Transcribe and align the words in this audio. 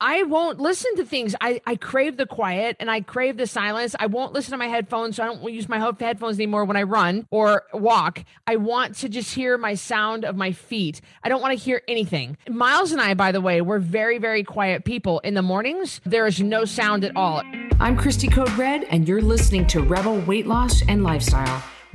I 0.00 0.24
won't 0.24 0.60
listen 0.60 0.94
to 0.96 1.06
things. 1.06 1.34
I, 1.40 1.60
I 1.66 1.76
crave 1.76 2.18
the 2.18 2.26
quiet 2.26 2.76
and 2.80 2.90
I 2.90 3.00
crave 3.00 3.38
the 3.38 3.46
silence. 3.46 3.96
I 3.98 4.06
won't 4.06 4.34
listen 4.34 4.50
to 4.50 4.58
my 4.58 4.68
headphones. 4.68 5.16
So 5.16 5.22
I 5.22 5.26
don't 5.26 5.42
use 5.52 5.70
my 5.70 5.78
headphones 5.78 6.36
anymore 6.36 6.66
when 6.66 6.76
I 6.76 6.82
run 6.82 7.26
or 7.30 7.64
walk. 7.72 8.22
I 8.46 8.56
want 8.56 8.96
to 8.96 9.08
just 9.08 9.34
hear 9.34 9.56
my 9.56 9.74
sound 9.74 10.26
of 10.26 10.36
my 10.36 10.52
feet. 10.52 11.00
I 11.22 11.30
don't 11.30 11.40
want 11.40 11.58
to 11.58 11.64
hear 11.64 11.80
anything. 11.88 12.36
Miles 12.48 12.92
and 12.92 13.00
I, 13.00 13.14
by 13.14 13.32
the 13.32 13.40
way, 13.40 13.62
we're 13.62 13.78
very, 13.78 14.18
very 14.18 14.44
quiet 14.44 14.84
people. 14.84 15.20
In 15.20 15.32
the 15.32 15.42
mornings, 15.42 16.02
there 16.04 16.26
is 16.26 16.42
no 16.42 16.66
sound 16.66 17.02
at 17.02 17.16
all. 17.16 17.42
I'm 17.80 17.96
Christy 17.96 18.28
Code 18.28 18.52
Red, 18.52 18.84
and 18.84 19.08
you're 19.08 19.22
listening 19.22 19.66
to 19.68 19.82
Rebel 19.82 20.20
Weight 20.20 20.46
Loss 20.46 20.82
and 20.88 21.04
Lifestyle 21.04 21.62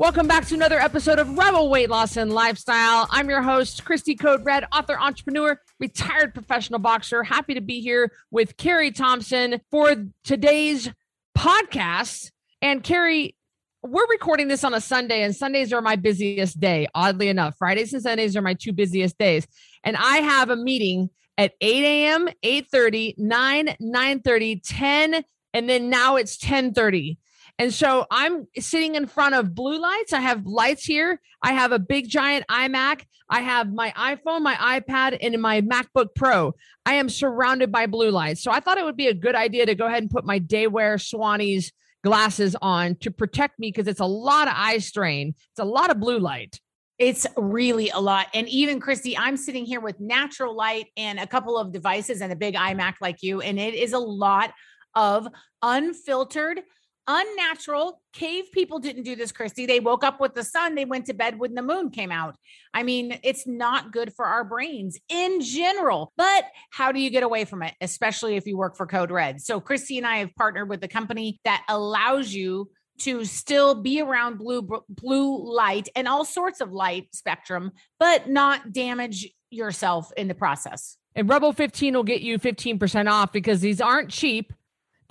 Welcome 0.00 0.26
back 0.26 0.46
to 0.46 0.54
another 0.54 0.80
episode 0.80 1.18
of 1.18 1.36
Rebel 1.36 1.68
Weight 1.68 1.90
Loss 1.90 2.16
and 2.16 2.32
Lifestyle. 2.32 3.06
I'm 3.10 3.28
your 3.28 3.42
host, 3.42 3.84
Christy 3.84 4.16
Code 4.16 4.42
Red, 4.46 4.64
author, 4.72 4.98
entrepreneur, 4.98 5.60
retired 5.78 6.32
professional 6.32 6.78
boxer. 6.78 7.22
Happy 7.22 7.52
to 7.52 7.60
be 7.60 7.82
here 7.82 8.10
with 8.30 8.56
Carrie 8.56 8.92
Thompson 8.92 9.60
for 9.70 9.94
today's 10.24 10.88
podcast. 11.36 12.30
And 12.62 12.82
Carrie, 12.82 13.36
we're 13.82 14.08
recording 14.08 14.48
this 14.48 14.64
on 14.64 14.72
a 14.72 14.80
Sunday, 14.80 15.22
and 15.22 15.36
Sundays 15.36 15.70
are 15.70 15.82
my 15.82 15.96
busiest 15.96 16.58
day, 16.58 16.88
oddly 16.94 17.28
enough. 17.28 17.56
Fridays 17.58 17.92
and 17.92 18.02
Sundays 18.02 18.34
are 18.38 18.42
my 18.42 18.54
two 18.54 18.72
busiest 18.72 19.18
days. 19.18 19.46
And 19.84 19.98
I 19.98 20.20
have 20.20 20.48
a 20.48 20.56
meeting 20.56 21.10
at 21.36 21.52
8 21.60 21.84
a.m., 21.84 22.28
8 22.42 22.66
30, 22.72 23.16
9, 23.18 23.76
9 23.78 24.20
30, 24.22 24.60
10, 24.60 25.24
and 25.52 25.68
then 25.68 25.90
now 25.90 26.16
it's 26.16 26.38
10 26.38 26.72
30 26.72 27.18
and 27.60 27.74
so 27.74 28.06
I'm 28.10 28.46
sitting 28.58 28.94
in 28.94 29.06
front 29.06 29.34
of 29.34 29.54
blue 29.54 29.78
lights. 29.78 30.14
I 30.14 30.20
have 30.20 30.46
lights 30.46 30.82
here. 30.82 31.20
I 31.42 31.52
have 31.52 31.72
a 31.72 31.78
big 31.78 32.08
giant 32.08 32.46
iMac. 32.50 33.04
I 33.28 33.42
have 33.42 33.70
my 33.70 33.92
iPhone, 33.98 34.40
my 34.40 34.54
iPad, 34.54 35.18
and 35.20 35.38
my 35.42 35.60
MacBook 35.60 36.14
Pro. 36.16 36.54
I 36.86 36.94
am 36.94 37.10
surrounded 37.10 37.70
by 37.70 37.84
blue 37.84 38.10
lights. 38.10 38.42
So 38.42 38.50
I 38.50 38.60
thought 38.60 38.78
it 38.78 38.84
would 38.86 38.96
be 38.96 39.08
a 39.08 39.14
good 39.14 39.34
idea 39.34 39.66
to 39.66 39.74
go 39.74 39.84
ahead 39.84 40.02
and 40.02 40.10
put 40.10 40.24
my 40.24 40.40
Daywear 40.40 40.94
Swannies 40.96 41.70
glasses 42.02 42.56
on 42.62 42.94
to 43.00 43.10
protect 43.10 43.58
me 43.58 43.68
because 43.68 43.88
it's 43.88 44.00
a 44.00 44.06
lot 44.06 44.48
of 44.48 44.54
eye 44.56 44.78
strain. 44.78 45.34
It's 45.50 45.60
a 45.60 45.64
lot 45.64 45.90
of 45.90 46.00
blue 46.00 46.18
light. 46.18 46.58
It's 46.98 47.26
really 47.36 47.90
a 47.90 48.00
lot. 48.00 48.28
And 48.32 48.48
even 48.48 48.80
Christy, 48.80 49.18
I'm 49.18 49.36
sitting 49.36 49.66
here 49.66 49.80
with 49.80 50.00
natural 50.00 50.56
light 50.56 50.86
and 50.96 51.20
a 51.20 51.26
couple 51.26 51.58
of 51.58 51.72
devices 51.72 52.22
and 52.22 52.32
a 52.32 52.36
big 52.36 52.54
iMac 52.54 52.94
like 53.02 53.22
you. 53.22 53.42
And 53.42 53.60
it 53.60 53.74
is 53.74 53.92
a 53.92 53.98
lot 53.98 54.50
of 54.94 55.28
unfiltered 55.62 56.62
unnatural. 57.10 58.00
Cave 58.12 58.44
people 58.52 58.78
didn't 58.78 59.02
do 59.02 59.16
this, 59.16 59.32
Christy. 59.32 59.66
They 59.66 59.80
woke 59.80 60.04
up 60.04 60.20
with 60.20 60.34
the 60.34 60.44
sun, 60.44 60.74
they 60.74 60.84
went 60.84 61.06
to 61.06 61.14
bed 61.14 61.38
when 61.38 61.54
the 61.54 61.62
moon 61.62 61.90
came 61.90 62.12
out. 62.12 62.36
I 62.72 62.82
mean, 62.82 63.18
it's 63.22 63.46
not 63.46 63.92
good 63.92 64.12
for 64.14 64.24
our 64.24 64.44
brains 64.44 64.98
in 65.08 65.40
general. 65.40 66.12
But 66.16 66.44
how 66.70 66.92
do 66.92 67.00
you 67.00 67.10
get 67.10 67.22
away 67.22 67.44
from 67.44 67.62
it, 67.62 67.74
especially 67.80 68.36
if 68.36 68.46
you 68.46 68.56
work 68.56 68.76
for 68.76 68.86
Code 68.86 69.10
Red? 69.10 69.40
So, 69.40 69.60
Christy 69.60 69.98
and 69.98 70.06
I 70.06 70.18
have 70.18 70.34
partnered 70.36 70.68
with 70.68 70.82
a 70.84 70.88
company 70.88 71.40
that 71.44 71.64
allows 71.68 72.32
you 72.32 72.70
to 73.00 73.24
still 73.24 73.74
be 73.74 74.00
around 74.00 74.38
blue 74.38 74.68
blue 74.88 75.54
light 75.54 75.88
and 75.96 76.06
all 76.06 76.24
sorts 76.24 76.60
of 76.60 76.70
light 76.70 77.08
spectrum 77.14 77.72
but 77.98 78.28
not 78.28 78.72
damage 78.72 79.26
yourself 79.50 80.12
in 80.16 80.28
the 80.28 80.34
process. 80.34 80.96
And 81.16 81.28
Rebel 81.28 81.52
15 81.52 81.94
will 81.94 82.04
get 82.04 82.20
you 82.20 82.38
15% 82.38 83.10
off 83.10 83.32
because 83.32 83.60
these 83.60 83.80
aren't 83.80 84.10
cheap. 84.10 84.52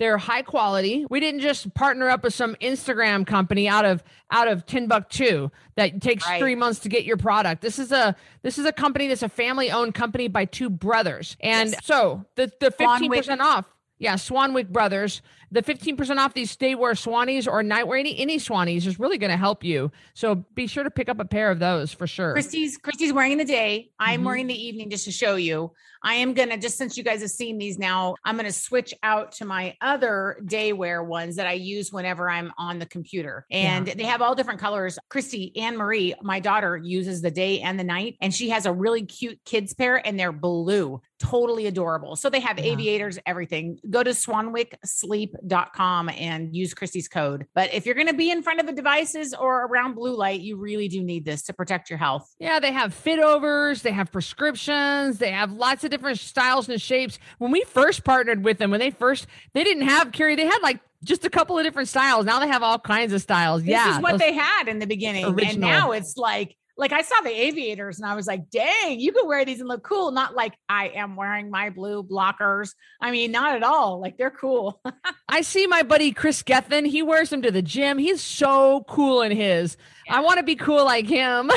They're 0.00 0.16
high 0.16 0.40
quality. 0.40 1.04
We 1.10 1.20
didn't 1.20 1.40
just 1.40 1.74
partner 1.74 2.08
up 2.08 2.24
with 2.24 2.32
some 2.32 2.56
Instagram 2.62 3.26
company 3.26 3.68
out 3.68 3.84
of 3.84 4.02
out 4.30 4.48
of 4.48 4.64
Timbuktu 4.64 5.50
that 5.76 6.00
takes 6.00 6.26
right. 6.26 6.40
three 6.40 6.54
months 6.54 6.80
to 6.80 6.88
get 6.88 7.04
your 7.04 7.18
product. 7.18 7.60
This 7.60 7.78
is 7.78 7.92
a 7.92 8.16
this 8.42 8.56
is 8.56 8.64
a 8.64 8.72
company 8.72 9.08
that's 9.08 9.22
a 9.22 9.28
family 9.28 9.70
owned 9.70 9.94
company 9.94 10.26
by 10.26 10.46
two 10.46 10.70
brothers. 10.70 11.36
And 11.40 11.72
yes. 11.72 11.84
so 11.84 12.24
the 12.34 12.50
the 12.60 12.70
fifteen 12.70 13.12
percent 13.12 13.42
off. 13.42 13.66
Yeah, 13.98 14.14
Swanwick 14.14 14.70
Brothers 14.70 15.20
the 15.50 15.62
15% 15.62 16.16
off 16.18 16.34
these 16.34 16.56
Daywear 16.56 16.92
Swannies 16.94 17.46
or 17.46 17.62
nightwear, 17.62 17.98
any, 17.98 18.18
any 18.18 18.38
Swannies 18.38 18.86
is 18.86 18.98
really 18.98 19.18
going 19.18 19.30
to 19.30 19.36
help 19.36 19.64
you. 19.64 19.90
So 20.14 20.36
be 20.54 20.66
sure 20.66 20.84
to 20.84 20.90
pick 20.90 21.08
up 21.08 21.20
a 21.20 21.24
pair 21.24 21.50
of 21.50 21.58
those 21.58 21.92
for 21.92 22.06
sure. 22.06 22.32
Christy's 22.32 22.76
Christy's 22.76 23.12
wearing 23.12 23.38
the 23.38 23.44
day. 23.44 23.90
I'm 23.98 24.18
mm-hmm. 24.18 24.26
wearing 24.26 24.46
the 24.46 24.54
evening 24.54 24.90
just 24.90 25.04
to 25.04 25.12
show 25.12 25.36
you. 25.36 25.72
I 26.02 26.14
am 26.14 26.32
gonna 26.32 26.56
just 26.56 26.78
since 26.78 26.96
you 26.96 27.04
guys 27.04 27.20
have 27.20 27.30
seen 27.30 27.58
these 27.58 27.78
now, 27.78 28.14
I'm 28.24 28.36
gonna 28.36 28.52
switch 28.52 28.94
out 29.02 29.32
to 29.32 29.44
my 29.44 29.76
other 29.80 30.40
day 30.46 30.72
wear 30.72 31.02
ones 31.02 31.36
that 31.36 31.46
I 31.46 31.52
use 31.52 31.92
whenever 31.92 32.30
I'm 32.30 32.52
on 32.56 32.78
the 32.78 32.86
computer. 32.86 33.44
And 33.50 33.86
yeah. 33.86 33.94
they 33.94 34.04
have 34.04 34.22
all 34.22 34.34
different 34.34 34.60
colors. 34.60 34.98
Christy 35.08 35.54
Anne 35.56 35.76
Marie, 35.76 36.14
my 36.22 36.40
daughter, 36.40 36.76
uses 36.76 37.20
the 37.20 37.30
day 37.30 37.60
and 37.60 37.78
the 37.78 37.84
night, 37.84 38.16
and 38.20 38.34
she 38.34 38.48
has 38.48 38.66
a 38.66 38.72
really 38.72 39.04
cute 39.04 39.38
kids 39.44 39.74
pair, 39.74 40.04
and 40.06 40.18
they're 40.18 40.32
blue, 40.32 41.02
totally 41.18 41.66
adorable. 41.66 42.16
So 42.16 42.30
they 42.30 42.40
have 42.40 42.58
yeah. 42.58 42.72
aviators, 42.72 43.18
everything. 43.26 43.78
Go 43.88 44.02
to 44.02 44.10
Swanwick 44.10 44.74
Sleep 44.84 45.34
com 45.74 46.08
and 46.08 46.54
use 46.54 46.74
Christy's 46.74 47.08
code. 47.08 47.46
But 47.54 47.72
if 47.72 47.86
you're 47.86 47.94
going 47.94 48.06
to 48.08 48.14
be 48.14 48.30
in 48.30 48.42
front 48.42 48.60
of 48.60 48.66
the 48.66 48.72
devices 48.72 49.34
or 49.34 49.66
around 49.66 49.94
blue 49.94 50.16
light, 50.16 50.40
you 50.40 50.56
really 50.56 50.88
do 50.88 51.02
need 51.02 51.24
this 51.24 51.42
to 51.44 51.52
protect 51.52 51.90
your 51.90 51.98
health. 51.98 52.34
Yeah, 52.38 52.60
they 52.60 52.72
have 52.72 52.94
fit 52.94 53.18
overs, 53.18 53.82
they 53.82 53.92
have 53.92 54.12
prescriptions, 54.12 55.18
they 55.18 55.30
have 55.30 55.52
lots 55.52 55.84
of 55.84 55.90
different 55.90 56.18
styles 56.18 56.68
and 56.68 56.80
shapes. 56.80 57.18
When 57.38 57.50
we 57.50 57.62
first 57.62 58.04
partnered 58.04 58.44
with 58.44 58.58
them, 58.58 58.70
when 58.70 58.80
they 58.80 58.90
first, 58.90 59.26
they 59.52 59.64
didn't 59.64 59.88
have 59.88 60.12
Carrie, 60.12 60.36
they 60.36 60.46
had 60.46 60.60
like 60.62 60.80
just 61.02 61.24
a 61.24 61.30
couple 61.30 61.58
of 61.58 61.64
different 61.64 61.88
styles. 61.88 62.26
Now 62.26 62.40
they 62.40 62.48
have 62.48 62.62
all 62.62 62.78
kinds 62.78 63.12
of 63.12 63.22
styles. 63.22 63.62
This 63.62 63.70
yeah. 63.70 63.86
This 63.88 63.96
is 63.96 64.02
what 64.02 64.18
they 64.18 64.34
had 64.34 64.68
in 64.68 64.78
the 64.78 64.86
beginning. 64.86 65.24
Original. 65.24 65.52
And 65.52 65.60
now 65.60 65.92
it's 65.92 66.16
like 66.16 66.56
like 66.80 66.92
I 66.92 67.02
saw 67.02 67.20
the 67.20 67.30
aviators 67.30 67.98
and 68.00 68.10
I 68.10 68.16
was 68.16 68.26
like, 68.26 68.48
dang, 68.48 68.98
you 68.98 69.12
could 69.12 69.26
wear 69.26 69.44
these 69.44 69.60
and 69.60 69.68
look 69.68 69.84
cool. 69.84 70.12
Not 70.12 70.34
like 70.34 70.54
I 70.66 70.88
am 70.88 71.14
wearing 71.14 71.50
my 71.50 71.68
blue 71.68 72.02
blockers. 72.02 72.72
I 73.02 73.10
mean, 73.10 73.30
not 73.32 73.54
at 73.54 73.62
all. 73.62 74.00
Like 74.00 74.16
they're 74.16 74.30
cool. 74.30 74.80
I 75.28 75.42
see 75.42 75.66
my 75.66 75.82
buddy 75.82 76.10
Chris 76.12 76.42
Gethin. 76.42 76.86
He 76.86 77.02
wears 77.02 77.28
them 77.28 77.42
to 77.42 77.50
the 77.50 77.60
gym. 77.60 77.98
He's 77.98 78.22
so 78.22 78.84
cool 78.88 79.20
in 79.20 79.30
his. 79.30 79.76
Yeah. 80.06 80.16
I 80.16 80.20
want 80.20 80.38
to 80.38 80.42
be 80.42 80.56
cool 80.56 80.82
like 80.84 81.06
him. 81.06 81.50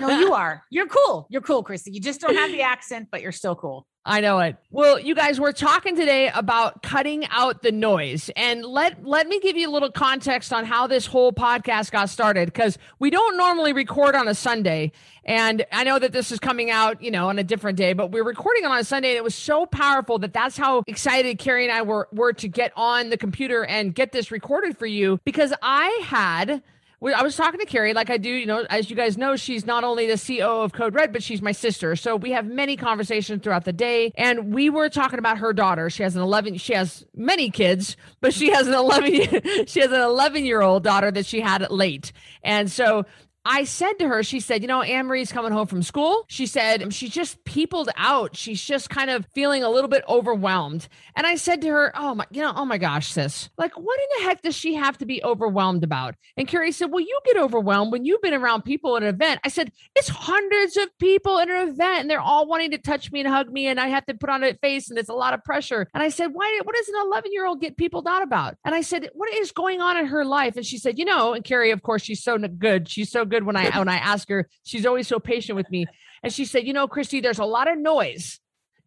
no, 0.00 0.20
you 0.20 0.32
are. 0.34 0.62
You're 0.70 0.88
cool. 0.88 1.26
You're 1.30 1.40
cool, 1.40 1.62
Christy. 1.62 1.92
You 1.92 2.00
just 2.00 2.20
don't 2.20 2.36
have 2.36 2.50
the 2.50 2.60
accent, 2.60 3.08
but 3.10 3.22
you're 3.22 3.32
still 3.32 3.56
cool. 3.56 3.86
I 4.08 4.20
know 4.20 4.38
it. 4.38 4.56
Well, 4.70 4.98
you 4.98 5.14
guys, 5.14 5.38
we're 5.38 5.52
talking 5.52 5.94
today 5.94 6.30
about 6.30 6.82
cutting 6.82 7.26
out 7.26 7.60
the 7.60 7.70
noise. 7.70 8.30
And 8.36 8.64
let 8.64 9.04
let 9.04 9.28
me 9.28 9.38
give 9.38 9.54
you 9.54 9.68
a 9.68 9.70
little 9.70 9.90
context 9.92 10.50
on 10.50 10.64
how 10.64 10.86
this 10.86 11.04
whole 11.04 11.30
podcast 11.30 11.92
got 11.92 12.08
started 12.08 12.46
because 12.46 12.78
we 12.98 13.10
don't 13.10 13.36
normally 13.36 13.74
record 13.74 14.14
on 14.14 14.26
a 14.26 14.34
Sunday. 14.34 14.92
And 15.26 15.66
I 15.72 15.84
know 15.84 15.98
that 15.98 16.12
this 16.12 16.32
is 16.32 16.38
coming 16.38 16.70
out, 16.70 17.02
you 17.02 17.10
know, 17.10 17.28
on 17.28 17.38
a 17.38 17.44
different 17.44 17.76
day, 17.76 17.92
but 17.92 18.10
we're 18.10 18.24
recording 18.24 18.64
on 18.64 18.78
a 18.78 18.84
Sunday 18.84 19.10
and 19.10 19.18
it 19.18 19.24
was 19.24 19.34
so 19.34 19.66
powerful 19.66 20.18
that 20.20 20.32
that's 20.32 20.56
how 20.56 20.84
excited 20.86 21.38
Carrie 21.38 21.64
and 21.64 21.72
I 21.72 21.82
were 21.82 22.08
were 22.10 22.32
to 22.32 22.48
get 22.48 22.72
on 22.76 23.10
the 23.10 23.18
computer 23.18 23.62
and 23.66 23.94
get 23.94 24.12
this 24.12 24.30
recorded 24.30 24.78
for 24.78 24.86
you 24.86 25.20
because 25.26 25.52
I 25.60 26.00
had 26.02 26.62
I 27.00 27.22
was 27.22 27.36
talking 27.36 27.60
to 27.60 27.66
Carrie, 27.66 27.94
like 27.94 28.10
I 28.10 28.16
do, 28.16 28.28
you 28.28 28.44
know, 28.44 28.66
as 28.68 28.90
you 28.90 28.96
guys 28.96 29.16
know, 29.16 29.36
she's 29.36 29.64
not 29.64 29.84
only 29.84 30.08
the 30.08 30.14
CEO 30.14 30.64
of 30.64 30.72
Code 30.72 30.94
Red, 30.94 31.12
but 31.12 31.22
she's 31.22 31.40
my 31.40 31.52
sister. 31.52 31.94
So 31.94 32.16
we 32.16 32.32
have 32.32 32.44
many 32.44 32.76
conversations 32.76 33.42
throughout 33.42 33.64
the 33.64 33.72
day. 33.72 34.12
And 34.16 34.52
we 34.52 34.68
were 34.68 34.88
talking 34.88 35.20
about 35.20 35.38
her 35.38 35.52
daughter. 35.52 35.90
She 35.90 36.02
has 36.02 36.16
an 36.16 36.22
11, 36.22 36.56
she 36.58 36.74
has 36.74 37.06
many 37.14 37.50
kids, 37.50 37.96
but 38.20 38.34
she 38.34 38.50
has 38.50 38.66
an 38.66 38.74
11, 38.74 39.12
she 39.66 39.80
has 39.80 39.92
an 39.92 40.00
11 40.00 40.44
year 40.44 40.60
old 40.60 40.82
daughter 40.82 41.12
that 41.12 41.24
she 41.24 41.40
had 41.40 41.70
late. 41.70 42.12
And 42.42 42.68
so 42.70 43.04
I 43.50 43.64
said 43.64 43.94
to 44.00 44.08
her, 44.08 44.22
she 44.22 44.40
said, 44.40 44.60
you 44.60 44.68
know, 44.68 44.82
Anne 44.82 45.06
Marie's 45.06 45.32
coming 45.32 45.52
home 45.52 45.66
from 45.66 45.82
school. 45.82 46.26
She 46.28 46.44
said, 46.44 46.92
she's 46.92 47.08
just 47.08 47.42
peopled 47.44 47.88
out. 47.96 48.36
She's 48.36 48.62
just 48.62 48.90
kind 48.90 49.08
of 49.08 49.24
feeling 49.34 49.62
a 49.62 49.70
little 49.70 49.88
bit 49.88 50.04
overwhelmed. 50.06 50.86
And 51.16 51.26
I 51.26 51.36
said 51.36 51.62
to 51.62 51.68
her, 51.68 51.90
oh 51.94 52.14
my, 52.14 52.26
you 52.30 52.42
know, 52.42 52.52
oh 52.54 52.66
my 52.66 52.76
gosh, 52.76 53.10
sis, 53.10 53.48
like 53.56 53.72
what 53.78 53.98
in 53.98 54.06
the 54.18 54.28
heck 54.28 54.42
does 54.42 54.54
she 54.54 54.74
have 54.74 54.98
to 54.98 55.06
be 55.06 55.24
overwhelmed 55.24 55.82
about? 55.82 56.14
And 56.36 56.46
Carrie 56.46 56.72
said, 56.72 56.90
well, 56.90 57.00
you 57.00 57.18
get 57.24 57.38
overwhelmed 57.38 57.90
when 57.90 58.04
you've 58.04 58.20
been 58.20 58.34
around 58.34 58.62
people 58.62 58.98
at 58.98 59.02
an 59.02 59.08
event. 59.08 59.40
I 59.42 59.48
said, 59.48 59.72
it's 59.96 60.10
hundreds 60.10 60.76
of 60.76 60.90
people 60.98 61.38
at 61.38 61.48
an 61.48 61.70
event 61.70 62.02
and 62.02 62.10
they're 62.10 62.20
all 62.20 62.46
wanting 62.46 62.72
to 62.72 62.78
touch 62.78 63.10
me 63.10 63.20
and 63.20 63.28
hug 63.30 63.50
me. 63.50 63.66
And 63.66 63.80
I 63.80 63.88
have 63.88 64.04
to 64.06 64.14
put 64.14 64.28
on 64.28 64.44
a 64.44 64.52
face 64.58 64.90
and 64.90 64.98
it's 64.98 65.08
a 65.08 65.14
lot 65.14 65.32
of 65.32 65.42
pressure. 65.42 65.88
And 65.94 66.02
I 66.02 66.10
said, 66.10 66.34
why, 66.34 66.60
what 66.64 66.76
does 66.76 66.88
an 66.90 66.96
11 67.02 67.32
year 67.32 67.46
old 67.46 67.62
get 67.62 67.78
peopled 67.78 68.06
out 68.06 68.22
about? 68.22 68.56
And 68.66 68.74
I 68.74 68.82
said, 68.82 69.08
what 69.14 69.32
is 69.32 69.52
going 69.52 69.80
on 69.80 69.96
in 69.96 70.04
her 70.04 70.26
life? 70.26 70.56
And 70.56 70.66
she 70.66 70.76
said, 70.76 70.98
you 70.98 71.06
know, 71.06 71.32
and 71.32 71.42
Carrie, 71.42 71.70
of 71.70 71.82
course, 71.82 72.02
she's 72.02 72.22
so 72.22 72.36
good. 72.36 72.90
She's 72.90 73.10
so 73.10 73.24
good 73.24 73.37
good 73.38 73.46
when 73.46 73.56
I 73.56 73.78
when 73.78 73.88
I 73.88 73.96
ask 73.96 74.28
her. 74.28 74.48
She's 74.64 74.86
always 74.86 75.08
so 75.08 75.18
patient 75.18 75.56
with 75.56 75.70
me. 75.70 75.86
And 76.22 76.32
she 76.32 76.44
said, 76.44 76.66
"You 76.66 76.72
know, 76.72 76.88
Christy, 76.88 77.20
there's 77.20 77.38
a 77.38 77.44
lot 77.44 77.70
of 77.70 77.78
noise 77.78 78.40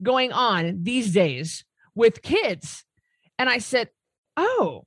going 0.03 0.31
on 0.31 0.83
these 0.83 1.13
days 1.13 1.63
with 1.95 2.21
kids." 2.21 2.83
And 3.39 3.49
I 3.49 3.59
said, 3.59 3.89
"Oh, 4.37 4.83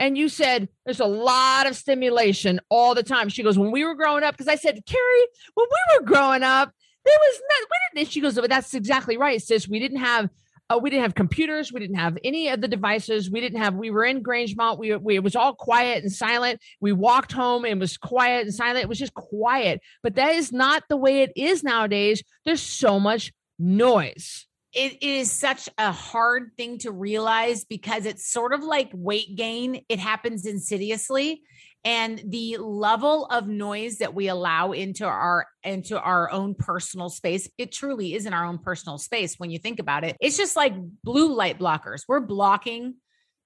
And 0.00 0.16
you 0.16 0.28
said 0.28 0.68
there's 0.84 1.00
a 1.00 1.06
lot 1.06 1.66
of 1.66 1.76
stimulation 1.76 2.60
all 2.68 2.94
the 2.94 3.02
time. 3.02 3.28
She 3.28 3.42
goes, 3.42 3.58
when 3.58 3.72
we 3.72 3.84
were 3.84 3.94
growing 3.96 4.22
up, 4.22 4.34
because 4.34 4.48
I 4.48 4.54
said, 4.54 4.86
Carrie, 4.86 5.26
when 5.54 5.66
we 5.68 5.98
were 5.98 6.06
growing 6.06 6.42
up, 6.42 6.72
there 7.04 7.18
was 7.18 7.40
not, 7.48 7.68
we 7.68 8.00
didn't, 8.00 8.12
she 8.12 8.20
goes, 8.20 8.34
but 8.34 8.48
that's 8.50 8.74
exactly 8.74 9.16
right, 9.16 9.42
sis. 9.42 9.68
We 9.68 9.78
didn't 9.80 9.98
have 9.98 10.30
uh, 10.70 10.78
we 10.80 10.90
didn't 10.90 11.02
have 11.02 11.14
computers. 11.14 11.72
We 11.72 11.80
didn't 11.80 11.96
have 11.96 12.18
any 12.24 12.48
of 12.48 12.60
the 12.60 12.68
devices. 12.68 13.30
We 13.30 13.40
didn't 13.40 13.60
have. 13.60 13.74
We 13.74 13.90
were 13.90 14.04
in 14.04 14.22
Grangemont. 14.22 14.78
We, 14.78 14.94
we 14.96 15.16
it 15.16 15.22
was 15.22 15.36
all 15.36 15.54
quiet 15.54 16.02
and 16.02 16.12
silent. 16.12 16.60
We 16.80 16.92
walked 16.92 17.32
home 17.32 17.64
and 17.64 17.80
was 17.80 17.96
quiet 17.96 18.46
and 18.46 18.54
silent. 18.54 18.78
It 18.78 18.88
was 18.88 18.98
just 18.98 19.14
quiet. 19.14 19.80
But 20.02 20.16
that 20.16 20.34
is 20.34 20.52
not 20.52 20.84
the 20.88 20.96
way 20.96 21.22
it 21.22 21.32
is 21.36 21.64
nowadays. 21.64 22.22
There's 22.44 22.62
so 22.62 23.00
much 23.00 23.32
noise. 23.58 24.46
It 24.74 25.02
is 25.02 25.32
such 25.32 25.68
a 25.78 25.90
hard 25.90 26.50
thing 26.58 26.78
to 26.78 26.92
realize 26.92 27.64
because 27.64 28.04
it's 28.04 28.30
sort 28.30 28.52
of 28.52 28.62
like 28.62 28.90
weight 28.92 29.34
gain. 29.34 29.82
It 29.88 29.98
happens 29.98 30.44
insidiously 30.44 31.42
and 31.84 32.20
the 32.26 32.56
level 32.58 33.26
of 33.26 33.46
noise 33.48 33.98
that 33.98 34.14
we 34.14 34.28
allow 34.28 34.72
into 34.72 35.06
our 35.06 35.46
into 35.62 36.00
our 36.00 36.30
own 36.30 36.54
personal 36.54 37.08
space 37.08 37.48
it 37.58 37.72
truly 37.72 38.14
is 38.14 38.26
in 38.26 38.32
our 38.32 38.44
own 38.44 38.58
personal 38.58 38.98
space 38.98 39.36
when 39.38 39.50
you 39.50 39.58
think 39.58 39.78
about 39.78 40.04
it. 40.04 40.16
It's 40.20 40.36
just 40.36 40.56
like 40.56 40.74
blue 41.04 41.34
light 41.34 41.58
blockers. 41.58 42.02
We're 42.08 42.20
blocking. 42.20 42.96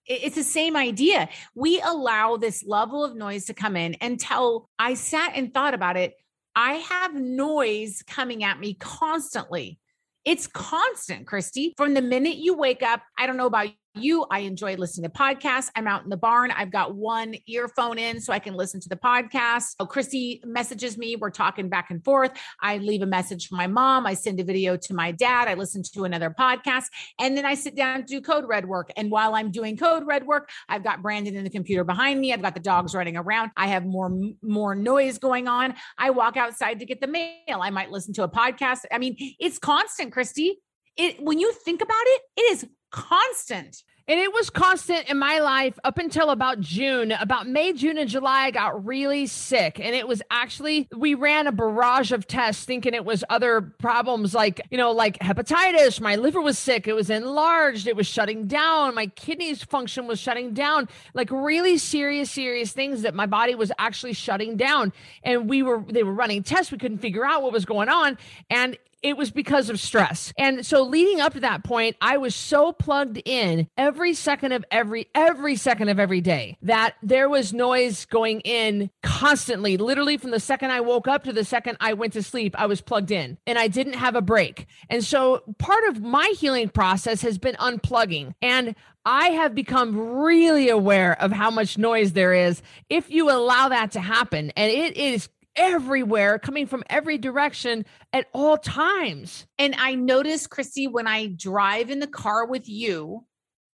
It's 0.06 0.34
the 0.34 0.42
same 0.42 0.76
idea. 0.76 1.28
We 1.54 1.80
allow 1.80 2.36
this 2.36 2.64
level 2.66 3.04
of 3.04 3.14
noise 3.14 3.44
to 3.44 3.54
come 3.54 3.76
in 3.76 3.96
until 4.00 4.68
i 4.78 4.94
sat 4.94 5.32
and 5.36 5.54
thought 5.54 5.74
about 5.74 5.96
it. 5.96 6.14
I 6.56 6.74
have 6.74 7.14
noise 7.14 8.02
coming 8.06 8.44
at 8.44 8.58
me 8.58 8.74
constantly. 8.74 9.78
It's 10.24 10.46
constant, 10.46 11.26
Christy. 11.26 11.74
From 11.76 11.94
the 11.94 12.02
minute 12.02 12.36
you 12.36 12.54
wake 12.54 12.82
up, 12.82 13.02
I 13.18 13.26
don't 13.26 13.36
know 13.36 13.46
about 13.46 13.68
you. 13.94 14.26
I 14.30 14.40
enjoy 14.40 14.76
listening 14.76 15.10
to 15.10 15.16
podcasts. 15.16 15.70
I'm 15.76 15.86
out 15.86 16.04
in 16.04 16.10
the 16.10 16.16
barn. 16.16 16.50
I've 16.50 16.70
got 16.70 16.94
one 16.94 17.34
earphone 17.46 17.98
in 17.98 18.20
so 18.20 18.32
I 18.32 18.38
can 18.38 18.54
listen 18.54 18.80
to 18.80 18.88
the 18.88 18.96
podcast. 18.96 19.74
Oh, 19.78 19.86
Christy 19.86 20.42
messages 20.44 20.96
me. 20.96 21.16
We're 21.16 21.30
talking 21.30 21.68
back 21.68 21.90
and 21.90 22.02
forth. 22.04 22.32
I 22.60 22.78
leave 22.78 23.02
a 23.02 23.06
message 23.06 23.48
for 23.48 23.56
my 23.56 23.66
mom. 23.66 24.06
I 24.06 24.14
send 24.14 24.40
a 24.40 24.44
video 24.44 24.76
to 24.76 24.94
my 24.94 25.12
dad. 25.12 25.48
I 25.48 25.54
listen 25.54 25.82
to 25.94 26.04
another 26.04 26.30
podcast. 26.30 26.86
And 27.20 27.36
then 27.36 27.44
I 27.44 27.54
sit 27.54 27.74
down 27.74 28.00
to 28.00 28.06
do 28.06 28.20
code 28.20 28.46
red 28.46 28.66
work. 28.66 28.90
And 28.96 29.10
while 29.10 29.34
I'm 29.34 29.50
doing 29.50 29.76
code 29.76 30.06
red 30.06 30.26
work, 30.26 30.50
I've 30.68 30.84
got 30.84 31.02
Brandon 31.02 31.36
in 31.36 31.44
the 31.44 31.50
computer 31.50 31.84
behind 31.84 32.20
me. 32.20 32.32
I've 32.32 32.42
got 32.42 32.54
the 32.54 32.60
dogs 32.60 32.94
running 32.94 33.16
around. 33.16 33.50
I 33.56 33.68
have 33.68 33.84
more, 33.84 34.10
more 34.42 34.74
noise 34.74 35.18
going 35.18 35.48
on. 35.48 35.74
I 35.98 36.10
walk 36.10 36.36
outside 36.36 36.78
to 36.80 36.86
get 36.86 37.00
the 37.00 37.06
mail. 37.06 37.36
I 37.48 37.70
might 37.70 37.90
listen 37.90 38.14
to 38.14 38.22
a 38.22 38.28
podcast. 38.28 38.80
I 38.90 38.98
mean, 38.98 39.16
it's 39.38 39.58
constant, 39.58 40.12
Christy. 40.12 40.60
It, 40.96 41.22
when 41.22 41.38
you 41.38 41.52
think 41.52 41.80
about 41.80 42.04
it, 42.04 42.22
it 42.36 42.52
is 42.52 42.66
constant. 42.92 43.82
And 44.08 44.18
it 44.18 44.34
was 44.34 44.50
constant 44.50 45.08
in 45.08 45.16
my 45.16 45.38
life 45.38 45.78
up 45.84 45.96
until 45.96 46.30
about 46.30 46.58
June. 46.60 47.12
About 47.12 47.46
May, 47.46 47.72
June, 47.72 47.96
and 47.98 48.10
July, 48.10 48.46
I 48.46 48.50
got 48.50 48.84
really 48.84 49.26
sick. 49.26 49.78
And 49.78 49.94
it 49.94 50.08
was 50.08 50.20
actually, 50.28 50.88
we 50.94 51.14
ran 51.14 51.46
a 51.46 51.52
barrage 51.52 52.10
of 52.10 52.26
tests 52.26 52.64
thinking 52.64 52.94
it 52.94 53.04
was 53.04 53.22
other 53.30 53.60
problems 53.60 54.34
like, 54.34 54.60
you 54.72 54.76
know, 54.76 54.90
like 54.90 55.18
hepatitis. 55.20 56.00
My 56.00 56.16
liver 56.16 56.40
was 56.40 56.58
sick. 56.58 56.88
It 56.88 56.94
was 56.94 57.10
enlarged. 57.10 57.86
It 57.86 57.94
was 57.94 58.08
shutting 58.08 58.48
down. 58.48 58.96
My 58.96 59.06
kidneys 59.06 59.62
function 59.62 60.08
was 60.08 60.18
shutting 60.18 60.52
down. 60.52 60.88
Like 61.14 61.30
really 61.30 61.78
serious, 61.78 62.28
serious 62.28 62.72
things 62.72 63.02
that 63.02 63.14
my 63.14 63.26
body 63.26 63.54
was 63.54 63.70
actually 63.78 64.14
shutting 64.14 64.56
down. 64.56 64.92
And 65.22 65.48
we 65.48 65.62
were, 65.62 65.84
they 65.88 66.02
were 66.02 66.12
running 66.12 66.42
tests. 66.42 66.72
We 66.72 66.78
couldn't 66.78 66.98
figure 66.98 67.24
out 67.24 67.42
what 67.42 67.52
was 67.52 67.64
going 67.64 67.88
on. 67.88 68.18
And 68.50 68.76
it 69.02 69.16
was 69.16 69.30
because 69.30 69.68
of 69.68 69.80
stress. 69.80 70.32
And 70.38 70.64
so 70.64 70.82
leading 70.82 71.20
up 71.20 71.32
to 71.34 71.40
that 71.40 71.64
point, 71.64 71.96
I 72.00 72.16
was 72.18 72.34
so 72.34 72.72
plugged 72.72 73.20
in 73.24 73.68
every 73.76 74.14
second 74.14 74.52
of 74.52 74.64
every 74.70 75.08
every 75.14 75.56
second 75.56 75.88
of 75.88 75.98
every 75.98 76.20
day 76.20 76.56
that 76.62 76.94
there 77.02 77.28
was 77.28 77.52
noise 77.52 78.04
going 78.06 78.40
in 78.40 78.90
constantly. 79.02 79.76
Literally 79.76 80.16
from 80.16 80.30
the 80.30 80.40
second 80.40 80.70
I 80.70 80.80
woke 80.80 81.08
up 81.08 81.24
to 81.24 81.32
the 81.32 81.44
second 81.44 81.76
I 81.80 81.94
went 81.94 82.12
to 82.14 82.22
sleep, 82.22 82.54
I 82.58 82.66
was 82.66 82.80
plugged 82.80 83.10
in 83.10 83.38
and 83.46 83.58
I 83.58 83.68
didn't 83.68 83.94
have 83.94 84.14
a 84.14 84.22
break. 84.22 84.66
And 84.88 85.04
so 85.04 85.42
part 85.58 85.84
of 85.88 86.00
my 86.02 86.32
healing 86.38 86.68
process 86.68 87.22
has 87.22 87.38
been 87.38 87.56
unplugging. 87.56 88.34
And 88.40 88.74
I 89.04 89.30
have 89.30 89.54
become 89.54 90.20
really 90.20 90.68
aware 90.68 91.20
of 91.20 91.32
how 91.32 91.50
much 91.50 91.76
noise 91.76 92.12
there 92.12 92.32
is 92.32 92.62
if 92.88 93.10
you 93.10 93.30
allow 93.30 93.68
that 93.68 93.90
to 93.92 94.00
happen. 94.00 94.52
And 94.56 94.70
it 94.70 94.96
is 94.96 95.28
everywhere, 95.56 96.38
coming 96.38 96.66
from 96.66 96.82
every 96.88 97.18
direction 97.18 97.84
at 98.12 98.26
all 98.32 98.56
times. 98.56 99.46
And 99.58 99.74
I 99.78 99.94
notice, 99.94 100.46
Christy, 100.46 100.86
when 100.86 101.06
I 101.06 101.26
drive 101.26 101.90
in 101.90 101.98
the 101.98 102.06
car 102.06 102.46
with 102.46 102.68
you, 102.68 103.24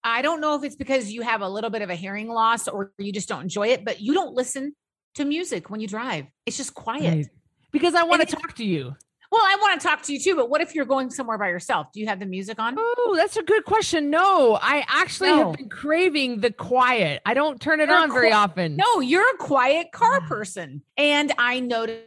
I 0.02 0.22
don't 0.22 0.40
know 0.40 0.54
if 0.54 0.64
it's 0.64 0.76
because 0.76 1.10
you 1.10 1.22
have 1.22 1.40
a 1.40 1.48
little 1.48 1.70
bit 1.70 1.82
of 1.82 1.90
a 1.90 1.94
hearing 1.94 2.28
loss 2.28 2.68
or 2.68 2.92
you 2.98 3.12
just 3.12 3.28
don't 3.28 3.42
enjoy 3.42 3.68
it, 3.68 3.84
but 3.84 4.00
you 4.00 4.12
don't 4.12 4.34
listen 4.34 4.74
to 5.14 5.24
music 5.24 5.70
when 5.70 5.80
you 5.80 5.88
drive. 5.88 6.26
It's 6.46 6.56
just 6.56 6.74
quiet. 6.74 7.14
Right. 7.14 7.26
Because 7.72 7.94
I 7.94 8.04
want 8.04 8.20
to 8.20 8.36
talk 8.36 8.54
to 8.56 8.64
you. 8.64 8.94
Well, 9.34 9.42
I 9.42 9.56
want 9.60 9.80
to 9.80 9.84
talk 9.84 10.00
to 10.02 10.12
you 10.12 10.20
too, 10.20 10.36
but 10.36 10.48
what 10.48 10.60
if 10.60 10.76
you're 10.76 10.84
going 10.84 11.10
somewhere 11.10 11.36
by 11.36 11.48
yourself? 11.48 11.90
Do 11.92 11.98
you 11.98 12.06
have 12.06 12.20
the 12.20 12.26
music 12.26 12.60
on? 12.60 12.76
Oh, 12.78 13.14
that's 13.16 13.36
a 13.36 13.42
good 13.42 13.64
question. 13.64 14.08
No, 14.08 14.56
I 14.62 14.84
actually 14.86 15.30
no. 15.30 15.48
have 15.48 15.56
been 15.56 15.68
craving 15.68 16.38
the 16.38 16.52
quiet. 16.52 17.20
I 17.26 17.34
don't 17.34 17.60
turn 17.60 17.80
it 17.80 17.88
you're 17.88 17.98
on 17.98 18.12
very 18.12 18.30
often. 18.30 18.76
No, 18.76 19.00
you're 19.00 19.28
a 19.28 19.36
quiet 19.38 19.90
car 19.90 20.20
ah. 20.22 20.28
person. 20.28 20.82
And 20.96 21.32
I 21.36 21.58
noticed 21.58 22.06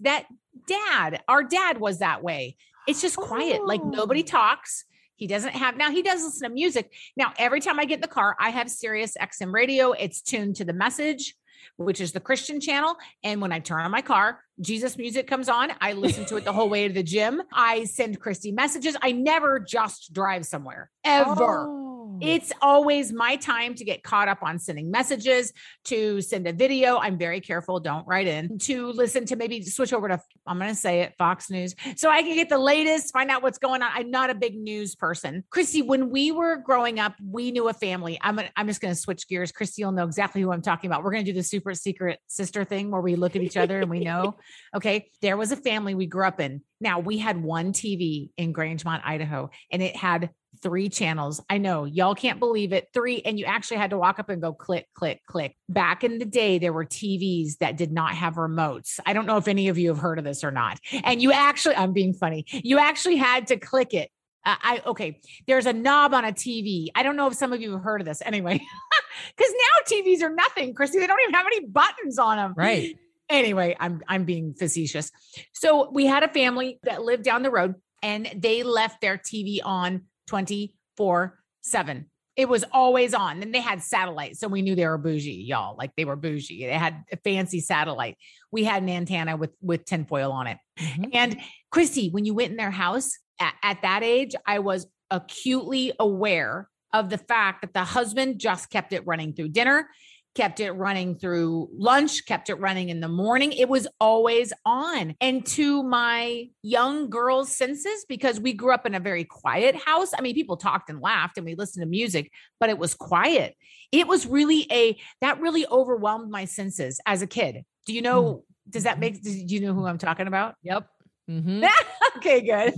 that 0.00 0.26
dad, 0.66 1.22
our 1.28 1.42
dad 1.42 1.80
was 1.80 2.00
that 2.00 2.22
way. 2.22 2.58
It's 2.86 3.00
just 3.00 3.16
quiet. 3.16 3.60
Oh. 3.62 3.64
Like 3.64 3.82
nobody 3.82 4.20
oh. 4.20 4.26
talks. 4.26 4.84
He 5.16 5.26
doesn't 5.26 5.54
have 5.54 5.78
now 5.78 5.90
he 5.90 6.02
does 6.02 6.22
listen 6.22 6.46
to 6.46 6.54
music. 6.54 6.92
Now, 7.16 7.32
every 7.38 7.60
time 7.60 7.80
I 7.80 7.86
get 7.86 7.94
in 7.94 8.00
the 8.02 8.08
car, 8.08 8.36
I 8.38 8.50
have 8.50 8.70
Sirius 8.70 9.16
XM 9.18 9.54
radio. 9.54 9.92
It's 9.92 10.20
tuned 10.20 10.56
to 10.56 10.66
the 10.66 10.74
message 10.74 11.36
which 11.76 12.00
is 12.00 12.12
the 12.12 12.20
Christian 12.20 12.60
channel. 12.60 12.96
And 13.24 13.40
when 13.40 13.52
I 13.52 13.58
turn 13.58 13.82
on 13.82 13.90
my 13.90 14.02
car, 14.02 14.40
Jesus 14.60 14.96
music 14.96 15.26
comes 15.26 15.48
on. 15.48 15.72
I 15.80 15.92
listen 15.92 16.24
to 16.26 16.36
it 16.36 16.44
the 16.44 16.52
whole 16.52 16.68
way 16.68 16.86
to 16.88 16.94
the 16.94 17.02
gym. 17.02 17.42
I 17.52 17.84
send 17.84 18.20
Christy 18.20 18.52
messages. 18.52 18.96
I 19.00 19.12
never 19.12 19.58
just 19.60 20.12
drive 20.12 20.46
somewhere 20.46 20.90
ever. 21.04 21.66
Oh. 21.68 21.89
It's 22.20 22.52
always 22.60 23.12
my 23.12 23.36
time 23.36 23.74
to 23.74 23.84
get 23.84 24.02
caught 24.02 24.28
up 24.28 24.42
on 24.42 24.58
sending 24.58 24.90
messages, 24.90 25.52
to 25.84 26.20
send 26.20 26.46
a 26.46 26.52
video. 26.52 26.98
I'm 26.98 27.18
very 27.18 27.40
careful, 27.40 27.80
don't 27.80 28.06
write 28.06 28.26
in, 28.26 28.48
mm. 28.48 28.62
to 28.64 28.92
listen 28.92 29.26
to 29.26 29.36
maybe 29.36 29.62
switch 29.62 29.92
over 29.92 30.08
to, 30.08 30.20
I'm 30.46 30.58
going 30.58 30.70
to 30.70 30.74
say 30.74 31.00
it, 31.00 31.14
Fox 31.18 31.50
News, 31.50 31.74
so 31.96 32.10
I 32.10 32.22
can 32.22 32.34
get 32.34 32.48
the 32.48 32.58
latest, 32.58 33.12
find 33.12 33.30
out 33.30 33.42
what's 33.42 33.58
going 33.58 33.82
on. 33.82 33.90
I'm 33.94 34.10
not 34.10 34.30
a 34.30 34.34
big 34.34 34.56
news 34.56 34.94
person. 34.94 35.44
Christy, 35.50 35.82
when 35.82 36.10
we 36.10 36.32
were 36.32 36.56
growing 36.56 36.98
up, 37.00 37.14
we 37.24 37.50
knew 37.50 37.68
a 37.68 37.72
family. 37.72 38.18
I'm, 38.22 38.36
gonna, 38.36 38.50
I'm 38.56 38.66
just 38.66 38.80
going 38.80 38.94
to 38.94 39.00
switch 39.00 39.28
gears. 39.28 39.52
Christy 39.52 39.84
will 39.84 39.92
know 39.92 40.04
exactly 40.04 40.42
who 40.42 40.52
I'm 40.52 40.62
talking 40.62 40.90
about. 40.90 41.02
We're 41.02 41.12
going 41.12 41.24
to 41.24 41.32
do 41.32 41.36
the 41.36 41.44
super 41.44 41.74
secret 41.74 42.18
sister 42.26 42.64
thing 42.64 42.90
where 42.90 43.00
we 43.00 43.16
look 43.16 43.36
at 43.36 43.42
each 43.42 43.56
other 43.56 43.80
and 43.80 43.90
we 43.90 44.00
know, 44.00 44.36
okay, 44.76 45.10
there 45.22 45.36
was 45.36 45.52
a 45.52 45.56
family 45.56 45.94
we 45.94 46.06
grew 46.06 46.26
up 46.26 46.40
in. 46.40 46.62
Now 46.80 46.98
we 46.98 47.18
had 47.18 47.42
one 47.42 47.72
TV 47.72 48.30
in 48.36 48.52
Grangemont, 48.52 49.02
Idaho, 49.04 49.50
and 49.70 49.82
it 49.82 49.96
had 49.96 50.30
three 50.62 50.88
channels. 50.88 51.40
I 51.48 51.58
know 51.58 51.84
y'all 51.84 52.14
can't 52.14 52.38
believe 52.38 52.72
it. 52.72 52.88
Three, 52.92 53.22
and 53.22 53.38
you 53.38 53.44
actually 53.44 53.78
had 53.78 53.90
to 53.90 53.98
walk 53.98 54.18
up 54.18 54.28
and 54.28 54.40
go 54.40 54.52
click, 54.52 54.86
click, 54.94 55.20
click. 55.26 55.56
Back 55.68 56.04
in 56.04 56.18
the 56.18 56.24
day, 56.24 56.58
there 56.58 56.72
were 56.72 56.84
TVs 56.84 57.58
that 57.58 57.76
did 57.76 57.92
not 57.92 58.14
have 58.14 58.34
remotes. 58.34 59.00
I 59.06 59.12
don't 59.12 59.26
know 59.26 59.36
if 59.36 59.48
any 59.48 59.68
of 59.68 59.78
you 59.78 59.88
have 59.88 59.98
heard 59.98 60.18
of 60.18 60.24
this 60.24 60.44
or 60.44 60.50
not. 60.50 60.78
And 61.04 61.22
you 61.22 61.32
actually, 61.32 61.76
I'm 61.76 61.92
being 61.92 62.14
funny, 62.14 62.44
you 62.52 62.78
actually 62.78 63.16
had 63.16 63.48
to 63.48 63.56
click 63.56 63.94
it. 63.94 64.10
Uh, 64.44 64.56
I 64.62 64.82
okay. 64.86 65.20
There's 65.46 65.66
a 65.66 65.72
knob 65.72 66.14
on 66.14 66.24
a 66.24 66.32
TV. 66.32 66.88
I 66.94 67.02
don't 67.02 67.16
know 67.16 67.26
if 67.26 67.34
some 67.34 67.52
of 67.52 67.60
you 67.60 67.72
have 67.72 67.82
heard 67.82 68.00
of 68.00 68.06
this. 68.06 68.22
Anyway, 68.24 68.58
because 69.36 69.52
now 69.52 69.96
TVs 69.96 70.22
are 70.22 70.34
nothing, 70.34 70.74
Christy. 70.74 70.98
They 70.98 71.06
don't 71.06 71.20
even 71.22 71.34
have 71.34 71.46
any 71.46 71.66
buttons 71.66 72.18
on 72.18 72.38
them. 72.38 72.54
Right. 72.56 72.96
Anyway, 73.28 73.76
I'm 73.78 74.02
I'm 74.08 74.24
being 74.24 74.54
facetious. 74.54 75.12
So 75.52 75.90
we 75.90 76.06
had 76.06 76.22
a 76.22 76.28
family 76.28 76.80
that 76.84 77.02
lived 77.02 77.22
down 77.22 77.42
the 77.42 77.50
road, 77.50 77.74
and 78.02 78.30
they 78.34 78.62
left 78.62 79.00
their 79.00 79.18
TV 79.18 79.60
on 79.62 80.04
24 80.30 81.38
7. 81.62 82.06
It 82.36 82.48
was 82.48 82.64
always 82.72 83.12
on. 83.12 83.42
And 83.42 83.52
they 83.52 83.60
had 83.60 83.82
satellite. 83.82 84.36
So 84.36 84.48
we 84.48 84.62
knew 84.62 84.74
they 84.74 84.86
were 84.86 84.96
bougie, 84.96 85.44
y'all. 85.46 85.76
Like 85.76 85.90
they 85.96 86.04
were 86.04 86.16
bougie. 86.16 86.64
They 86.64 86.72
had 86.72 87.04
a 87.12 87.16
fancy 87.18 87.60
satellite. 87.60 88.16
We 88.50 88.64
had 88.64 88.82
an 88.82 88.88
antenna 88.88 89.36
with 89.36 89.50
with 89.60 89.84
tinfoil 89.84 90.30
on 90.32 90.46
it. 90.46 90.58
Mm-hmm. 90.78 91.04
And 91.12 91.36
Christy, 91.70 92.08
when 92.10 92.24
you 92.24 92.32
went 92.32 92.52
in 92.52 92.56
their 92.56 92.70
house 92.70 93.10
at, 93.40 93.54
at 93.62 93.82
that 93.82 94.02
age, 94.04 94.34
I 94.46 94.60
was 94.60 94.86
acutely 95.10 95.92
aware 95.98 96.68
of 96.94 97.10
the 97.10 97.18
fact 97.18 97.62
that 97.62 97.74
the 97.74 97.84
husband 97.84 98.38
just 98.38 98.70
kept 98.70 98.92
it 98.92 99.06
running 99.06 99.34
through 99.34 99.48
dinner 99.48 99.88
kept 100.34 100.60
it 100.60 100.72
running 100.72 101.16
through 101.16 101.68
lunch, 101.72 102.24
kept 102.24 102.50
it 102.50 102.54
running 102.54 102.88
in 102.88 103.00
the 103.00 103.08
morning. 103.08 103.52
It 103.52 103.68
was 103.68 103.88
always 104.00 104.52
on. 104.64 105.14
And 105.20 105.44
to 105.46 105.82
my 105.82 106.48
young 106.62 107.10
girl's 107.10 107.54
senses, 107.54 108.04
because 108.08 108.38
we 108.38 108.52
grew 108.52 108.72
up 108.72 108.86
in 108.86 108.94
a 108.94 109.00
very 109.00 109.24
quiet 109.24 109.74
house. 109.74 110.12
I 110.16 110.20
mean, 110.20 110.34
people 110.34 110.56
talked 110.56 110.88
and 110.88 111.00
laughed 111.00 111.36
and 111.36 111.44
we 111.44 111.54
listened 111.54 111.82
to 111.82 111.88
music, 111.88 112.30
but 112.60 112.70
it 112.70 112.78
was 112.78 112.94
quiet. 112.94 113.56
It 113.90 114.06
was 114.06 114.26
really 114.26 114.66
a, 114.70 114.96
that 115.20 115.40
really 115.40 115.66
overwhelmed 115.66 116.30
my 116.30 116.44
senses 116.44 117.00
as 117.06 117.22
a 117.22 117.26
kid. 117.26 117.64
Do 117.86 117.92
you 117.92 118.02
know, 118.02 118.22
mm-hmm. 118.22 118.70
does 118.70 118.84
that 118.84 119.00
make, 119.00 119.22
do 119.22 119.30
you 119.30 119.60
know 119.60 119.74
who 119.74 119.86
I'm 119.86 119.98
talking 119.98 120.28
about? 120.28 120.54
Yep. 120.62 120.86
Mm-hmm. 121.28 121.64
okay, 122.18 122.40
good. 122.40 122.74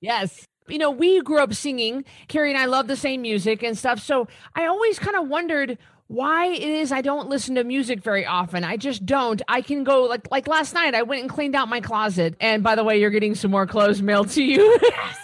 yes 0.00 0.46
you 0.68 0.78
know, 0.78 0.90
we 0.90 1.20
grew 1.20 1.38
up 1.38 1.52
singing. 1.52 2.04
Carrie 2.28 2.50
and 2.50 2.58
I 2.58 2.64
love 2.64 2.86
the 2.86 2.96
same 2.96 3.22
music 3.22 3.62
and 3.62 3.76
stuff. 3.76 4.00
So 4.00 4.28
I 4.54 4.66
always 4.66 4.98
kind 4.98 5.16
of 5.16 5.28
wondered 5.28 5.78
why 6.06 6.46
it 6.46 6.62
is 6.62 6.92
I 6.92 7.00
don't 7.00 7.28
listen 7.28 7.54
to 7.56 7.64
music 7.64 8.02
very 8.02 8.26
often. 8.26 8.64
I 8.64 8.76
just 8.76 9.04
don't. 9.06 9.40
I 9.48 9.62
can 9.62 9.84
go 9.84 10.02
like 10.04 10.30
like 10.30 10.46
last 10.48 10.74
night 10.74 10.94
I 10.94 11.02
went 11.02 11.22
and 11.22 11.30
cleaned 11.30 11.54
out 11.54 11.68
my 11.68 11.80
closet. 11.80 12.34
And 12.40 12.62
by 12.62 12.74
the 12.74 12.84
way, 12.84 13.00
you're 13.00 13.10
getting 13.10 13.34
some 13.34 13.50
more 13.50 13.66
clothes 13.66 14.02
mailed 14.02 14.30
to 14.30 14.42
you. 14.42 14.78
Yes. 14.82 15.18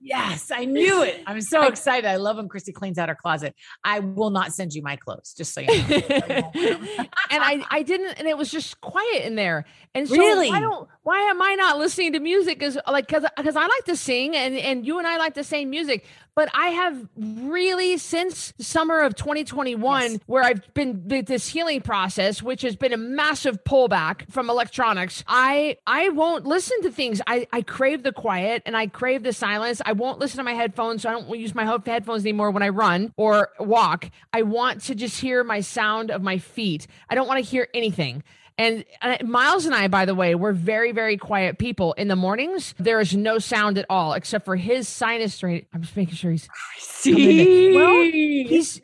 Yes, 0.00 0.52
I 0.54 0.66
knew 0.66 1.02
it. 1.02 1.20
I'm 1.26 1.40
so 1.40 1.66
excited. 1.66 2.08
I 2.08 2.14
love 2.14 2.36
when 2.36 2.48
Christy 2.48 2.70
cleans 2.70 2.96
out 2.96 3.08
her 3.08 3.16
closet. 3.16 3.56
I 3.82 3.98
will 3.98 4.30
not 4.30 4.52
send 4.52 4.72
you 4.72 4.80
my 4.80 4.94
clothes, 4.94 5.34
just 5.36 5.52
so 5.52 5.62
you 5.62 5.66
know. 5.66 6.52
and 6.54 7.42
I, 7.42 7.64
I 7.68 7.82
didn't, 7.82 8.16
and 8.16 8.28
it 8.28 8.38
was 8.38 8.52
just 8.52 8.80
quiet 8.80 9.24
in 9.24 9.34
there. 9.34 9.64
And 9.96 10.08
so 10.08 10.16
Really? 10.16 10.48
why 10.48 10.60
don't, 10.60 10.88
why 11.02 11.18
am 11.22 11.42
I 11.42 11.56
not 11.56 11.78
listening 11.78 12.12
to 12.12 12.20
music? 12.20 12.62
Is 12.62 12.78
like, 12.86 13.08
cause, 13.08 13.24
cause 13.36 13.56
I 13.56 13.66
like 13.66 13.84
to 13.86 13.96
sing 13.96 14.36
and, 14.36 14.54
and 14.56 14.86
you 14.86 14.98
and 14.98 15.08
I 15.08 15.16
like 15.16 15.34
the 15.34 15.42
same 15.42 15.70
music, 15.70 16.06
but 16.36 16.50
I 16.54 16.68
have 16.68 17.08
really 17.16 17.96
since 17.96 18.52
summer 18.58 19.00
of 19.00 19.14
2021, 19.16 20.02
Yes. 20.02 20.18
where 20.26 20.44
I've 20.44 20.62
been 20.74 21.08
th- 21.08 21.24
this 21.24 21.48
healing 21.48 21.80
process, 21.80 22.42
which 22.42 22.60
has 22.60 22.76
been 22.76 22.92
a 22.92 22.98
massive 22.98 23.64
pullback 23.64 24.30
from 24.30 24.50
electronics. 24.50 25.24
I, 25.26 25.78
I 25.86 26.10
won't 26.10 26.44
listen 26.44 26.80
to 26.82 26.90
things. 26.90 27.22
I, 27.26 27.46
I 27.52 27.62
crave 27.62 28.02
the 28.02 28.12
quiet 28.12 28.62
and 28.66 28.76
I 28.76 28.86
crave 28.86 29.22
the 29.22 29.32
silence. 29.32 29.80
I 29.86 29.92
won't 29.92 30.18
listen 30.18 30.36
to 30.36 30.44
my 30.44 30.52
headphones. 30.52 31.02
So 31.02 31.08
I 31.08 31.12
don't 31.12 31.28
use 31.38 31.54
my 31.54 31.64
headphones 31.64 32.22
anymore 32.22 32.50
when 32.50 32.62
I 32.62 32.68
run 32.68 33.14
or 33.16 33.48
walk. 33.58 34.10
I 34.34 34.42
want 34.42 34.82
to 34.82 34.94
just 34.94 35.18
hear 35.20 35.42
my 35.42 35.60
sound 35.60 36.10
of 36.10 36.20
my 36.22 36.36
feet. 36.36 36.86
I 37.08 37.14
don't 37.14 37.26
want 37.26 37.42
to 37.42 37.50
hear 37.50 37.68
anything. 37.72 38.22
And 38.58 38.84
uh, 39.02 39.18
Miles 39.22 39.66
and 39.66 39.74
I, 39.74 39.88
by 39.88 40.06
the 40.06 40.14
way, 40.14 40.34
we're 40.34 40.52
very, 40.52 40.92
very 40.92 41.16
quiet 41.18 41.58
people. 41.58 41.92
In 41.94 42.08
the 42.08 42.16
mornings, 42.16 42.74
there 42.78 43.00
is 43.00 43.14
no 43.14 43.38
sound 43.38 43.76
at 43.76 43.84
all 43.90 44.14
except 44.14 44.44
for 44.46 44.56
his 44.56 44.88
sinus 44.88 45.38
drain. 45.38 45.66
I'm 45.74 45.82
just 45.82 45.96
making 45.96 46.14
sure 46.14 46.30
he's 46.30 46.48
I 46.50 46.80
See, 46.80 47.74
Well, 47.74 48.02
he's 48.02 48.80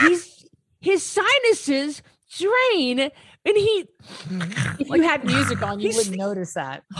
he's 0.00 0.46
his 0.80 1.02
sinuses 1.04 2.02
drain, 2.38 3.00
and 3.00 3.10
he. 3.44 3.84
if 4.78 4.88
you 4.88 5.02
had 5.02 5.24
music 5.24 5.60
on, 5.62 5.80
you 5.80 5.92
wouldn't 5.94 6.16
notice 6.16 6.54
that. 6.54 6.82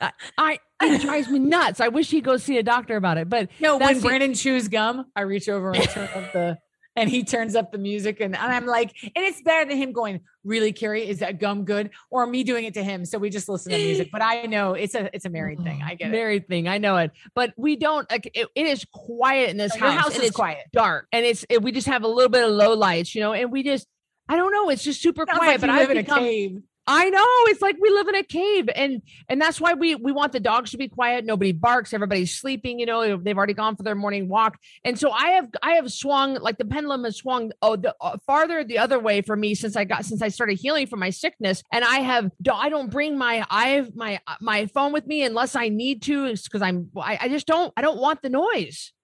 I, 0.00 0.12
I 0.38 0.58
it 0.82 1.00
drives 1.00 1.28
me 1.28 1.38
nuts. 1.40 1.80
I 1.80 1.88
wish 1.88 2.10
he'd 2.10 2.22
go 2.22 2.36
see 2.36 2.56
a 2.58 2.62
doctor 2.62 2.96
about 2.96 3.18
it, 3.18 3.28
but 3.28 3.48
No, 3.60 3.78
when. 3.78 4.00
Brandon 4.00 4.34
chews 4.34 4.68
gum, 4.68 5.06
I 5.16 5.22
reach 5.22 5.48
over 5.48 5.72
and 5.72 5.82
turn 5.88 6.08
up 6.14 6.32
the, 6.32 6.58
and 6.98 7.08
he 7.08 7.22
turns 7.22 7.54
up 7.54 7.70
the 7.70 7.78
music, 7.78 8.20
and, 8.20 8.36
and 8.36 8.52
I'm 8.52 8.66
like, 8.66 8.94
and 9.02 9.24
it's 9.24 9.40
better 9.42 9.68
than 9.68 9.78
him 9.78 9.92
going, 9.92 10.20
"Really, 10.44 10.72
Carrie, 10.72 11.08
is 11.08 11.20
that 11.20 11.38
gum 11.38 11.64
good?" 11.64 11.90
Or 12.10 12.26
me 12.26 12.42
doing 12.44 12.64
it 12.64 12.74
to 12.74 12.82
him. 12.82 13.04
So 13.04 13.18
we 13.18 13.30
just 13.30 13.48
listen 13.48 13.72
to 13.72 13.78
music. 13.78 14.10
But 14.10 14.22
I 14.22 14.42
know 14.42 14.74
it's 14.74 14.94
a 14.94 15.14
it's 15.14 15.24
a 15.24 15.30
married 15.30 15.62
thing. 15.62 15.80
I 15.82 15.94
get 15.94 16.08
it. 16.08 16.10
married 16.10 16.48
thing. 16.48 16.68
I 16.68 16.78
know 16.78 16.96
it, 16.96 17.12
but 17.34 17.54
we 17.56 17.76
don't. 17.76 18.10
Like 18.10 18.30
it, 18.34 18.48
it 18.54 18.66
is 18.66 18.84
quiet 18.92 19.50
in 19.50 19.56
this 19.56 19.74
Your 19.76 19.88
house. 19.88 20.00
house 20.02 20.14
and 20.14 20.22
is 20.22 20.28
it's 20.28 20.36
quiet. 20.36 20.66
dark, 20.72 21.06
and 21.12 21.24
it's 21.24 21.44
it, 21.48 21.62
we 21.62 21.72
just 21.72 21.86
have 21.86 22.02
a 22.02 22.08
little 22.08 22.30
bit 22.30 22.42
of 22.44 22.50
low 22.50 22.74
lights, 22.74 23.14
you 23.14 23.20
know, 23.20 23.32
and 23.32 23.52
we 23.52 23.62
just. 23.62 23.86
I 24.30 24.36
don't 24.36 24.52
know. 24.52 24.68
It's 24.68 24.84
just 24.84 25.00
super 25.00 25.24
Sounds 25.26 25.38
quiet, 25.38 25.50
like 25.52 25.60
but 25.62 25.70
I've 25.70 25.88
live 25.88 25.90
in 25.92 25.96
a 25.96 26.02
become, 26.02 26.18
cave. 26.18 26.62
I 26.90 27.10
know 27.10 27.26
it's 27.48 27.60
like 27.60 27.76
we 27.78 27.90
live 27.90 28.08
in 28.08 28.14
a 28.14 28.22
cave, 28.22 28.70
and 28.74 29.02
and 29.28 29.38
that's 29.38 29.60
why 29.60 29.74
we 29.74 29.94
we 29.94 30.10
want 30.10 30.32
the 30.32 30.40
dogs 30.40 30.70
to 30.70 30.78
be 30.78 30.88
quiet. 30.88 31.26
Nobody 31.26 31.52
barks. 31.52 31.92
Everybody's 31.92 32.34
sleeping. 32.34 32.80
You 32.80 32.86
know, 32.86 33.18
they've 33.18 33.36
already 33.36 33.52
gone 33.52 33.76
for 33.76 33.82
their 33.82 33.94
morning 33.94 34.26
walk, 34.26 34.58
and 34.84 34.98
so 34.98 35.10
I 35.10 35.32
have 35.32 35.50
I 35.62 35.72
have 35.72 35.92
swung 35.92 36.36
like 36.36 36.56
the 36.56 36.64
pendulum 36.64 37.04
has 37.04 37.18
swung 37.18 37.52
oh 37.60 37.76
the 37.76 37.94
uh, 38.00 38.16
farther 38.26 38.64
the 38.64 38.78
other 38.78 38.98
way 38.98 39.20
for 39.20 39.36
me 39.36 39.54
since 39.54 39.76
I 39.76 39.84
got 39.84 40.06
since 40.06 40.22
I 40.22 40.28
started 40.28 40.58
healing 40.58 40.86
from 40.86 41.00
my 41.00 41.10
sickness, 41.10 41.62
and 41.70 41.84
I 41.84 41.98
have 41.98 42.30
I 42.50 42.70
don't 42.70 42.90
bring 42.90 43.18
my 43.18 43.44
I 43.50 43.68
have 43.68 43.94
my 43.94 44.18
uh, 44.26 44.36
my 44.40 44.64
phone 44.66 44.92
with 44.94 45.06
me 45.06 45.24
unless 45.24 45.54
I 45.56 45.68
need 45.68 46.00
to 46.04 46.32
because 46.32 46.62
I'm 46.62 46.88
I, 46.96 47.18
I 47.20 47.28
just 47.28 47.46
don't 47.46 47.70
I 47.76 47.82
don't 47.82 48.00
want 48.00 48.22
the 48.22 48.30
noise. 48.30 48.94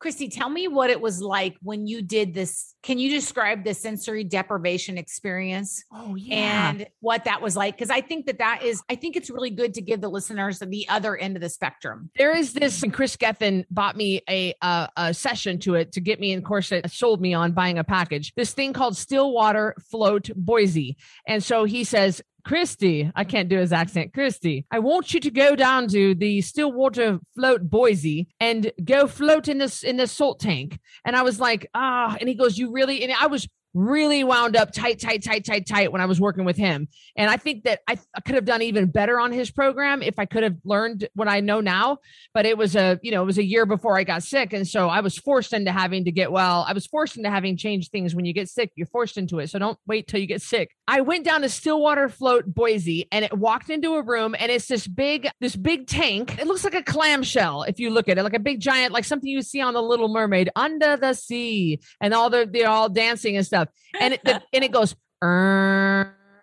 Christy, 0.00 0.28
tell 0.28 0.48
me 0.48 0.66
what 0.66 0.90
it 0.90 1.00
was 1.00 1.20
like 1.22 1.56
when 1.62 1.86
you 1.86 2.02
did 2.02 2.34
this. 2.34 2.74
Can 2.82 2.98
you 2.98 3.10
describe 3.10 3.64
the 3.64 3.74
sensory 3.74 4.24
deprivation 4.24 4.98
experience? 4.98 5.84
Oh 5.92 6.16
yeah. 6.16 6.70
and 6.70 6.86
what 7.00 7.24
that 7.24 7.42
was 7.42 7.56
like 7.56 7.76
because 7.76 7.90
i 7.90 8.00
think 8.00 8.26
that 8.26 8.38
that 8.38 8.62
is 8.62 8.82
i 8.88 8.94
think 8.94 9.16
it's 9.16 9.30
really 9.30 9.50
good 9.50 9.74
to 9.74 9.82
give 9.82 10.00
the 10.00 10.08
listeners 10.08 10.58
the 10.58 10.88
other 10.88 11.16
end 11.16 11.36
of 11.36 11.42
the 11.42 11.48
spectrum 11.48 12.10
there 12.16 12.36
is 12.36 12.52
this 12.52 12.82
and 12.82 12.92
chris 12.92 13.16
gethin 13.16 13.64
bought 13.70 13.96
me 13.96 14.20
a, 14.28 14.54
a 14.62 14.88
a 14.96 15.14
session 15.14 15.58
to 15.58 15.74
it 15.74 15.92
to 15.92 16.00
get 16.00 16.20
me 16.20 16.32
and 16.32 16.42
of 16.42 16.46
course 16.46 16.72
it 16.72 16.90
sold 16.90 17.20
me 17.20 17.34
on 17.34 17.52
buying 17.52 17.78
a 17.78 17.84
package 17.84 18.32
this 18.36 18.52
thing 18.52 18.72
called 18.72 18.96
stillwater 18.96 19.74
float 19.90 20.30
boise 20.36 20.96
and 21.26 21.42
so 21.42 21.64
he 21.64 21.84
says 21.84 22.22
Christy, 22.44 23.10
I 23.14 23.24
can't 23.24 23.48
do 23.48 23.58
his 23.58 23.72
accent. 23.72 24.12
Christy, 24.12 24.66
I 24.70 24.78
want 24.78 25.14
you 25.14 25.20
to 25.20 25.30
go 25.30 25.56
down 25.56 25.88
to 25.88 26.14
the 26.14 26.40
Stillwater 26.40 27.18
Float 27.34 27.68
Boise 27.68 28.28
and 28.40 28.72
go 28.84 29.06
float 29.06 29.48
in 29.48 29.58
this 29.58 29.82
in 29.82 29.96
this 29.96 30.12
salt 30.12 30.40
tank. 30.40 30.78
And 31.04 31.16
I 31.16 31.22
was 31.22 31.40
like, 31.40 31.68
ah, 31.74 32.16
and 32.18 32.28
he 32.28 32.34
goes, 32.34 32.58
You 32.58 32.72
really 32.72 33.02
and 33.02 33.12
I 33.12 33.26
was 33.26 33.48
really 33.74 34.24
wound 34.24 34.56
up 34.56 34.72
tight, 34.72 35.00
tight, 35.00 35.22
tight, 35.22 35.44
tight, 35.44 35.66
tight 35.66 35.92
when 35.92 36.00
I 36.00 36.06
was 36.06 36.20
working 36.20 36.44
with 36.44 36.56
him. 36.56 36.88
And 37.16 37.30
I 37.30 37.36
think 37.36 37.64
that 37.64 37.80
I, 37.88 37.98
I 38.14 38.20
could 38.20 38.34
have 38.34 38.44
done 38.44 38.62
even 38.62 38.86
better 38.86 39.20
on 39.20 39.32
his 39.32 39.50
program 39.50 40.02
if 40.02 40.18
I 40.18 40.24
could 40.24 40.42
have 40.42 40.56
learned 40.64 41.08
what 41.14 41.28
I 41.28 41.40
know 41.40 41.60
now. 41.60 41.98
But 42.34 42.46
it 42.46 42.56
was 42.56 42.76
a, 42.76 42.98
you 43.02 43.10
know, 43.10 43.22
it 43.22 43.26
was 43.26 43.38
a 43.38 43.44
year 43.44 43.66
before 43.66 43.96
I 43.96 44.04
got 44.04 44.22
sick. 44.22 44.52
And 44.52 44.66
so 44.66 44.88
I 44.88 45.00
was 45.00 45.16
forced 45.16 45.52
into 45.52 45.72
having 45.72 46.04
to 46.04 46.12
get 46.12 46.32
well. 46.32 46.64
I 46.68 46.72
was 46.72 46.86
forced 46.86 47.16
into 47.16 47.30
having 47.30 47.56
changed 47.56 47.90
things 47.90 48.14
when 48.14 48.24
you 48.24 48.32
get 48.32 48.48
sick. 48.48 48.72
You're 48.76 48.86
forced 48.86 49.16
into 49.16 49.38
it. 49.38 49.50
So 49.50 49.58
don't 49.58 49.78
wait 49.86 50.08
till 50.08 50.20
you 50.20 50.26
get 50.26 50.42
sick. 50.42 50.74
I 50.88 51.00
went 51.02 51.24
down 51.24 51.42
to 51.42 51.48
Stillwater 51.48 52.08
Float 52.08 52.46
Boise 52.46 53.06
and 53.12 53.24
it 53.24 53.36
walked 53.36 53.70
into 53.70 53.94
a 53.94 54.02
room 54.02 54.34
and 54.38 54.50
it's 54.50 54.66
this 54.66 54.86
big, 54.86 55.28
this 55.40 55.56
big 55.56 55.86
tank. 55.86 56.38
It 56.38 56.46
looks 56.46 56.64
like 56.64 56.74
a 56.74 56.82
clamshell 56.82 57.62
if 57.64 57.78
you 57.78 57.90
look 57.90 58.08
at 58.08 58.18
it, 58.18 58.22
like 58.22 58.34
a 58.34 58.40
big 58.40 58.60
giant, 58.60 58.92
like 58.92 59.04
something 59.04 59.28
you 59.28 59.42
see 59.42 59.60
on 59.60 59.74
the 59.74 59.82
Little 59.82 60.08
Mermaid 60.08 60.50
under 60.56 60.96
the 60.96 61.14
sea, 61.14 61.80
and 62.00 62.14
all 62.14 62.30
the 62.30 62.48
they're 62.50 62.68
all 62.68 62.88
dancing 62.88 63.36
and 63.36 63.46
stuff. 63.46 63.59
And 63.98 64.14
it 64.14 64.24
the, 64.24 64.42
and 64.52 64.64
it 64.64 64.72
goes. 64.72 64.94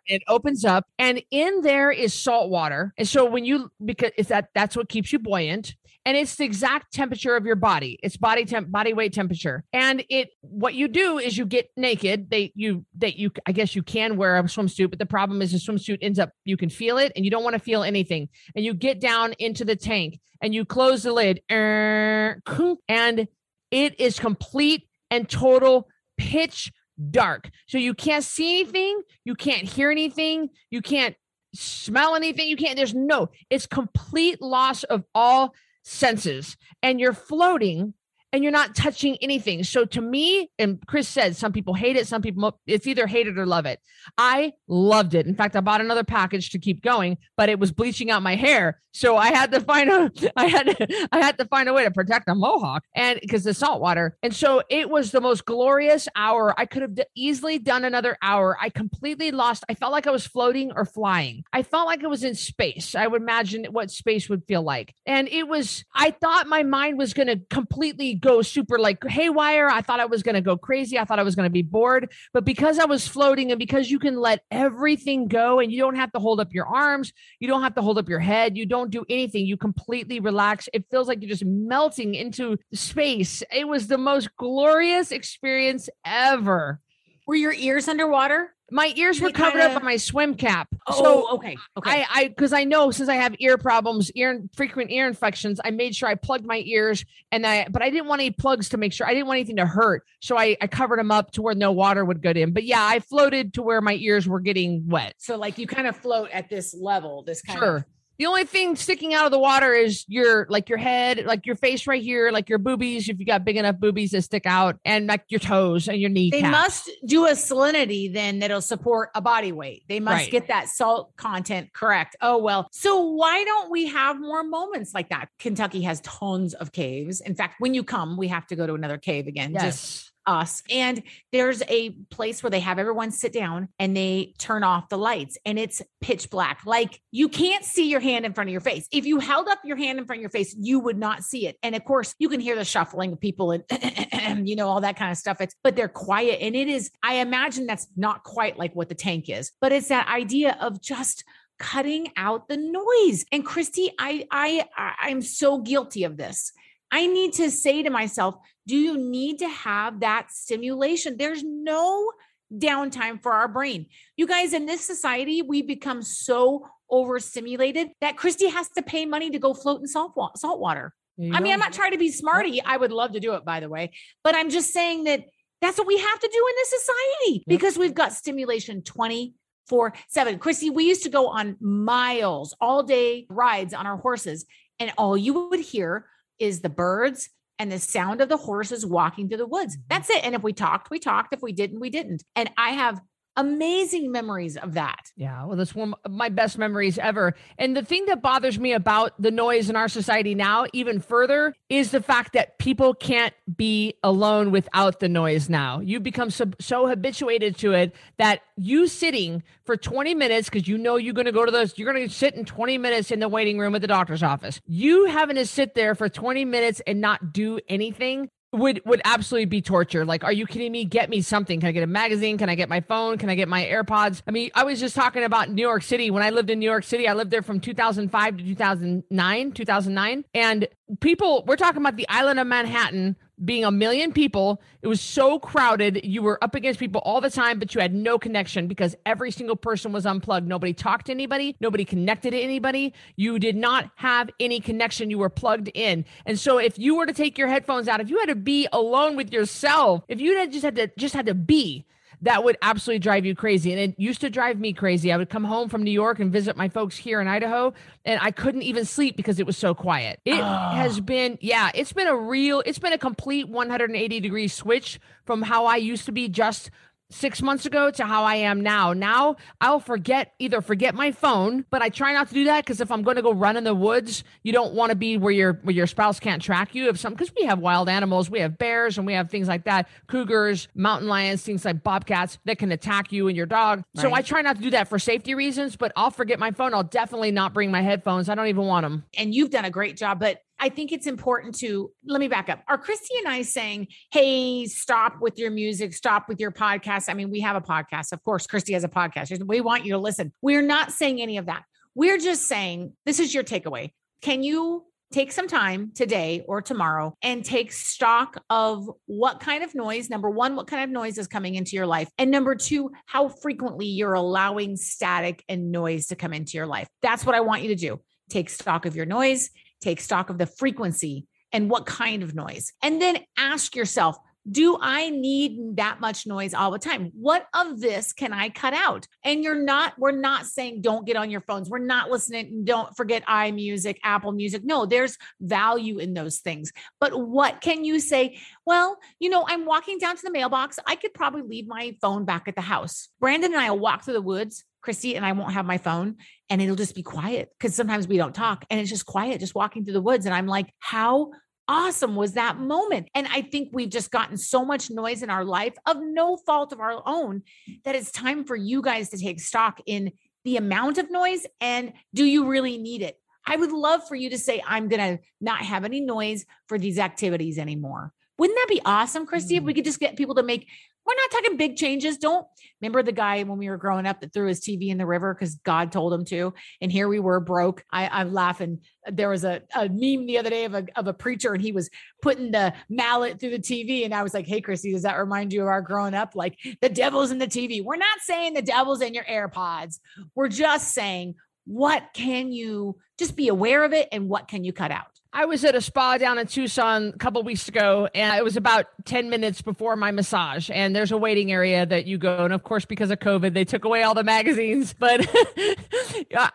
It 0.09 0.23
opens 0.29 0.63
up, 0.63 0.85
and 0.97 1.21
in 1.31 1.61
there 1.61 1.91
is 1.91 2.13
salt 2.13 2.49
water. 2.49 2.93
And 2.97 3.05
so 3.07 3.25
when 3.25 3.43
you 3.43 3.69
because 3.83 4.11
it's 4.17 4.29
that 4.29 4.49
that's 4.55 4.77
what 4.77 4.87
keeps 4.87 5.11
you 5.11 5.19
buoyant 5.19 5.75
and 6.07 6.15
it's 6.15 6.37
the 6.37 6.45
exact 6.45 6.93
temperature 6.93 7.35
of 7.35 7.45
your 7.45 7.57
body 7.57 7.99
it's 8.01 8.15
body 8.15 8.45
temp 8.45 8.71
body 8.71 8.93
weight 8.93 9.11
temperature 9.13 9.63
and 9.73 10.03
it 10.09 10.29
what 10.39 10.73
you 10.73 10.87
do 10.87 11.19
is 11.19 11.37
you 11.37 11.45
get 11.45 11.69
naked 11.75 12.29
they 12.29 12.51
you 12.55 12.85
that 12.97 13.17
you 13.17 13.29
i 13.45 13.51
guess 13.51 13.75
you 13.75 13.83
can 13.83 14.15
wear 14.15 14.37
a 14.37 14.43
swimsuit 14.43 14.89
but 14.89 14.99
the 14.99 15.05
problem 15.05 15.41
is 15.41 15.51
the 15.51 15.57
swimsuit 15.57 15.97
ends 16.01 16.17
up 16.17 16.31
you 16.45 16.55
can 16.55 16.69
feel 16.69 16.97
it 16.97 17.11
and 17.15 17.25
you 17.25 17.31
don't 17.31 17.43
want 17.43 17.55
to 17.55 17.59
feel 17.59 17.83
anything 17.83 18.29
and 18.55 18.63
you 18.63 18.73
get 18.73 19.01
down 19.01 19.33
into 19.33 19.65
the 19.65 19.75
tank 19.75 20.19
and 20.41 20.55
you 20.55 20.63
close 20.63 21.03
the 21.03 21.11
lid 21.11 21.41
and 21.49 23.27
it 23.69 23.99
is 23.99 24.17
complete 24.17 24.87
and 25.11 25.27
total 25.27 25.89
pitch 26.17 26.71
dark. 27.11 27.49
So 27.67 27.77
you 27.77 27.93
can't 27.93 28.23
see 28.23 28.59
anything 28.59 29.01
you 29.23 29.35
can't 29.35 29.63
hear 29.63 29.91
anything 29.91 30.49
you 30.71 30.81
can't 30.81 31.15
smell 31.53 32.15
anything 32.15 32.47
you 32.47 32.57
can't 32.57 32.75
there's 32.75 32.93
no 32.93 33.29
it's 33.49 33.65
complete 33.65 34.41
loss 34.41 34.83
of 34.83 35.03
all 35.13 35.53
senses. 35.87 36.57
And 36.83 36.99
you're 36.99 37.13
floating 37.13 37.93
and 38.33 38.43
you're 38.43 38.51
not 38.51 38.75
touching 38.75 39.17
anything. 39.21 39.63
So 39.63 39.85
to 39.85 40.01
me, 40.01 40.49
and 40.59 40.79
Chris 40.87 41.07
said 41.07 41.35
some 41.35 41.53
people 41.53 41.73
hate 41.73 41.95
it, 41.95 42.07
some 42.07 42.21
people 42.21 42.59
it's 42.67 42.87
either 42.87 43.07
hate 43.07 43.27
it 43.27 43.37
or 43.37 43.45
love 43.45 43.65
it. 43.65 43.79
I 44.17 44.53
loved 44.67 45.13
it. 45.13 45.27
In 45.27 45.35
fact, 45.35 45.55
I 45.55 45.61
bought 45.61 45.81
another 45.81 46.03
package 46.03 46.51
to 46.51 46.59
keep 46.59 46.81
going, 46.81 47.17
but 47.35 47.49
it 47.49 47.59
was 47.59 47.71
bleaching 47.71 48.11
out 48.11 48.21
my 48.21 48.35
hair. 48.35 48.81
So 48.97 49.15
I 49.15 49.27
had 49.27 49.51
to 49.51 49.59
find 49.61 49.89
a 49.91 50.11
I 50.35 50.45
had 50.45 50.67
I 51.11 51.19
had 51.19 51.37
to 51.37 51.45
find 51.45 51.69
a 51.69 51.73
way 51.73 51.83
to 51.83 51.91
protect 51.91 52.27
a 52.29 52.35
mohawk 52.35 52.83
and 52.95 53.19
because 53.21 53.43
the 53.43 53.53
salt 53.53 53.79
water. 53.79 54.17
And 54.23 54.35
so 54.35 54.63
it 54.69 54.89
was 54.89 55.11
the 55.11 55.21
most 55.21 55.45
glorious 55.45 56.07
hour. 56.15 56.53
I 56.59 56.65
could 56.65 56.81
have 56.81 56.95
d- 56.95 57.03
easily 57.15 57.59
done 57.59 57.85
another 57.85 58.17
hour. 58.21 58.57
I 58.59 58.69
completely 58.69 59.31
lost. 59.31 59.63
I 59.69 59.75
felt 59.75 59.91
like 59.91 60.07
I 60.07 60.11
was 60.11 60.25
floating 60.25 60.71
or 60.75 60.83
flying. 60.83 61.43
I 61.53 61.61
felt 61.61 61.85
like 61.85 62.03
I 62.03 62.07
was 62.07 62.23
in 62.23 62.33
space. 62.33 62.95
I 62.95 63.07
would 63.07 63.21
imagine 63.21 63.65
what 63.65 63.91
space 63.91 64.29
would 64.29 64.43
feel 64.45 64.63
like. 64.63 64.95
And 65.05 65.27
it 65.27 65.47
was 65.47 65.85
I 65.93 66.11
thought 66.11 66.47
my 66.47 66.63
mind 66.63 66.97
was 66.97 67.13
going 67.13 67.27
to 67.27 67.39
completely 67.49 68.15
go 68.19 68.41
super 68.41 68.79
like 68.79 69.03
haywire. 69.05 69.67
I 69.69 69.81
thought 69.81 69.99
I 69.99 70.05
was 70.05 70.23
going 70.23 70.35
to 70.35 70.41
go 70.41 70.57
crazy. 70.57 70.97
I 70.97 71.05
thought 71.05 71.19
I 71.19 71.23
was 71.23 71.35
going 71.35 71.45
to 71.45 71.51
be 71.51 71.61
bored. 71.61 72.11
But 72.33 72.45
because 72.45 72.79
I 72.79 72.85
was 72.85 73.07
floating 73.07 73.51
and 73.51 73.59
because 73.59 73.89
you 73.89 73.99
can 73.99 74.19
let 74.19 74.41
everything 74.51 75.27
go 75.27 75.59
and 75.59 75.71
you 75.71 75.79
don't 75.79 75.95
have 75.95 76.11
to 76.13 76.19
hold 76.19 76.39
up 76.39 76.53
your 76.53 76.65
arms, 76.65 77.11
you 77.39 77.47
don't 77.47 77.63
have 77.63 77.75
to 77.75 77.81
hold 77.81 77.97
up 77.97 78.09
your 78.09 78.19
head, 78.19 78.57
you 78.57 78.65
don't 78.65 78.91
do 78.91 79.05
anything, 79.09 79.45
you 79.45 79.57
completely 79.57 80.19
relax. 80.19 80.67
It 80.73 80.85
feels 80.89 81.07
like 81.07 81.21
you're 81.21 81.29
just 81.29 81.45
melting 81.45 82.15
into 82.15 82.57
space. 82.73 83.43
It 83.51 83.67
was 83.67 83.87
the 83.87 83.97
most 83.97 84.35
glorious 84.37 85.11
experience 85.11 85.89
ever. 86.05 86.79
Were 87.25 87.35
your 87.35 87.53
ears 87.53 87.87
underwater? 87.87 88.53
My 88.69 88.91
ears 88.95 89.21
were 89.21 89.31
covered 89.31 89.61
up 89.61 89.67
kinda- 89.71 89.79
by 89.79 89.85
my 89.85 89.97
swim 89.97 90.35
cap. 90.35 90.67
Oh, 90.87 91.01
so 91.01 91.29
okay. 91.35 91.55
Okay. 91.77 91.89
I, 91.89 92.05
I, 92.13 92.27
because 92.27 92.51
I 92.51 92.63
know 92.65 92.91
since 92.91 93.07
I 93.07 93.15
have 93.15 93.35
ear 93.39 93.57
problems, 93.57 94.11
ear 94.11 94.41
frequent 94.55 94.91
ear 94.91 95.07
infections, 95.07 95.59
I 95.63 95.71
made 95.71 95.95
sure 95.95 96.09
I 96.09 96.15
plugged 96.15 96.45
my 96.45 96.61
ears, 96.65 97.05
and 97.31 97.45
I, 97.47 97.67
but 97.69 97.81
I 97.81 97.89
didn't 97.89 98.07
want 98.07 98.21
any 98.21 98.31
plugs 98.31 98.69
to 98.69 98.77
make 98.77 98.91
sure 98.93 99.07
I 99.07 99.13
didn't 99.13 99.27
want 99.27 99.37
anything 99.37 99.55
to 99.57 99.65
hurt, 99.65 100.03
so 100.19 100.37
I, 100.37 100.57
I 100.61 100.67
covered 100.67 100.99
them 100.99 101.11
up 101.11 101.31
to 101.31 101.41
where 101.41 101.55
no 101.55 101.71
water 101.71 102.03
would 102.03 102.21
go 102.21 102.31
in. 102.31 102.51
But 102.51 102.63
yeah, 102.63 102.83
I 102.83 102.99
floated 102.99 103.53
to 103.53 103.61
where 103.61 103.79
my 103.81 103.93
ears 103.95 104.27
were 104.27 104.39
getting 104.41 104.87
wet. 104.87 105.13
so 105.17 105.37
like 105.37 105.57
you 105.57 105.67
kind 105.67 105.87
of 105.87 105.95
float 105.95 106.29
at 106.31 106.49
this 106.49 106.73
level, 106.73 107.23
this 107.23 107.41
kind 107.41 107.59
Sure. 107.59 107.75
of 107.77 107.85
The 108.17 108.25
only 108.25 108.45
thing 108.45 108.75
sticking 108.75 109.13
out 109.13 109.25
of 109.25 109.31
the 109.31 109.39
water 109.39 109.73
is 109.73 110.05
your 110.07 110.47
like 110.49 110.69
your 110.69 110.77
head, 110.77 111.25
like 111.25 111.45
your 111.45 111.55
face 111.55 111.87
right 111.87 112.01
here, 112.01 112.31
like 112.31 112.49
your 112.49 112.59
boobies, 112.59 113.09
if 113.09 113.19
you 113.19 113.25
got 113.25 113.45
big 113.45 113.57
enough 113.57 113.79
boobies 113.79 114.11
that 114.11 114.23
stick 114.23 114.45
out, 114.45 114.77
and 114.85 115.07
like 115.07 115.23
your 115.29 115.39
toes 115.39 115.87
and 115.87 115.99
your 115.99 116.09
knee. 116.09 116.29
They 116.31 116.41
must 116.41 116.89
do 117.05 117.25
a 117.25 117.31
salinity 117.31 118.11
then 118.11 118.39
that'll 118.39 118.61
support 118.61 119.09
a 119.15 119.21
body 119.21 119.51
weight. 119.51 119.83
They 119.87 119.99
must 119.99 120.23
right. 120.23 120.31
get 120.31 120.47
that 120.47 120.69
salt 120.69 121.15
content 121.15 121.73
correct. 121.73 122.15
Oh 122.21 122.37
well. 122.37 122.67
So 122.71 123.01
why 123.01 123.43
don't 123.43 123.71
we 123.71 123.87
have 123.87 124.19
more 124.19 124.43
moments 124.43 124.93
like 124.93 125.09
that? 125.09 125.29
Kentucky 125.39 125.81
has 125.83 126.01
tons 126.01 126.53
of 126.53 126.71
caves. 126.71 127.21
In 127.21 127.35
fact, 127.35 127.55
when 127.59 127.73
you 127.73 127.83
come, 127.83 128.17
we 128.17 128.27
have 128.27 128.47
to 128.47 128.55
go 128.55 128.65
to 128.67 128.73
another 128.73 128.97
cave 128.97 129.27
again. 129.27 129.53
Yes. 129.53 129.63
Just 129.63 130.11
us. 130.27 130.61
And 130.69 131.01
there's 131.31 131.63
a 131.69 131.91
place 132.11 132.43
where 132.43 132.49
they 132.49 132.59
have 132.59 132.77
everyone 132.77 133.11
sit 133.11 133.33
down 133.33 133.69
and 133.79 133.95
they 133.95 134.33
turn 134.37 134.63
off 134.63 134.89
the 134.89 134.97
lights 134.97 135.37
and 135.45 135.57
it's 135.57 135.81
pitch 136.01 136.29
black. 136.29 136.61
Like 136.65 137.01
you 137.11 137.29
can't 137.29 137.63
see 137.63 137.89
your 137.89 138.01
hand 138.01 138.25
in 138.25 138.33
front 138.33 138.49
of 138.49 138.51
your 138.51 138.61
face. 138.61 138.87
If 138.91 139.05
you 139.05 139.19
held 139.19 139.47
up 139.47 139.59
your 139.63 139.77
hand 139.77 139.97
in 139.97 140.05
front 140.05 140.19
of 140.19 140.21
your 140.21 140.29
face, 140.29 140.55
you 140.59 140.79
would 140.79 140.97
not 140.97 141.23
see 141.23 141.47
it. 141.47 141.57
And 141.63 141.75
of 141.75 141.83
course, 141.85 142.13
you 142.19 142.29
can 142.29 142.39
hear 142.39 142.55
the 142.55 142.65
shuffling 142.65 143.13
of 143.13 143.19
people 143.19 143.51
and 143.51 144.47
you 144.47 144.55
know 144.55 144.67
all 144.67 144.81
that 144.81 144.97
kind 144.97 145.11
of 145.11 145.17
stuff. 145.17 145.41
It's 145.41 145.55
but 145.63 145.75
they're 145.75 145.87
quiet 145.87 146.39
and 146.41 146.55
it 146.55 146.67
is 146.67 146.91
I 147.01 147.15
imagine 147.15 147.65
that's 147.65 147.87
not 147.95 148.23
quite 148.23 148.57
like 148.59 148.75
what 148.75 148.89
the 148.89 148.95
tank 148.95 149.29
is, 149.29 149.51
but 149.61 149.71
it's 149.71 149.87
that 149.87 150.07
idea 150.09 150.57
of 150.59 150.81
just 150.81 151.23
cutting 151.59 152.11
out 152.17 152.47
the 152.47 152.57
noise. 152.57 153.25
And 153.31 153.45
Christy, 153.45 153.91
I 153.97 154.27
I 154.31 154.65
I'm 154.99 155.21
so 155.21 155.59
guilty 155.59 156.03
of 156.03 156.17
this. 156.17 156.51
I 156.91 157.07
need 157.07 157.33
to 157.33 157.51
say 157.51 157.83
to 157.83 157.89
myself, 157.89 158.35
do 158.67 158.75
you 158.75 158.97
need 158.97 159.39
to 159.39 159.47
have 159.47 160.01
that 160.01 160.29
stimulation? 160.31 161.15
There's 161.17 161.43
no 161.43 162.11
downtime 162.53 163.21
for 163.23 163.31
our 163.31 163.47
brain. 163.47 163.87
You 164.17 164.27
guys, 164.27 164.53
in 164.53 164.65
this 164.65 164.85
society, 164.85 165.41
we 165.41 165.61
become 165.61 166.01
so 166.01 166.67
overstimulated 166.89 167.89
that 168.01 168.17
Christy 168.17 168.47
has 168.49 168.69
to 168.69 168.81
pay 168.81 169.05
money 169.05 169.29
to 169.31 169.39
go 169.39 169.53
float 169.53 169.81
in 169.81 169.87
salt, 169.87 170.13
wa- 170.15 170.31
salt 170.35 170.59
water. 170.59 170.93
I 171.19 171.39
mean, 171.39 171.51
I'm 171.51 171.59
not 171.59 171.73
trying 171.73 171.93
to 171.93 171.97
be 171.97 172.11
smarty. 172.11 172.61
I 172.61 172.77
would 172.77 172.91
love 172.91 173.13
to 173.13 173.19
do 173.19 173.33
it, 173.33 173.43
by 173.43 173.59
the 173.59 173.69
way, 173.69 173.91
but 174.23 174.35
I'm 174.35 174.51
just 174.51 174.71
saying 174.71 175.05
that 175.05 175.23
that's 175.61 175.77
what 175.79 175.87
we 175.87 175.97
have 175.97 176.19
to 176.19 176.29
do 176.31 176.47
in 176.47 176.55
this 176.57 176.69
society 176.69 177.43
because 177.47 177.77
we've 177.77 177.95
got 177.95 178.13
stimulation 178.13 178.83
24 178.83 179.93
7. 180.09 180.37
Christy, 180.37 180.69
we 180.69 180.83
used 180.85 181.03
to 181.03 181.09
go 181.09 181.29
on 181.29 181.57
miles, 181.59 182.55
all 182.61 182.83
day 182.83 183.25
rides 183.29 183.73
on 183.73 183.87
our 183.87 183.97
horses, 183.97 184.45
and 184.79 184.93
all 184.97 185.17
you 185.17 185.49
would 185.49 185.59
hear 185.61 186.05
is 186.37 186.61
the 186.61 186.69
birds 186.69 187.29
and 187.59 187.71
the 187.71 187.79
sound 187.79 188.21
of 188.21 188.29
the 188.29 188.37
horses 188.37 188.85
walking 188.85 189.27
through 189.27 189.37
the 189.37 189.47
woods. 189.47 189.75
Mm-hmm. 189.75 189.83
That's 189.89 190.09
it. 190.09 190.23
And 190.23 190.35
if 190.35 190.43
we 190.43 190.53
talked, 190.53 190.89
we 190.89 190.99
talked. 190.99 191.33
If 191.33 191.41
we 191.41 191.51
didn't, 191.51 191.79
we 191.79 191.89
didn't. 191.89 192.23
And 192.35 192.49
I 192.57 192.71
have 192.71 193.01
amazing 193.37 194.11
memories 194.11 194.57
of 194.57 194.73
that. 194.73 195.11
Yeah, 195.15 195.45
well, 195.45 195.55
that's 195.55 195.73
one 195.73 195.93
of 196.03 196.11
my 196.11 196.29
best 196.29 196.57
memories 196.57 196.97
ever. 196.97 197.35
And 197.57 197.77
the 197.77 197.85
thing 197.85 198.05
that 198.07 198.21
bothers 198.21 198.59
me 198.59 198.73
about 198.73 199.13
the 199.21 199.31
noise 199.31 199.69
in 199.69 199.75
our 199.75 199.87
society 199.87 200.35
now, 200.35 200.65
even 200.73 200.99
further, 200.99 201.55
is 201.69 201.91
the 201.91 202.01
fact 202.01 202.33
that 202.33 202.57
people 202.57 202.93
can't 202.93 203.33
be 203.55 203.93
alone 204.03 204.51
without 204.51 204.99
the 204.99 205.07
noise 205.07 205.49
now. 205.49 205.79
You 205.79 205.99
become 205.99 206.31
so, 206.31 206.45
so 206.59 206.87
habituated 206.87 207.57
to 207.59 207.73
it 207.73 207.95
that 208.17 208.41
you 208.57 208.87
sitting 208.87 209.43
for 209.65 209.77
20 209.77 210.15
minutes, 210.15 210.49
because 210.49 210.67
you 210.67 210.77
know 210.77 210.97
you're 210.97 211.13
going 211.13 211.25
to 211.25 211.31
go 211.31 211.45
to 211.45 211.51
those, 211.51 211.77
you're 211.77 211.91
going 211.91 212.07
to 212.07 212.13
sit 212.13 212.33
in 212.33 212.43
20 212.43 212.77
minutes 212.77 213.11
in 213.11 213.19
the 213.19 213.29
waiting 213.29 213.59
room 213.59 213.75
at 213.75 213.81
the 213.81 213.87
doctor's 213.87 214.23
office. 214.23 214.59
You 214.65 215.05
having 215.05 215.35
to 215.35 215.45
sit 215.45 215.75
there 215.75 215.93
for 215.93 216.09
20 216.09 216.43
minutes 216.45 216.81
and 216.87 216.99
not 216.99 217.31
do 217.31 217.59
anything 217.69 218.29
would 218.53 218.81
would 218.85 219.01
absolutely 219.03 219.45
be 219.45 219.61
torture. 219.61 220.05
Like, 220.05 220.23
are 220.23 220.31
you 220.31 220.45
kidding 220.45 220.71
me? 220.71 220.85
Get 220.85 221.09
me 221.09 221.21
something. 221.21 221.59
Can 221.59 221.69
I 221.69 221.71
get 221.71 221.83
a 221.83 221.87
magazine? 221.87 222.37
Can 222.37 222.49
I 222.49 222.55
get 222.55 222.69
my 222.69 222.81
phone? 222.81 223.17
Can 223.17 223.29
I 223.29 223.35
get 223.35 223.47
my 223.47 223.65
AirPods? 223.65 224.21
I 224.27 224.31
mean, 224.31 224.51
I 224.55 224.63
was 224.63 224.79
just 224.79 224.95
talking 224.95 225.23
about 225.23 225.49
New 225.49 225.61
York 225.61 225.83
City. 225.83 226.09
When 226.11 226.23
I 226.23 226.29
lived 226.29 226.49
in 226.49 226.59
New 226.59 226.69
York 226.69 226.83
City, 226.83 227.07
I 227.07 227.13
lived 227.13 227.31
there 227.31 227.41
from 227.41 227.59
2005 227.59 228.37
to 228.37 228.43
2009, 228.43 229.51
2009. 229.51 230.25
And 230.33 230.67
people, 231.01 231.43
we're 231.45 231.57
talking 231.57 231.81
about 231.81 231.97
the 231.97 232.07
island 232.09 232.39
of 232.39 232.47
Manhattan 232.47 233.17
being 233.43 233.63
a 233.63 233.71
million 233.71 234.11
people. 234.11 234.61
It 234.81 234.87
was 234.87 235.01
so 235.01 235.39
crowded. 235.39 236.01
You 236.03 236.21
were 236.21 236.43
up 236.43 236.55
against 236.55 236.79
people 236.79 237.01
all 237.05 237.21
the 237.21 237.29
time, 237.29 237.59
but 237.59 237.73
you 237.75 237.81
had 237.81 237.93
no 237.93 238.17
connection 238.17 238.67
because 238.67 238.95
every 239.05 239.31
single 239.31 239.55
person 239.55 239.91
was 239.91 240.05
unplugged. 240.05 240.47
Nobody 240.47 240.73
talked 240.73 241.07
to 241.07 241.11
anybody, 241.11 241.55
nobody 241.59 241.85
connected 241.85 242.31
to 242.31 242.39
anybody. 242.39 242.93
You 243.15 243.39
did 243.39 243.55
not 243.55 243.91
have 243.95 244.29
any 244.39 244.59
connection. 244.59 245.09
You 245.09 245.19
were 245.19 245.29
plugged 245.29 245.69
in. 245.73 246.05
And 246.25 246.39
so 246.39 246.57
if 246.57 246.79
you 246.79 246.95
were 246.95 247.05
to 247.05 247.13
take 247.13 247.37
your 247.37 247.47
headphones 247.47 247.87
out, 247.87 248.01
if 248.01 248.09
you 248.09 248.19
had 248.19 248.29
to 248.29 248.35
be 248.35 248.67
alone 248.71 249.15
with 249.15 249.31
yourself, 249.31 250.03
if 250.07 250.19
you 250.19 250.37
had 250.37 250.51
just 250.51 250.63
had 250.63 250.75
to 250.75 250.87
just 250.97 251.13
had 251.13 251.27
to 251.27 251.35
be 251.35 251.85
that 252.21 252.43
would 252.43 252.57
absolutely 252.61 252.99
drive 252.99 253.25
you 253.25 253.35
crazy. 253.35 253.71
And 253.71 253.79
it 253.79 253.99
used 253.99 254.21
to 254.21 254.29
drive 254.29 254.59
me 254.59 254.73
crazy. 254.73 255.11
I 255.11 255.17
would 255.17 255.29
come 255.29 255.43
home 255.43 255.69
from 255.69 255.83
New 255.83 255.91
York 255.91 256.19
and 256.19 256.31
visit 256.31 256.57
my 256.57 256.69
folks 256.69 256.97
here 256.97 257.21
in 257.21 257.27
Idaho, 257.27 257.73
and 258.05 258.19
I 258.21 258.31
couldn't 258.31 258.63
even 258.63 258.85
sleep 258.85 259.15
because 259.15 259.39
it 259.39 259.45
was 259.45 259.57
so 259.57 259.75
quiet. 259.75 260.19
It 260.25 260.39
oh. 260.39 260.69
has 260.75 260.99
been, 260.99 261.37
yeah, 261.41 261.71
it's 261.75 261.93
been 261.93 262.07
a 262.07 262.15
real, 262.15 262.63
it's 262.65 262.79
been 262.79 262.93
a 262.93 262.97
complete 262.97 263.47
180 263.47 264.19
degree 264.19 264.47
switch 264.47 264.99
from 265.25 265.41
how 265.43 265.65
I 265.65 265.75
used 265.75 266.05
to 266.05 266.11
be 266.11 266.27
just 266.27 266.71
six 267.09 267.41
months 267.41 267.65
ago 267.65 267.89
to 267.91 268.05
how 268.05 268.23
I 268.23 268.35
am 268.35 268.61
now. 268.61 268.93
Now 268.93 269.37
I'll 269.61 269.79
forget 269.79 270.33
either 270.39 270.61
forget 270.61 270.95
my 270.95 271.11
phone, 271.11 271.65
but 271.69 271.81
I 271.81 271.89
try 271.89 272.13
not 272.13 272.27
to 272.29 272.33
do 272.33 272.45
that 272.45 272.65
because 272.65 272.81
if 272.81 272.91
I'm 272.91 273.01
going 273.01 273.15
to 273.15 273.21
go 273.21 273.33
run 273.33 273.57
in 273.57 273.63
the 273.63 273.75
woods, 273.75 274.23
you 274.43 274.51
don't 274.51 274.73
want 274.73 274.89
to 274.89 274.95
be 274.95 275.17
where 275.17 275.31
your 275.31 275.53
where 275.63 275.75
your 275.75 275.87
spouse 275.87 276.19
can't 276.19 276.41
track 276.41 276.75
you. 276.75 276.89
If 276.89 276.99
some 276.99 277.13
because 277.13 277.31
we 277.39 277.45
have 277.45 277.59
wild 277.59 277.89
animals, 277.89 278.29
we 278.29 278.39
have 278.39 278.57
bears 278.57 278.97
and 278.97 279.07
we 279.07 279.13
have 279.13 279.29
things 279.29 279.47
like 279.47 279.65
that, 279.65 279.87
cougars, 280.07 280.67
mountain 280.75 281.07
lions, 281.07 281.41
things 281.43 281.65
like 281.65 281.83
bobcats 281.83 282.39
that 282.45 282.57
can 282.57 282.71
attack 282.71 283.11
you 283.11 283.27
and 283.27 283.37
your 283.37 283.45
dog. 283.45 283.83
Right. 283.95 284.01
So 284.01 284.13
I 284.13 284.21
try 284.21 284.41
not 284.41 284.57
to 284.57 284.61
do 284.61 284.69
that 284.71 284.87
for 284.87 284.99
safety 284.99 285.35
reasons. 285.35 285.75
But 285.75 285.91
I'll 285.95 286.11
forget 286.11 286.39
my 286.39 286.51
phone. 286.51 286.73
I'll 286.73 286.83
definitely 286.83 287.31
not 287.31 287.53
bring 287.53 287.71
my 287.71 287.81
headphones. 287.81 288.29
I 288.29 288.35
don't 288.35 288.47
even 288.47 288.65
want 288.65 288.83
them. 288.83 289.05
And 289.17 289.33
you've 289.33 289.49
done 289.49 289.65
a 289.65 289.71
great 289.71 289.97
job, 289.97 290.19
but 290.19 290.43
I 290.59 290.69
think 290.69 290.91
it's 290.91 291.07
important 291.07 291.55
to 291.59 291.91
let 292.05 292.19
me 292.19 292.27
back 292.27 292.49
up. 292.49 292.63
Are 292.67 292.77
Christy 292.77 293.15
and 293.19 293.27
I 293.27 293.43
saying, 293.43 293.87
hey, 294.11 294.65
stop 294.65 295.21
with 295.21 295.37
your 295.37 295.51
music, 295.51 295.93
stop 295.93 296.27
with 296.27 296.39
your 296.39 296.51
podcast? 296.51 297.09
I 297.09 297.13
mean, 297.13 297.29
we 297.29 297.41
have 297.41 297.55
a 297.55 297.61
podcast. 297.61 298.11
Of 298.11 298.23
course, 298.23 298.47
Christy 298.47 298.73
has 298.73 298.83
a 298.83 298.89
podcast. 298.89 299.45
We 299.45 299.61
want 299.61 299.85
you 299.85 299.93
to 299.93 299.99
listen. 299.99 300.33
We're 300.41 300.63
not 300.63 300.91
saying 300.91 301.21
any 301.21 301.37
of 301.37 301.45
that. 301.45 301.63
We're 301.95 302.17
just 302.17 302.47
saying 302.47 302.93
this 303.05 303.19
is 303.19 303.33
your 303.33 303.43
takeaway. 303.43 303.91
Can 304.21 304.43
you 304.43 304.85
take 305.11 305.31
some 305.31 305.47
time 305.47 305.91
today 305.95 306.43
or 306.47 306.61
tomorrow 306.61 307.13
and 307.21 307.45
take 307.45 307.71
stock 307.71 308.43
of 308.49 308.89
what 309.05 309.39
kind 309.39 309.63
of 309.63 309.73
noise, 309.73 310.09
number 310.09 310.29
one, 310.29 310.55
what 310.55 310.67
kind 310.67 310.83
of 310.83 310.89
noise 310.89 311.17
is 311.17 311.27
coming 311.27 311.55
into 311.55 311.75
your 311.75 311.87
life? 311.87 312.09
And 312.17 312.29
number 312.29 312.55
two, 312.55 312.91
how 313.05 313.29
frequently 313.29 313.85
you're 313.85 314.15
allowing 314.15 314.75
static 314.75 315.43
and 315.47 315.71
noise 315.71 316.07
to 316.07 316.15
come 316.15 316.33
into 316.33 316.57
your 316.57 316.67
life. 316.67 316.89
That's 317.01 317.25
what 317.25 317.35
I 317.35 317.41
want 317.41 317.61
you 317.61 317.69
to 317.69 317.75
do. 317.75 318.01
Take 318.29 318.49
stock 318.49 318.85
of 318.85 318.95
your 318.95 319.05
noise 319.05 319.49
take 319.81 320.01
stock 320.01 320.29
of 320.29 320.37
the 320.37 320.45
frequency 320.45 321.25
and 321.51 321.69
what 321.69 321.85
kind 321.85 322.23
of 322.23 322.35
noise. 322.35 322.73
And 322.81 323.01
then 323.01 323.19
ask 323.37 323.75
yourself, 323.75 324.17
do 324.49 324.77
I 324.79 325.09
need 325.09 325.77
that 325.77 325.99
much 325.99 326.25
noise 326.25 326.53
all 326.53 326.71
the 326.71 326.79
time? 326.79 327.11
What 327.13 327.47
of 327.53 327.79
this 327.79 328.13
can 328.13 328.33
I 328.33 328.49
cut 328.49 328.73
out? 328.73 329.07
And 329.23 329.43
you're 329.43 329.61
not, 329.61 329.93
we're 329.97 330.11
not 330.11 330.45
saying 330.45 330.81
don't 330.81 331.05
get 331.05 331.17
on 331.17 331.29
your 331.29 331.41
phones. 331.41 331.69
We're 331.69 331.79
not 331.79 332.09
listening. 332.09 332.63
Don't 332.63 332.95
forget 332.95 333.25
iMusic, 333.25 333.97
Apple 334.03 334.31
Music. 334.31 334.63
No, 334.63 334.85
there's 334.85 335.17
value 335.41 335.99
in 335.99 336.13
those 336.13 336.39
things. 336.39 336.71
But 336.99 337.17
what 337.19 337.61
can 337.61 337.83
you 337.83 337.99
say? 337.99 338.37
Well, 338.65 338.97
you 339.19 339.29
know, 339.29 339.45
I'm 339.47 339.65
walking 339.65 339.97
down 339.97 340.15
to 340.15 340.21
the 340.23 340.31
mailbox. 340.31 340.79
I 340.85 340.95
could 340.95 341.13
probably 341.13 341.41
leave 341.41 341.67
my 341.67 341.95
phone 342.01 342.25
back 342.25 342.47
at 342.47 342.55
the 342.55 342.61
house. 342.61 343.09
Brandon 343.19 343.53
and 343.53 343.61
I 343.61 343.71
will 343.71 343.79
walk 343.79 344.05
through 344.05 344.13
the 344.13 344.21
woods 344.21 344.63
Christy 344.81 345.17
and 345.17 345.25
I 345.25 345.33
won't 345.33 345.51
have 345.51 345.65
my 345.65 345.79
phone 345.79 346.15
and 346.49 346.61
it'll 346.61 346.77
just 346.77 346.95
be 346.95 347.03
quiet 347.03 347.49
because 347.57 347.75
sometimes 347.75 348.07
we 348.07 348.15
don't 348.15 348.33
talk 348.33 348.63
and 348.69 348.79
it's 348.79 348.89
just 348.89 349.05
quiet, 349.05 349.41
just 349.41 349.53
walking 349.53 349.83
through 349.83 349.95
the 349.95 350.01
woods. 350.01 350.25
And 350.25 350.33
I'm 350.33 350.47
like, 350.47 350.73
how 350.79 351.31
awesome 351.67 352.15
was 352.15 352.33
that 352.33 352.59
moment? 352.59 353.09
And 353.13 353.27
I 353.27 353.41
think 353.41 353.69
we've 353.71 353.89
just 353.89 354.11
gotten 354.11 354.37
so 354.37 354.63
much 354.63 354.89
noise 354.89 355.23
in 355.23 355.29
our 355.29 355.43
life 355.43 355.75
of 355.85 355.97
no 356.01 356.37
fault 356.37 356.73
of 356.73 356.79
our 356.79 357.01
own 357.05 357.43
that 357.83 357.95
it's 357.95 358.11
time 358.11 358.43
for 358.45 358.55
you 358.55 358.81
guys 358.81 359.09
to 359.09 359.17
take 359.17 359.39
stock 359.39 359.79
in 359.85 360.11
the 360.45 360.57
amount 360.57 360.97
of 360.97 361.11
noise 361.11 361.45
and 361.59 361.93
do 362.13 362.23
you 362.23 362.47
really 362.47 362.77
need 362.77 363.01
it? 363.01 363.19
I 363.45 363.55
would 363.55 363.71
love 363.71 364.07
for 364.07 364.15
you 364.15 364.29
to 364.29 364.37
say, 364.37 364.61
I'm 364.65 364.89
going 364.89 365.17
to 365.17 365.23
not 365.39 365.59
have 365.59 365.85
any 365.85 366.01
noise 366.01 366.45
for 366.67 366.77
these 366.77 366.99
activities 366.99 367.57
anymore. 367.57 368.11
Wouldn't 368.37 368.57
that 368.57 368.67
be 368.69 368.81
awesome, 368.85 369.25
Christy? 369.25 369.55
Mm. 369.55 369.57
If 369.59 369.63
we 369.63 369.73
could 369.73 369.85
just 369.85 369.99
get 369.99 370.17
people 370.17 370.35
to 370.35 370.43
make 370.43 370.67
we're 371.07 371.15
not 371.15 371.31
talking 371.31 371.57
big 371.57 371.77
changes. 371.77 372.17
Don't 372.17 372.45
remember 372.81 373.01
the 373.01 373.13
guy 373.13 373.41
when 373.43 373.57
we 373.57 373.69
were 373.69 373.77
growing 373.77 374.05
up 374.05 374.19
that 374.19 374.33
threw 374.33 374.47
his 374.47 374.59
TV 374.59 374.89
in 374.89 374.97
the 374.97 375.05
river 375.05 375.33
because 375.33 375.55
God 375.55 375.91
told 375.91 376.13
him 376.13 376.25
to. 376.25 376.53
And 376.81 376.91
here 376.91 377.07
we 377.07 377.19
were 377.19 377.39
broke. 377.39 377.83
I, 377.91 378.07
I'm 378.07 378.33
laughing. 378.33 378.79
There 379.09 379.29
was 379.29 379.45
a, 379.45 379.61
a 379.73 379.87
meme 379.87 380.27
the 380.27 380.37
other 380.37 380.49
day 380.49 380.65
of 380.65 380.73
a, 380.73 380.85
of 380.97 381.07
a 381.07 381.13
preacher 381.13 381.53
and 381.53 381.61
he 381.61 381.71
was 381.71 381.89
putting 382.21 382.51
the 382.51 382.73
mallet 382.89 383.39
through 383.39 383.51
the 383.51 383.59
TV. 383.59 384.03
And 384.03 384.13
I 384.13 384.21
was 384.21 384.33
like, 384.33 384.47
hey, 384.47 384.59
Chrissy, 384.59 384.91
does 384.91 385.03
that 385.03 385.17
remind 385.17 385.53
you 385.53 385.61
of 385.61 385.67
our 385.67 385.81
growing 385.81 386.13
up? 386.13 386.33
Like 386.35 386.57
the 386.81 386.89
devil's 386.89 387.31
in 387.31 387.37
the 387.37 387.47
TV. 387.47 387.83
We're 387.83 387.95
not 387.95 388.19
saying 388.19 388.53
the 388.53 388.61
devil's 388.61 389.01
in 389.01 389.13
your 389.13 389.23
AirPods. 389.23 389.99
We're 390.35 390.49
just 390.49 390.93
saying, 390.93 391.35
what 391.65 392.03
can 392.13 392.51
you 392.51 392.97
just 393.17 393.35
be 393.35 393.47
aware 393.47 393.83
of 393.83 393.93
it 393.93 394.09
and 394.11 394.29
what 394.29 394.47
can 394.47 394.63
you 394.63 394.73
cut 394.73 394.91
out? 394.91 395.16
I 395.37 395.45
was 395.45 395.63
at 395.63 395.75
a 395.75 395.81
spa 395.81 396.17
down 396.17 396.39
in 396.39 396.47
Tucson 396.47 397.09
a 397.13 397.17
couple 397.19 397.43
weeks 397.43 397.67
ago, 397.67 398.09
and 398.15 398.35
it 398.35 398.43
was 398.43 398.57
about 398.57 398.87
10 399.05 399.29
minutes 399.29 399.61
before 399.61 399.95
my 399.95 400.09
massage. 400.09 400.71
And 400.73 400.95
there's 400.95 401.11
a 401.11 401.17
waiting 401.17 401.51
area 401.51 401.85
that 401.85 402.07
you 402.07 402.17
go. 402.17 402.43
And 402.45 402.51
of 402.51 402.63
course, 402.63 402.85
because 402.85 403.11
of 403.11 403.19
COVID, 403.19 403.53
they 403.53 403.63
took 403.63 403.85
away 403.85 404.01
all 404.01 404.15
the 404.15 404.23
magazines. 404.23 404.95
But 405.07 405.29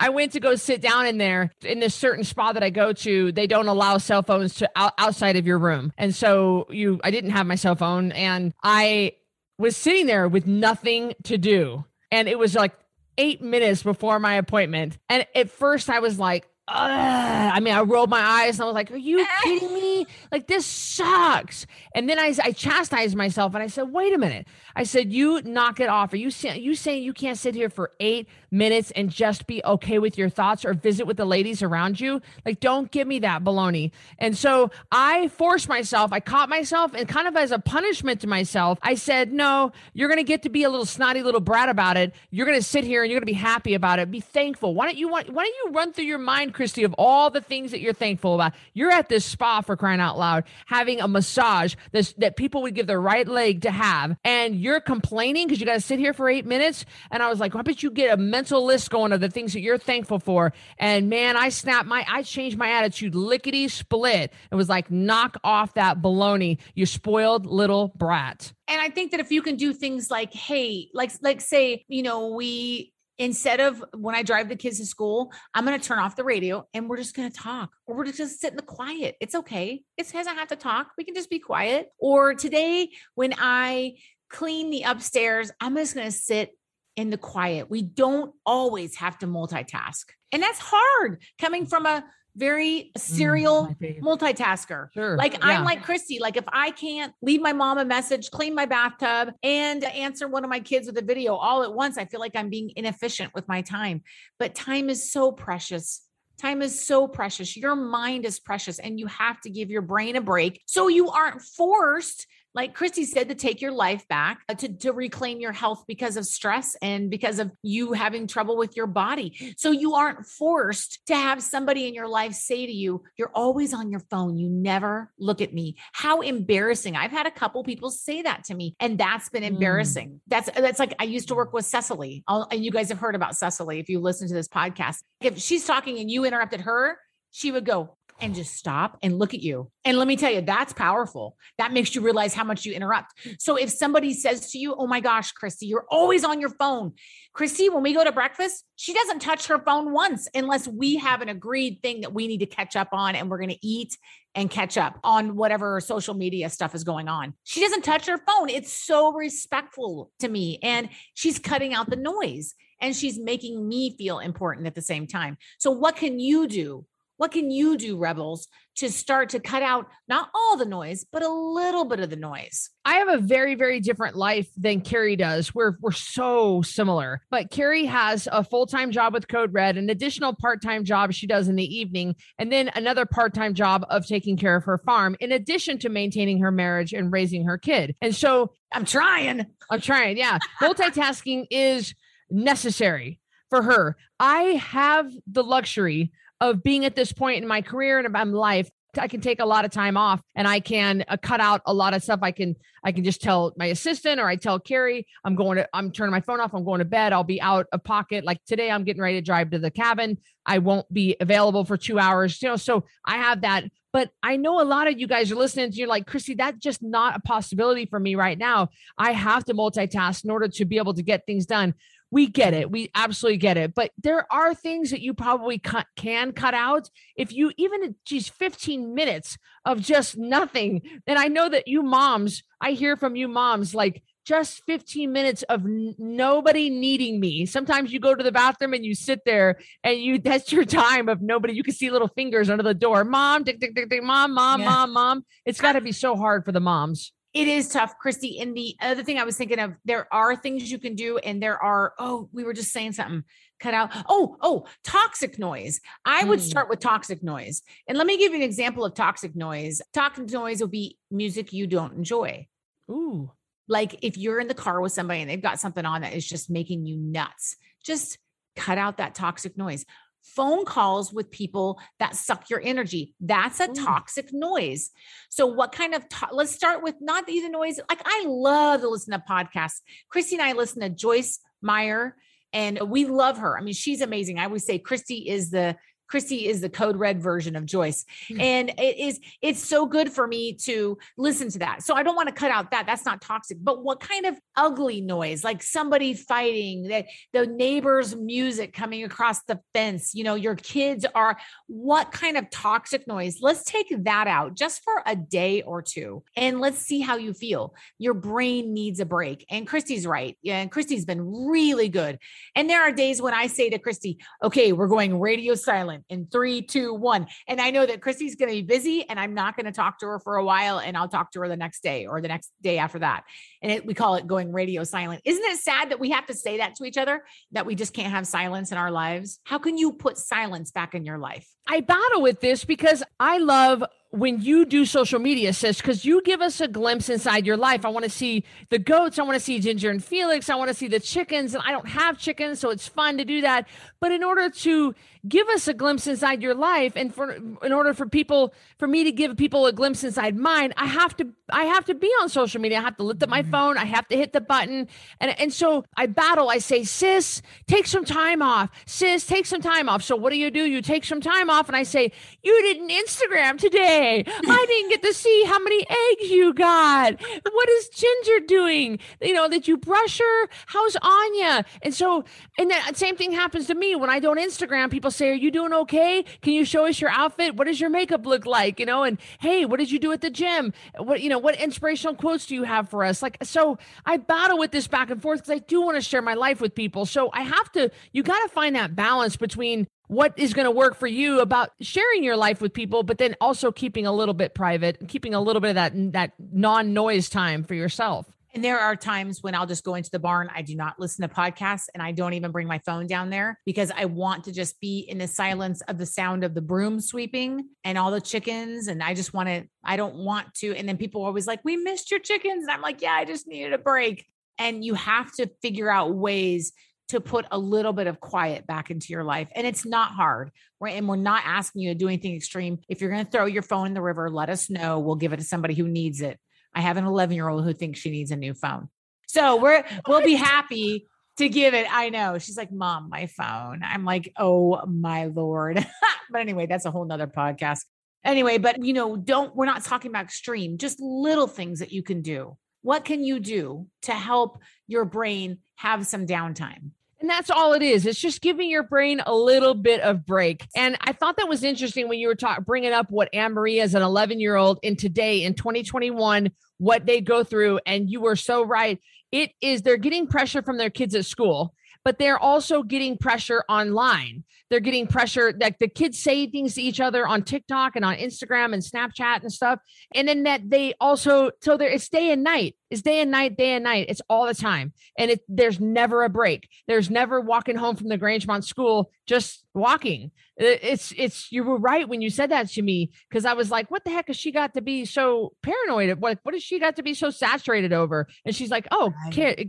I 0.01 0.09
went 0.09 0.33
to 0.33 0.41
go 0.41 0.57
sit 0.57 0.81
down 0.81 1.07
in 1.07 1.17
there 1.17 1.53
in 1.63 1.79
this 1.79 1.95
certain 1.95 2.25
spa 2.25 2.53
that 2.53 2.63
I 2.65 2.71
go 2.71 2.93
to. 2.93 3.31
They 3.31 3.47
don't 3.47 3.69
allow 3.69 3.99
cell 3.99 4.25
phones 4.25 4.55
to 4.57 4.69
out, 4.75 4.95
outside 4.99 5.37
of 5.37 5.47
your 5.47 5.59
room, 5.59 5.93
and 5.97 6.13
so 6.13 6.67
you, 6.69 7.01
I 7.05 7.13
didn't 7.13 7.31
have 7.31 7.47
my 7.47 7.55
cell 7.55 7.77
phone, 7.77 8.11
and 8.13 8.53
I 8.63 9.13
was 9.59 9.77
sitting 9.77 10.07
there 10.07 10.29
with 10.29 10.47
nothing 10.47 11.15
to 11.25 11.39
do, 11.39 11.85
and 12.11 12.29
it 12.29 12.39
was 12.39 12.55
like 12.55 12.73
eight 13.17 13.43
minutes 13.43 13.83
before 13.83 14.19
my 14.19 14.35
appointment, 14.35 14.99
and 15.09 15.25
at 15.35 15.51
first 15.51 15.89
I 15.89 16.01
was 16.01 16.19
like, 16.19 16.49
I 16.69 17.59
mean, 17.61 17.75
I 17.75 17.81
rolled 17.81 18.09
my 18.09 18.21
eyes 18.21 18.57
and 18.57 18.63
I 18.63 18.67
was 18.67 18.75
like, 18.75 18.91
Are 18.93 18.97
you 18.97 19.27
kidding 19.43 19.75
me? 19.75 20.07
Like, 20.31 20.47
this 20.47 20.65
sucks. 20.65 21.67
And 21.95 22.09
then 22.09 22.19
I, 22.19 22.35
I 22.43 22.53
chastised 22.53 23.17
myself 23.17 23.55
and 23.55 23.63
I 23.63 23.67
said, 23.67 23.93
Wait 23.93 24.13
a 24.13 24.19
minute. 24.19 24.47
I 24.77 24.85
said, 24.85 25.13
You 25.13 25.43
knock 25.43 25.81
it 25.81 25.89
off. 25.89 26.13
Are 26.13 26.17
you, 26.17 26.31
you 26.55 26.75
saying 26.75 27.03
you 27.03 27.13
can't 27.13 27.37
sit 27.37 27.55
here 27.57 27.69
for 27.69 27.91
eight 27.99 28.29
minutes 28.51 28.93
and 28.93 29.11
just 29.11 29.47
be 29.47 29.61
okay 29.65 29.99
with 29.99 30.17
your 30.17 30.29
thoughts 30.29 30.65
or 30.65 30.73
visit 30.73 31.07
with 31.07 31.17
the 31.17 31.25
ladies 31.25 31.63
around 31.63 31.99
you? 31.99 32.23
Like, 32.47 32.61
don't 32.61 32.91
give 32.93 33.09
me 33.09 33.19
that 33.21 33.43
baloney. 33.43 33.91
And 34.19 34.37
so 34.37 34.71
I 34.93 35.29
forced 35.29 35.69
myself, 35.69 36.13
I 36.13 36.21
caught 36.21 36.49
myself, 36.49 36.95
and 36.95 37.09
kind 37.09 37.27
of 37.27 37.37
as 37.37 37.51
a 37.51 37.59
punishment 37.59 38.21
to 38.21 38.29
myself, 38.29 38.79
I 38.83 38.95
said, 38.95 39.33
No, 39.33 39.73
you're 39.95 40.09
going 40.09 40.19
to 40.19 40.25
get 40.25 40.43
to 40.45 40.49
be 40.49 40.63
a 40.63 40.71
little 40.71 40.87
snotty 40.87 41.23
little 41.23 41.41
brat 41.41 41.69
about 41.69 41.97
it. 41.97 42.15
You're 42.31 42.47
going 42.47 42.59
to 42.59 42.65
sit 42.65 42.85
here 42.85 43.03
and 43.03 43.11
you're 43.11 43.19
going 43.19 43.27
to 43.27 43.33
be 43.33 43.39
happy 43.39 43.75
about 43.75 43.99
it. 43.99 44.13
Be 44.13 44.21
thankful. 44.21 44.75
Why 44.77 44.87
don't 44.87 44.97
you 44.97 45.09
want, 45.09 45.29
why 45.31 45.45
don't 45.45 45.55
you 45.65 45.77
run 45.77 45.93
through 45.93 46.05
your 46.05 46.19
mind, 46.19 46.52
Christy, 46.53 46.85
of 46.85 46.95
all 46.99 47.31
the 47.31 47.41
things 47.41 47.71
that 47.71 47.81
you're 47.81 47.93
thankful 47.93 48.35
about? 48.35 48.53
You're 48.75 48.91
at 48.91 49.09
this 49.09 49.25
spa 49.25 49.61
for 49.61 49.77
crying 49.77 50.01
out 50.01 50.19
loud, 50.19 50.45
having 50.67 51.01
a 51.01 51.09
massage 51.09 51.75
this, 51.93 52.13
that 52.15 52.37
people 52.37 52.63
would 52.63 52.75
give 52.75 52.87
their 52.87 53.01
right 53.01 53.27
leg 53.27 53.63
to 53.63 53.71
have. 53.71 54.17
And 54.25 54.57
you're 54.57 54.81
complaining 54.81 55.47
because 55.47 55.61
you 55.61 55.67
got 55.67 55.75
to 55.75 55.81
sit 55.81 55.99
here 55.99 56.13
for 56.13 56.29
eight 56.29 56.47
minutes. 56.47 56.85
And 57.11 57.23
I 57.23 57.29
was 57.29 57.41
like, 57.41 57.55
I 57.55 57.63
bet 57.63 57.83
you 57.83 57.91
get 57.91 58.13
a 58.13 58.17
mental 58.17 58.65
list 58.65 58.91
going 58.91 59.13
of 59.13 59.21
the 59.21 59.29
things 59.29 59.53
that 59.53 59.61
you're 59.61 59.79
thankful 59.79 60.19
for. 60.19 60.53
And 60.79 61.09
man, 61.09 61.37
I 61.37 61.49
snapped 61.49 61.87
my, 61.87 62.05
I 62.09 62.23
changed 62.23 62.57
my 62.57 62.71
attitude 62.71 63.15
lickety 63.15 63.69
split. 63.69 64.33
It 64.51 64.55
was 64.55 64.69
like, 64.69 64.91
knock 64.91 65.39
off 65.45 65.75
that 65.75 66.01
baloney, 66.01 66.59
you 66.75 66.87
spoiled 66.87 67.47
little 67.47 67.93
brat. 67.97 68.53
And 68.69 68.81
I 68.81 68.89
think 68.89 69.11
that 69.11 69.21
if 69.21 69.31
you 69.31 69.43
can 69.43 69.57
do 69.57 69.73
things 69.73 70.11
like, 70.11 70.33
hey, 70.33 70.89
like, 70.95 71.13
like 71.21 71.41
say, 71.41 71.85
you 71.89 72.03
know, 72.03 72.29
we 72.29 72.93
instead 73.19 73.61
of 73.61 73.85
when 73.95 74.15
I 74.15 74.23
drive 74.23 74.49
the 74.49 74.57
kids 74.57 74.79
to 74.79 74.87
school, 74.87 75.33
I'm 75.55 75.65
going 75.65 75.79
to 75.79 75.87
turn 75.87 75.99
off 75.99 76.17
the 76.17 76.25
radio 76.25 76.67
and 76.75 76.89
we're 76.89 76.97
just 76.97 77.15
going 77.15 77.31
to 77.31 77.37
talk 77.37 77.71
or 77.87 77.97
we're 77.97 78.07
just 78.07 78.19
going 78.19 78.31
to 78.31 78.35
sit 78.35 78.51
in 78.51 78.57
the 78.57 78.63
quiet. 78.63 79.17
It's 79.21 79.35
okay. 79.35 79.83
It 79.97 80.13
doesn't 80.13 80.37
have 80.37 80.49
to 80.49 80.57
talk. 80.57 80.89
We 80.97 81.05
can 81.05 81.15
just 81.15 81.31
be 81.31 81.39
quiet. 81.39 81.89
Or 81.99 82.35
today, 82.35 82.91
when 83.15 83.35
I 83.39 83.95
clean 84.33 84.71
the 84.71 84.83
upstairs. 84.83 85.53
I'm 85.61 85.77
just 85.77 85.95
going 85.95 86.07
to 86.07 86.13
sit 86.13 86.57
in 86.97 87.11
the 87.11 87.19
quiet. 87.19 87.71
We 87.71 87.83
don't 87.83 88.35
always 88.45 88.97
have 88.97 89.19
to 89.19 89.27
multitask. 89.27 90.07
And 90.33 90.43
that's 90.43 90.59
hard 90.61 91.23
coming 91.41 91.67
from 91.67 91.87
a 91.87 92.05
very 92.37 92.93
mm, 92.97 93.01
serial 93.01 93.75
mm, 93.81 94.01
multitasker. 94.01 94.93
Sure. 94.93 95.17
Like 95.17 95.35
yeah. 95.35 95.39
I'm 95.43 95.65
like 95.65 95.83
Christy, 95.83 96.19
like 96.19 96.37
if 96.37 96.45
I 96.53 96.71
can't 96.71 97.13
leave 97.23 97.41
my 97.41 97.53
mom 97.53 97.79
a 97.79 97.85
message, 97.85 98.31
clean 98.31 98.55
my 98.55 98.67
bathtub 98.67 99.35
and 99.43 99.85
answer 99.85 100.29
one 100.29 100.45
of 100.45 100.51
my 100.51 100.61
kids 100.61 100.87
with 100.87 100.99
a 100.99 101.03
video 101.03 101.35
all 101.35 101.63
at 101.63 101.73
once, 101.73 101.99
I 101.99 102.05
feel 102.05 102.21
like 102.21 102.37
I'm 102.37 102.49
being 102.49 102.73
inefficient 102.77 103.35
with 103.35 103.47
my 103.49 103.63
time. 103.63 104.03
But 104.39 104.55
time 104.55 104.89
is 104.89 105.13
so 105.13 105.33
precious. 105.33 106.03
Time 106.41 106.63
is 106.63 106.85
so 106.85 107.07
precious. 107.07 107.57
Your 107.57 107.77
mind 107.77 108.25
is 108.25 108.41
precious 108.41 108.79
and 108.79 108.99
you 108.99 109.07
have 109.07 109.41
to 109.43 109.51
give 109.51 109.71
your 109.71 109.83
brain 109.83 110.17
a 110.17 110.21
break 110.21 110.61
so 110.67 110.89
you 110.89 111.11
aren't 111.11 111.43
forced 111.43 112.27
like 112.55 112.75
Christy 112.75 113.05
said, 113.05 113.29
to 113.29 113.35
take 113.35 113.61
your 113.61 113.73
life 113.73 114.07
back, 114.09 114.43
uh, 114.49 114.55
to, 114.55 114.69
to 114.79 114.93
reclaim 114.93 115.41
your 115.41 115.53
health 115.53 115.85
because 115.87 116.17
of 116.17 116.27
stress 116.27 116.77
and 116.83 117.11
because 117.11 117.39
of 117.39 117.51
you 117.63 117.93
having 117.93 118.27
trouble 118.27 118.57
with 118.57 118.77
your 118.77 118.87
body. 118.87 119.55
So 119.57 119.71
you 119.71 119.95
aren't 119.95 120.27
forced 120.27 121.01
to 121.07 121.17
have 121.17 121.43
somebody 121.43 121.89
in 121.89 121.95
your 121.95 122.09
life 122.09 122.35
say 122.35 122.67
to 122.67 122.73
you, 122.73 123.03
You're 123.17 123.33
always 123.35 123.73
on 123.73 123.91
your 123.91 124.01
phone. 124.11 124.39
You 124.39 124.49
never 124.51 125.11
look 125.19 125.41
at 125.41 125.55
me. 125.55 125.77
How 125.93 126.21
embarrassing. 126.21 126.97
I've 126.97 127.11
had 127.11 127.27
a 127.27 127.31
couple 127.31 127.65
people 127.65 127.91
say 127.91 128.23
that 128.23 128.45
to 128.45 128.55
me, 128.55 128.77
and 128.81 128.99
that's 128.99 129.29
been 129.29 129.43
mm. 129.43 129.49
embarrassing. 129.49 130.11
Mm. 130.11 130.21
That's 130.29 130.51
that's 130.55 130.79
like 130.79 130.95
I 130.99 131.05
used 131.05 131.29
to 131.29 131.35
work 131.35 131.53
with 131.53 131.65
Cecily. 131.65 132.25
I'll, 132.27 132.47
and 132.51 132.65
you 132.65 132.71
guys 132.71 132.89
have 132.91 132.99
heard 132.99 133.15
about 133.15 133.37
Cecily 133.37 133.81
if 133.81 133.89
you 133.89 134.01
listen 134.01 134.29
to 134.29 134.35
this 134.35 134.49
podcast. 134.49 134.99
If 135.21 135.39
she's 135.39 135.65
talking 135.65 135.99
and 135.99 136.11
you 136.11 136.25
interrupted 136.25 136.63
her, 136.63 136.99
she 137.31 137.51
would 137.51 137.65
go, 137.65 137.97
and 138.21 138.35
just 138.35 138.55
stop 138.55 138.99
and 139.03 139.19
look 139.19 139.35
at 139.35 139.41
you. 139.41 139.71
And 139.85 139.99
let 139.99 140.07
me 140.07 140.17
tell 140.17 140.33
you, 140.33 140.41
that's 140.41 140.73
powerful. 140.73 141.37
That 141.59 141.73
makes 141.73 141.95
you 141.95 142.01
realize 142.01 142.35
how 142.35 142.45
much 142.45 142.65
you 142.65 142.73
interrupt. 142.73 143.13
So 143.39 143.57
if 143.57 143.71
somebody 143.71 144.15
says 144.15 144.51
to 144.53 144.59
you, 144.59 144.75
Oh 144.75 144.87
my 144.87 145.01
gosh, 145.01 145.33
Christy, 145.33 145.67
you're 145.67 145.87
always 145.91 146.25
on 146.25 146.41
your 146.41 146.51
phone. 146.51 146.93
Christy, 147.33 147.69
when 147.69 147.83
we 147.83 147.95
go 147.95 148.05
to 148.05 148.13
breakfast, 148.13 148.65
she 148.77 148.93
doesn't 148.93 149.21
touch 149.21 149.47
her 149.49 149.59
phone 149.59 149.93
once 149.93 150.29
unless 150.35 150.69
we 150.69 150.97
have 150.97 151.23
an 151.23 151.29
agreed 151.29 151.81
thing 151.83 152.03
that 152.03 152.13
we 152.13 152.27
need 152.27 152.39
to 152.39 152.47
catch 152.47 152.77
up 152.77 152.89
on 152.93 153.15
and 153.15 153.31
we're 153.31 153.39
going 153.39 153.51
to 153.51 153.67
eat 153.67 153.97
and 154.35 154.51
catch 154.51 154.79
up 154.79 154.99
on 155.05 155.37
whatever 155.37 155.81
social 155.81 156.15
media 156.15 156.49
stuff 156.49 156.75
is 156.75 156.85
going 156.85 157.09
on. 157.09 157.35
She 157.45 157.61
doesn't 157.61 157.83
touch 157.83 158.07
her 158.07 158.19
phone. 158.19 158.49
It's 158.49 158.73
so 158.73 159.13
respectful 159.13 160.11
to 160.21 160.29
me. 160.29 160.59
And 160.63 160.89
she's 161.15 161.39
cutting 161.39 161.75
out 161.75 161.91
the 161.91 161.97
noise 161.97 162.55
and 162.81 162.97
she's 162.97 163.19
making 163.19 163.67
me 163.67 163.97
feel 163.97 164.19
important 164.19 164.67
at 164.67 164.75
the 164.75 164.83
same 164.83 165.07
time. 165.07 165.37
So, 165.59 165.71
what 165.71 165.97
can 165.97 166.19
you 166.19 166.49
do 166.49 166.85
what 167.23 167.31
can 167.31 167.53
you 167.53 167.77
do, 167.77 167.97
Rebels, 167.97 168.49
to 168.79 168.91
start 168.91 169.29
to 169.29 169.39
cut 169.39 169.63
out 169.63 169.87
not 170.09 170.29
all 170.35 170.57
the 170.57 170.65
noise, 170.65 171.07
but 171.13 171.23
a 171.23 171.29
little 171.29 171.85
bit 171.85 172.01
of 172.01 172.11
the 172.11 172.17
noise? 172.17 172.69
I 172.85 172.95
have 172.95 173.07
a 173.07 173.19
very, 173.19 173.55
very 173.55 173.79
different 173.79 174.17
life 174.17 174.49
than 174.57 174.81
Carrie 174.81 175.15
does. 175.15 175.55
We're 175.55 175.77
we're 175.81 175.93
so 175.93 176.63
similar. 176.63 177.23
But 177.31 177.53
Carrie 177.53 177.85
has 177.85 178.27
a 178.33 178.43
full-time 178.43 178.91
job 178.91 179.15
with 179.15 179.29
Code 179.29 179.55
Red, 179.55 179.77
an 179.77 179.89
additional 179.89 180.35
part-time 180.35 180.83
job 180.83 181.13
she 181.13 181.29
does 181.29 181.47
in 181.47 181.55
the 181.55 181.65
evening, 181.65 182.17
and 182.41 182.51
then 182.51 182.73
another 182.75 183.07
part-time 183.07 183.55
job 183.55 183.87
of 183.89 184.05
taking 184.05 184.37
care 184.37 184.57
of 184.57 184.65
her 184.65 184.79
farm, 184.79 185.15
in 185.21 185.31
addition 185.31 185.79
to 185.79 185.89
maintaining 185.89 186.41
her 186.41 186.51
marriage 186.51 186.93
and 186.93 187.13
raising 187.13 187.45
her 187.45 187.57
kid. 187.57 187.95
And 188.03 188.17
so 188.17 188.51
I'm 188.73 188.85
trying. 188.85 189.47
I'm 189.71 189.81
trying. 189.81 190.17
Yeah. 190.17 190.39
Multitasking 190.61 191.47
is 191.53 191.95
necessary 192.33 193.21
for 193.49 193.63
her. 193.63 193.97
I 194.19 194.43
have 194.43 195.13
the 195.29 195.45
luxury 195.45 196.11
of 196.43 196.63
being 196.63 196.85
at 196.85 196.97
this 196.97 197.13
point 197.13 197.41
in 197.41 197.49
my 197.49 197.63
career 197.63 197.99
and 197.99 198.13
my 198.13 198.25
life 198.25 198.69
I 198.99 199.09
can 199.09 199.21
take 199.21 199.41
a 199.41 199.47
lot 199.47 199.65
of 199.65 199.71
time 199.71 199.97
off 199.97 200.21
and 200.35 200.47
I 200.47 200.61
can 200.61 201.05
uh, 201.09 201.17
cut 201.17 201.41
out 201.41 201.63
a 201.65 201.73
lot 201.73 201.95
of 201.95 202.03
stuff. 202.03 202.21
I 202.23 202.31
can 202.31 202.57
I 202.85 202.93
can 202.93 203.05
just 203.05 203.23
tell 203.23 203.55
my 203.57 203.67
assistant 203.67 204.21
or 204.21 204.27
I 204.27 204.37
tell 204.37 204.59
Carrie 204.59 205.07
I'm 205.25 205.35
going 205.35 205.57
to 205.57 205.69
I'm 205.73 205.93
turning 205.93 206.11
my 206.11 206.21
phone 206.21 206.41
off. 206.41 206.53
I'm 206.53 206.65
going 206.65 206.81
to 206.81 206.85
bed. 206.85 207.13
I'll 207.13 207.25
be 207.25 207.41
out 207.41 207.67
of 207.73 207.83
pocket. 207.85 208.25
Like 208.25 208.45
today, 208.45 208.71
I'm 208.71 208.85
getting 208.85 209.01
ready 209.01 209.19
to 209.19 209.25
drive 209.25 209.51
to 209.51 209.59
the 209.59 209.71
cabin. 209.71 210.19
I 210.45 210.59
won't 210.59 210.93
be 210.93 211.17
available 211.21 211.65
for 211.65 211.77
two 211.77 211.99
hours. 211.99 212.41
You 212.43 212.51
know, 212.51 212.57
so 212.57 212.85
I 213.07 213.17
have 213.17 213.43
that. 213.43 213.65
But 213.93 214.11
I 214.23 214.37
know 214.37 214.61
a 214.61 214.65
lot 214.65 214.89
of 214.89 214.99
you 214.99 215.07
guys 215.07 215.31
are 215.31 215.37
listening 215.37 215.71
to 215.71 215.77
you're 215.77 215.89
like, 215.89 216.07
Christy, 216.07 216.35
that's 216.35 216.59
just 216.59 216.83
not 216.83 217.17
a 217.17 217.21
possibility 217.21 217.87
for 217.87 218.01
me 218.01 218.15
right 218.15 218.39
now. 218.39 218.69
I 218.97 219.13
have 219.13 219.45
to 219.47 219.55
multitask 219.55 220.25
in 220.25 220.31
order 220.31 220.49
to 220.49 220.65
be 220.65 220.79
able 220.79 220.95
to 220.95 221.03
get 221.03 221.25
things 221.27 221.47
done 221.47 221.75
we 222.13 222.27
get 222.27 222.53
it. 222.53 222.71
We 222.71 222.91
absolutely 222.95 223.39
get 223.39 223.57
it. 223.57 223.75
But 223.75 223.91
there 224.01 224.31
are 224.31 224.55
things 224.55 224.91
that 224.91 225.01
you 225.01 225.15
probably 225.15 225.59
cut, 225.59 225.87
can 225.97 226.33
cut 226.33 226.53
out 226.53 226.91
if 227.17 227.33
you 227.33 227.53
even 227.57 227.97
just 228.05 228.35
15 228.35 228.95
minutes 228.95 229.39
of 229.65 229.81
just 229.81 230.19
nothing. 230.19 230.83
And 231.07 231.19
I 231.19 231.29
know 231.29 231.49
that 231.49 231.67
you 231.67 231.83
moms, 231.83 232.43
I 232.61 232.73
hear 232.73 232.97
from 232.97 233.17
you 233.17 233.29
moms 233.29 233.75
like 233.75 234.03
just 234.27 234.63
15 234.67 235.11
minutes 235.11 235.43
of 235.45 235.65
n- 235.65 235.95
nobody 235.99 236.69
needing 236.69 237.19
me. 237.19 237.47
Sometimes 237.47 237.93
you 237.93 237.99
go 237.99 238.15
to 238.15 238.23
the 238.23 238.31
bathroom 238.31 238.75
and 238.75 238.85
you 238.85 238.95
sit 238.95 239.21
there 239.25 239.59
and 239.83 239.99
you 239.99 240.19
that's 240.23 240.53
your 240.53 240.67
time 240.67 241.09
of 241.09 241.23
nobody. 241.23 241.55
You 241.55 241.65
can 241.65 241.75
see 241.75 241.91
little 241.91 242.09
fingers 242.09 242.51
under 242.51 242.63
the 242.63 242.75
door. 242.75 243.05
Mom, 243.05 243.43
dick, 243.43 243.59
dick, 243.59 243.75
dick, 243.75 243.89
dick, 243.89 244.03
mom, 244.03 244.35
mom, 244.35 244.61
yeah. 244.61 244.69
mom, 244.69 244.93
mom. 244.93 245.25
It's 245.47 245.63
got 245.63 245.73
to 245.73 245.81
be 245.81 245.93
so 245.93 246.15
hard 246.15 246.45
for 246.45 246.53
the 246.53 246.61
moms 246.61 247.11
it 247.35 247.49
is 247.49 247.69
tough, 247.69 247.99
Christy. 247.99 248.41
And 248.41 248.55
the 248.55 248.77
other 248.81 249.03
thing 249.03 249.19
I 249.19 249.25
was 249.25 249.37
thinking 249.37 249.59
of, 249.59 249.73
there 249.85 250.07
are 250.13 250.37
things 250.37 250.71
you 250.71 250.79
can 250.79 250.95
do, 250.95 251.19
and 251.19 251.43
there 251.43 251.63
are, 251.63 251.95
oh, 251.99 252.29
we 252.33 252.45
were 252.45 252.53
just 252.53 252.73
saying 252.73 252.93
something, 252.93 253.25
cut 253.59 253.73
out. 253.73 253.91
Oh, 254.09 254.37
oh, 254.41 254.67
toxic 254.85 255.39
noise. 255.39 255.81
I 256.05 256.25
mm. 256.25 256.29
would 256.29 256.41
start 256.43 256.69
with 256.69 256.81
toxic 256.81 257.23
noise. 257.23 257.63
And 257.89 257.97
let 257.97 258.07
me 258.07 258.19
give 258.19 258.33
you 258.33 258.39
an 258.39 258.43
example 258.43 258.85
of 258.85 258.95
toxic 258.95 259.35
noise. 259.35 259.81
Toxic 259.95 260.31
noise 260.31 260.61
will 260.61 260.69
be 260.69 260.99
music 261.11 261.53
you 261.53 261.67
don't 261.67 261.95
enjoy. 261.95 262.47
Ooh. 262.91 263.31
Like 263.67 263.97
if 264.03 264.19
you're 264.19 264.41
in 264.41 264.49
the 264.49 264.55
car 264.55 264.81
with 264.81 264.93
somebody 264.93 265.23
and 265.23 265.31
they've 265.31 265.41
got 265.41 265.61
something 265.61 265.87
on 265.87 266.03
that 266.03 266.13
is 266.13 266.27
just 266.27 266.51
making 266.51 266.85
you 266.85 266.97
nuts, 266.97 267.57
just 267.83 268.19
cut 268.57 268.77
out 268.77 268.99
that 268.99 269.15
toxic 269.15 269.57
noise 269.57 269.87
phone 270.23 270.65
calls 270.65 271.13
with 271.13 271.31
people 271.31 271.81
that 271.99 272.17
suck 272.17 272.49
your 272.49 272.61
energy. 272.63 273.15
That's 273.21 273.61
a 273.61 273.69
mm. 273.69 273.85
toxic 273.85 274.33
noise. 274.33 274.91
So, 275.31 275.47
what 275.47 275.73
kind 275.73 275.95
of, 275.95 276.09
to- 276.09 276.29
let's 276.33 276.53
start 276.53 276.83
with 276.83 276.95
not 277.01 277.27
the 277.27 277.49
noise. 277.49 277.79
Like, 277.89 278.03
I 278.05 278.25
love 278.27 278.81
to 278.81 278.89
listen 278.89 279.13
to 279.13 279.23
podcasts. 279.29 279.81
Christy 280.09 280.37
and 280.37 280.43
I 280.43 280.53
listen 280.53 280.81
to 280.83 280.89
Joyce 280.89 281.39
Meyer, 281.61 282.17
and 282.53 282.81
we 282.83 283.07
love 283.07 283.39
her. 283.39 283.59
I 283.59 283.63
mean, 283.63 283.75
she's 283.75 284.01
amazing. 284.01 284.39
I 284.39 284.45
always 284.45 284.65
say 284.65 284.79
Christy 284.79 285.29
is 285.29 285.51
the 285.51 285.77
Christy 286.13 286.47
is 286.47 286.61
the 286.61 286.69
code 286.69 286.99
red 286.99 287.23
version 287.23 287.57
of 287.57 287.65
Joyce. 287.65 288.05
Mm. 288.29 288.43
And 288.43 288.69
it 288.77 288.99
is, 288.99 289.19
it's 289.41 289.67
so 289.67 289.87
good 289.87 290.13
for 290.13 290.27
me 290.27 290.53
to 290.65 290.99
listen 291.17 291.49
to 291.53 291.61
that. 291.61 291.83
So 291.83 291.95
I 291.95 292.03
don't 292.03 292.15
want 292.15 292.29
to 292.29 292.35
cut 292.35 292.51
out 292.51 292.71
that. 292.73 292.85
That's 292.85 293.07
not 293.07 293.23
toxic. 293.23 293.57
But 293.63 293.83
what 293.83 293.99
kind 293.99 294.27
of 294.27 294.39
ugly 294.55 295.01
noise, 295.01 295.43
like 295.43 295.63
somebody 295.63 296.13
fighting, 296.13 296.89
that 296.89 297.07
the 297.33 297.47
neighbor's 297.47 298.15
music 298.15 298.75
coming 298.75 299.05
across 299.05 299.43
the 299.45 299.59
fence, 299.73 300.15
you 300.15 300.23
know, 300.23 300.35
your 300.35 300.55
kids 300.55 301.07
are, 301.15 301.39
what 301.67 302.13
kind 302.13 302.37
of 302.37 302.51
toxic 302.51 303.09
noise? 303.09 303.39
Let's 303.41 303.65
take 303.65 304.05
that 304.05 304.27
out 304.27 304.55
just 304.55 304.83
for 304.85 305.03
a 305.07 305.17
day 305.17 305.63
or 305.63 305.81
two 305.81 306.25
and 306.37 306.61
let's 306.61 306.77
see 306.77 307.01
how 307.01 307.17
you 307.17 307.33
feel. 307.33 307.75
Your 307.97 308.13
brain 308.13 308.75
needs 308.75 309.01
a 309.01 309.07
break. 309.07 309.47
And 309.49 309.67
Christy's 309.67 310.07
right. 310.07 310.37
Yeah. 310.43 310.59
And 310.59 310.71
Christy's 310.71 311.07
been 311.07 311.49
really 311.49 311.89
good. 311.89 312.19
And 312.55 312.69
there 312.69 312.83
are 312.83 312.93
days 312.93 313.23
when 313.23 313.33
I 313.33 313.47
say 313.47 313.71
to 313.71 313.79
Christy, 313.79 314.19
okay, 314.43 314.75
we're 314.75 314.89
going 314.89 315.19
radio 315.19 315.55
silent 315.55 316.02
in 316.09 316.27
three, 316.27 316.63
two, 316.63 316.95
one. 316.95 317.27
And 317.49 317.61
I 317.61 317.71
know 317.71 317.87
that 317.87 318.01
Christy's 318.01 318.37
going 318.37 318.49
to 318.49 318.55
be 318.55 318.63
busy 318.63 319.09
and 319.09 319.19
I'm 319.19 319.35
not 319.35 319.57
going 319.57 319.67
to 319.67 319.73
talk 319.73 319.99
to 320.01 320.07
her 320.07 320.19
for 320.19 320.37
a 320.37 320.45
while 320.45 320.79
and 320.79 320.97
I'll 320.97 321.09
talk 321.09 321.33
to 321.33 321.41
her 321.41 321.49
the 321.49 321.57
next 321.57 321.83
day 321.83 322.07
or 322.07 322.21
the 322.21 322.29
next 322.29 322.53
day 322.63 322.79
after 322.79 322.99
that. 323.01 323.25
And 323.63 323.73
it, 323.73 323.87
we 323.87 323.95
call 323.95 324.17
it 324.17 324.27
going 324.27 324.53
radio 324.53 324.85
silent. 324.85 325.23
Isn't 325.25 325.45
it 325.45 325.59
sad 325.59 325.91
that 325.91 326.01
we 326.01 326.11
have 326.11 326.27
to 326.27 326.35
say 326.35 326.59
that 326.59 326.75
to 326.77 326.85
each 326.85 326.99
other, 326.99 327.25
that 327.53 327.67
we 327.67 327.75
just 327.75 327.93
can't 327.93 328.13
have 328.13 328.27
silence 328.27 328.73
in 328.73 328.79
our 328.79 328.91
lives? 328.91 329.41
How 329.45 329.59
can 329.59 329.79
you 329.79 329.93
put 329.93 330.19
silence 330.19 330.71
back 330.71 330.95
in 330.95 331.05
your 331.05 331.19
life? 331.19 331.49
I 331.67 331.81
battle 331.81 332.23
with 332.23 332.41
this 332.41 332.65
because 332.65 333.03
I 333.21 333.39
love 333.39 333.85
when 334.13 334.43
you 334.43 334.67
do 334.67 334.85
social 334.85 335.19
media, 335.19 335.55
sis, 335.55 335.79
because 335.79 336.05
you 336.05 336.21
give 336.21 336.43
us 336.43 336.61
a 336.61 336.69
glimpse 336.69 337.09
inside 337.09 337.47
your 337.47 337.57
life. 337.57 337.87
I 337.87 337.89
want 337.89 338.05
to 338.05 338.11
see 338.11 338.45
the 338.69 338.79
goats. 338.79 339.19
I 339.19 339.23
want 339.23 339.37
to 339.37 339.41
see 339.41 339.59
Ginger 339.59 339.91
and 339.91 340.05
Felix. 340.05 340.51
I 340.51 340.55
want 340.55 340.69
to 340.69 340.75
see 340.75 340.87
the 340.87 341.01
chickens. 341.01 341.55
And 341.55 341.65
I 341.67 341.71
don't 341.71 341.89
have 341.89 342.19
chickens, 342.19 342.61
so 342.61 342.69
it's 342.69 342.87
fun 342.87 343.17
to 343.17 343.25
do 343.25 343.41
that. 343.41 343.67
But 344.01 344.13
in 344.13 344.23
order 344.23 344.51
to 344.51 344.95
give 345.27 345.49
us 345.49 345.67
a 345.67 345.73
glimpse 345.73 346.07
inside 346.07 346.43
your 346.43 346.55
life, 346.55 346.93
and 346.95 347.15
for 347.15 347.31
in 347.31 347.73
order 347.73 347.95
for 347.95 348.07
people, 348.07 348.53
for 348.77 348.87
me 348.87 349.03
to 349.05 349.13
give 349.13 349.35
people 349.39 349.65
a 349.65 349.73
glimpse 349.73 350.05
inside 350.05 350.37
mine, 350.37 350.75
I 350.77 350.87
have 350.87 351.17
to, 351.17 351.29
I 351.51 351.65
have 351.65 351.87
to 351.87 351.95
be 351.95 352.09
on 352.21 352.29
social 352.29 352.61
media. 352.61 352.79
I 352.79 352.83
have 352.83 352.99
to 352.99 353.05
lift 353.05 353.23
up 353.23 353.31
my 353.31 353.41
mm-hmm. 353.41 353.51
phone. 353.51 353.79
I 353.79 353.87
have 353.87 354.07
to 354.09 354.17
hit 354.17 354.35
the 354.35 354.43
button, 354.43 354.89
and 355.21 355.41
and 355.41 355.51
so 355.51 355.87
I 355.97 356.05
battle. 356.05 356.51
I 356.51 356.59
say, 356.59 356.85
sis, 356.85 357.41
take 357.67 357.87
some 357.87 358.05
time 358.05 358.43
off. 358.43 358.69
Sis, 358.85 359.25
take 359.25 359.47
some 359.47 359.63
time 359.63 359.89
off. 359.89 360.03
So 360.03 360.17
what 360.17 360.31
do 360.31 360.37
you 360.37 360.51
do? 360.51 360.65
You 360.65 360.83
take 360.83 361.07
some 361.07 361.23
time 361.23 361.49
off, 361.49 361.69
and 361.69 361.77
I 361.77 361.85
say, 361.85 362.13
you 362.43 362.63
didn't 362.63 362.91
Instagram 362.91 363.57
today. 363.57 364.02
I 364.03 364.65
didn't 364.69 364.91
get 364.91 365.03
to 365.03 365.15
see 365.15 365.45
how 365.47 365.59
many 365.59 365.87
eggs 365.89 366.31
you 366.31 366.53
got. 366.55 367.21
What 367.21 367.69
is 367.69 367.89
Ginger 367.89 368.47
doing? 368.47 368.99
You 369.21 369.35
know, 369.35 369.49
did 369.49 369.69
you 369.69 369.77
brush 369.77 370.19
her? 370.19 370.49
How's 370.67 370.97
Anya? 370.97 371.65
And 371.83 371.95
so, 371.95 372.25
and 372.59 372.71
that 372.71 372.97
same 372.97 373.17
thing 373.17 373.33
happens 373.33 373.67
to 373.69 373.75
me 373.75 373.95
when 373.95 374.11
I 374.11 374.19
don't 374.19 374.39
Instagram. 374.39 374.91
People 374.91 375.11
say, 375.11 375.31
Are 375.31 375.35
you 375.35 375.51
doing 375.51 375.73
okay? 375.73 376.25
Can 376.43 376.53
you 376.53 376.65
show 376.65 376.87
us 376.87 377.01
your 377.01 377.11
outfit? 377.11 377.57
What 377.57 377.67
does 377.67 377.81
your 377.81 377.91
makeup 377.91 378.27
look 378.27 378.47
like? 378.47 378.81
You 378.81 378.87
know, 378.87 379.03
and 379.03 379.19
hey, 379.41 379.65
what 379.65 379.79
did 379.79 379.91
you 379.91 379.99
do 379.99 380.13
at 380.13 380.21
the 380.21 380.31
gym? 380.31 380.73
What, 380.99 381.23
you 381.23 381.29
know, 381.29 381.39
what 381.39 381.57
inspirational 381.57 382.15
quotes 382.15 382.47
do 382.47 382.55
you 382.55 382.65
have 382.65 382.89
for 382.89 383.05
us? 383.05 383.23
Like, 383.23 383.39
so 383.43 383.79
I 384.07 384.17
battle 384.17 384.59
with 384.59 384.73
this 384.73 384.89
back 384.89 385.11
and 385.11 385.21
forth 385.21 385.41
because 385.41 385.55
I 385.55 385.59
do 385.59 385.81
want 385.81 385.97
to 385.97 386.01
share 386.03 386.23
my 386.23 386.35
life 386.35 386.61
with 386.61 386.75
people. 386.75 387.07
So 387.07 387.31
I 387.33 387.43
have 387.43 387.71
to, 387.73 387.91
you 388.13 388.23
got 388.23 388.41
to 388.43 388.49
find 388.49 388.75
that 388.77 388.95
balance 388.97 389.37
between 389.37 389.87
what 390.09 390.33
is 390.37 390.53
going 390.53 390.65
to 390.65 390.71
work 390.71 390.97
for 390.97 391.07
you 391.07 391.41
about 391.41 391.71
sharing 391.81 392.23
your 392.23 392.37
life 392.37 392.61
with 392.61 392.73
people 392.73 393.03
but 393.03 393.19
then 393.19 393.37
also 393.41 393.73
keeping 393.73 394.07
a 394.07 394.13
little 394.13 394.35
bit 394.35 394.55
private 394.55 394.99
keeping 395.09 395.35
a 395.35 395.41
little 395.41 395.61
bit 395.61 395.71
of 395.71 395.75
that 395.75 395.93
that 396.13 396.33
non-noise 396.53 397.29
time 397.29 397.65
for 397.65 397.75
yourself 397.75 398.27
and 398.55 398.63
there 398.63 398.79
are 398.79 398.95
times 398.95 399.43
when 399.43 399.55
I'll 399.55 399.67
just 399.67 399.83
go 399.83 399.95
into 399.95 400.11
the 400.11 400.19
barn. 400.19 400.51
I 400.55 400.61
do 400.61 400.77
not 400.77 401.01
listen 401.01 401.27
to 401.27 401.35
podcasts 401.35 401.87
and 401.95 402.03
I 402.03 402.13
don't 402.13 402.35
even 402.35 402.51
bring 402.51 402.67
my 402.67 402.79
phone 402.81 403.07
down 403.07 403.31
there 403.31 403.59
because 403.65 403.91
I 403.97 404.05
want 404.05 404.45
to 404.45 404.53
just 404.53 404.79
be 404.79 405.01
in 405.01 405.19
the 405.19 405.27
silence 405.27 405.81
of 405.89 405.97
the 405.97 406.05
sound 406.05 406.45
of 406.45 406.55
the 406.55 406.61
broom 406.61 407.01
sweeping 407.01 407.69
and 407.83 407.97
all 407.97 408.11
the 408.11 408.21
chickens. 408.21 408.89
And 408.89 409.03
I 409.03 409.15
just 409.15 409.33
want 409.33 409.49
to, 409.49 409.65
I 409.83 409.97
don't 409.97 410.17
want 410.17 410.53
to. 410.57 410.77
And 410.77 410.87
then 410.87 410.99
people 410.99 411.23
are 411.23 411.29
always 411.29 411.47
like, 411.47 411.61
we 411.65 411.77
missed 411.77 412.11
your 412.11 412.21
chickens. 412.21 412.65
And 412.65 412.71
I'm 412.71 412.83
like, 412.83 413.01
yeah, 413.01 413.13
I 413.13 413.25
just 413.25 413.47
needed 413.47 413.73
a 413.73 413.79
break. 413.79 414.27
And 414.59 414.85
you 414.85 414.95
have 414.95 415.33
to 415.37 415.51
figure 415.63 415.91
out 415.91 416.15
ways 416.15 416.73
to 417.13 417.21
put 417.21 417.47
a 417.51 417.59
little 417.59 417.93
bit 417.93 418.07
of 418.07 418.21
quiet 418.21 418.67
back 418.67 418.91
into 418.91 419.13
your 419.13 419.23
life. 419.23 419.49
And 419.55 419.67
it's 419.67 419.85
not 419.85 420.13
hard, 420.13 420.51
right? 420.81 420.97
And 420.97 421.07
we're 421.07 421.17
not 421.17 421.43
asking 421.45 421.83
you 421.83 421.91
to 421.91 421.95
do 421.95 422.09
anything 422.09 422.35
extreme. 422.35 422.79
If 422.89 423.01
you're 423.01 423.11
going 423.11 423.25
to 423.25 423.31
throw 423.31 423.45
your 423.45 423.63
phone 423.63 423.87
in 423.87 423.95
the 423.95 424.01
river, 424.01 424.31
let 424.31 424.49
us 424.49 424.71
know. 424.71 424.99
We'll 424.99 425.17
give 425.17 425.35
it 425.35 425.37
to 425.37 425.45
somebody 425.45 425.75
who 425.75 425.87
needs 425.87 426.23
it. 426.23 426.39
I 426.75 426.81
have 426.81 426.97
an 426.97 427.05
11 427.05 427.37
year 427.37 427.49
old 427.49 427.65
who 427.65 427.75
thinks 427.75 428.01
she 428.01 428.11
needs 428.11 428.31
a 428.31 428.37
new 428.37 428.55
phone. 428.55 428.89
So 429.29 429.57
we're, 429.57 429.85
we'll 430.09 430.25
be 430.25 430.35
happy 430.35 431.07
to 431.37 431.49
give 431.51 431.75
it. 431.75 431.87
I 431.91 432.09
know. 432.09 432.39
She's 432.39 432.57
like, 432.57 432.73
Mom, 432.73 433.11
my 433.11 433.27
phone. 433.27 433.83
I'm 433.85 434.05
like, 434.05 434.33
Oh 434.39 434.85
my 434.87 435.27
Lord. 435.27 435.87
but 436.31 436.41
anyway, 436.41 436.67
that's 436.67 436.87
a 436.87 436.91
whole 436.91 437.05
nother 437.05 437.27
podcast. 437.27 437.81
Anyway, 438.25 438.57
but 438.57 438.83
you 438.83 438.95
know, 438.95 439.17
don't, 439.17 439.55
we're 439.55 439.67
not 439.67 439.85
talking 439.85 440.11
about 440.11 440.25
extreme, 440.25 440.79
just 440.79 440.99
little 441.01 441.47
things 441.47 441.81
that 441.81 441.93
you 441.93 442.03
can 442.03 442.23
do. 442.23 442.57
What 442.83 443.05
can 443.05 443.23
you 443.23 443.39
do 443.39 443.87
to 444.03 444.13
help 444.13 444.61
your 444.87 445.05
brain 445.05 445.59
have 445.77 446.07
some 446.07 446.27
downtime? 446.27 446.91
And 447.23 447.31
that's 447.31 447.51
all 447.51 447.73
it 447.73 447.83
is. 447.83 448.05
It's 448.05 448.19
just 448.19 448.41
giving 448.41 448.69
your 448.69 448.83
brain 448.83 449.23
a 449.25 449.33
little 449.33 449.75
bit 449.75 450.01
of 450.01 450.27
break. 450.27 450.67
And 450.75 450.99
I 451.03 451.13
thought 451.13 451.37
that 451.37 451.49
was 451.49 451.63
interesting 451.63 452.09
when 452.09 452.19
you 452.19 452.27
were 452.27 452.35
talking, 452.35 452.65
bringing 452.65 452.93
up 452.93 453.11
what 453.11 453.29
Anne 453.33 453.53
Marie 453.53 453.79
as 453.81 453.95
an 453.95 454.03
11 454.03 454.41
year 454.41 454.57
old 454.57 454.81
in 454.83 454.97
today 454.97 455.45
in 455.45 455.55
2021, 455.55 456.51
what 456.79 457.07
they 457.07 457.21
go 457.21 457.45
through. 457.45 457.79
And 457.87 458.11
you 458.11 458.21
were 458.21 458.35
so 458.35 458.65
right. 458.65 458.99
It 459.31 459.53
is, 459.61 459.83
they're 459.83 459.99
getting 459.99 460.27
pressure 460.27 460.63
from 460.63 460.79
their 460.79 460.91
kids 460.91 461.15
at 461.15 461.25
school, 461.25 461.75
but 462.05 462.19
they're 462.19 462.39
also 462.39 462.83
getting 462.83 463.17
pressure 463.17 463.65
online. 463.69 464.45
They're 464.71 464.81
getting 464.81 465.07
pressure 465.07 465.53
like 465.61 465.79
the 465.79 465.89
kids 465.89 466.19
say 466.19 466.47
things 466.47 466.75
to 466.75 466.83
each 466.83 467.01
other 467.01 467.27
on 467.27 467.43
TikTok 467.43 467.95
and 467.95 468.05
on 468.05 468.17
Instagram 468.17 468.73
and 468.73 468.83
Snapchat 468.83 469.43
and 469.43 469.53
stuff. 469.53 469.81
And 470.15 470.27
then 470.27 470.45
that 470.45 470.71
they 470.71 470.95
also, 470.99 471.51
so 471.61 471.77
there 471.77 471.91
it's 471.91 472.09
day 472.09 472.33
and 472.33 472.43
night. 472.43 472.77
It's 472.91 473.03
day 473.03 473.21
and 473.21 473.31
night, 473.31 473.57
day 473.57 473.73
and 473.73 473.85
night. 473.85 474.07
It's 474.09 474.23
all 474.29 474.47
the 474.47 474.55
time. 474.55 474.93
And 475.19 475.31
it 475.31 475.41
there's 475.49 475.79
never 475.79 476.25
a 476.25 476.31
break. 476.31 476.69
There's 476.89 477.11
never 477.11 477.41
walking 477.41 477.77
home 477.77 477.97
from 477.97 478.09
the 478.09 478.19
Grangemont 478.19 478.65
school, 478.65 479.11
just 479.27 479.65
walking. 479.75 480.31
It's 480.57 481.13
it's 481.17 481.51
you 481.51 481.65
were 481.65 481.79
right 481.79 482.09
when 482.09 482.21
you 482.21 482.31
said 482.31 482.51
that 482.51 482.69
to 482.71 482.83
me 482.83 483.11
because 483.29 483.45
I 483.45 483.55
was 483.55 483.71
like, 483.71 483.91
what 483.91 484.05
the 484.05 484.11
heck 484.11 484.29
has 484.29 484.37
she 484.37 484.53
got 484.53 484.75
to 484.75 484.83
be 484.83 485.05
so 485.05 485.53
paranoid? 485.63 486.19
What 486.21 486.39
what 486.43 486.55
has 486.55 486.63
she 486.63 486.79
got 486.79 486.97
to 486.97 487.03
be 487.03 487.15
so 487.15 487.31
saturated 487.31 487.93
over? 487.93 488.27
And 488.45 488.55
she's 488.55 488.71
like, 488.71 488.87
oh, 488.91 489.13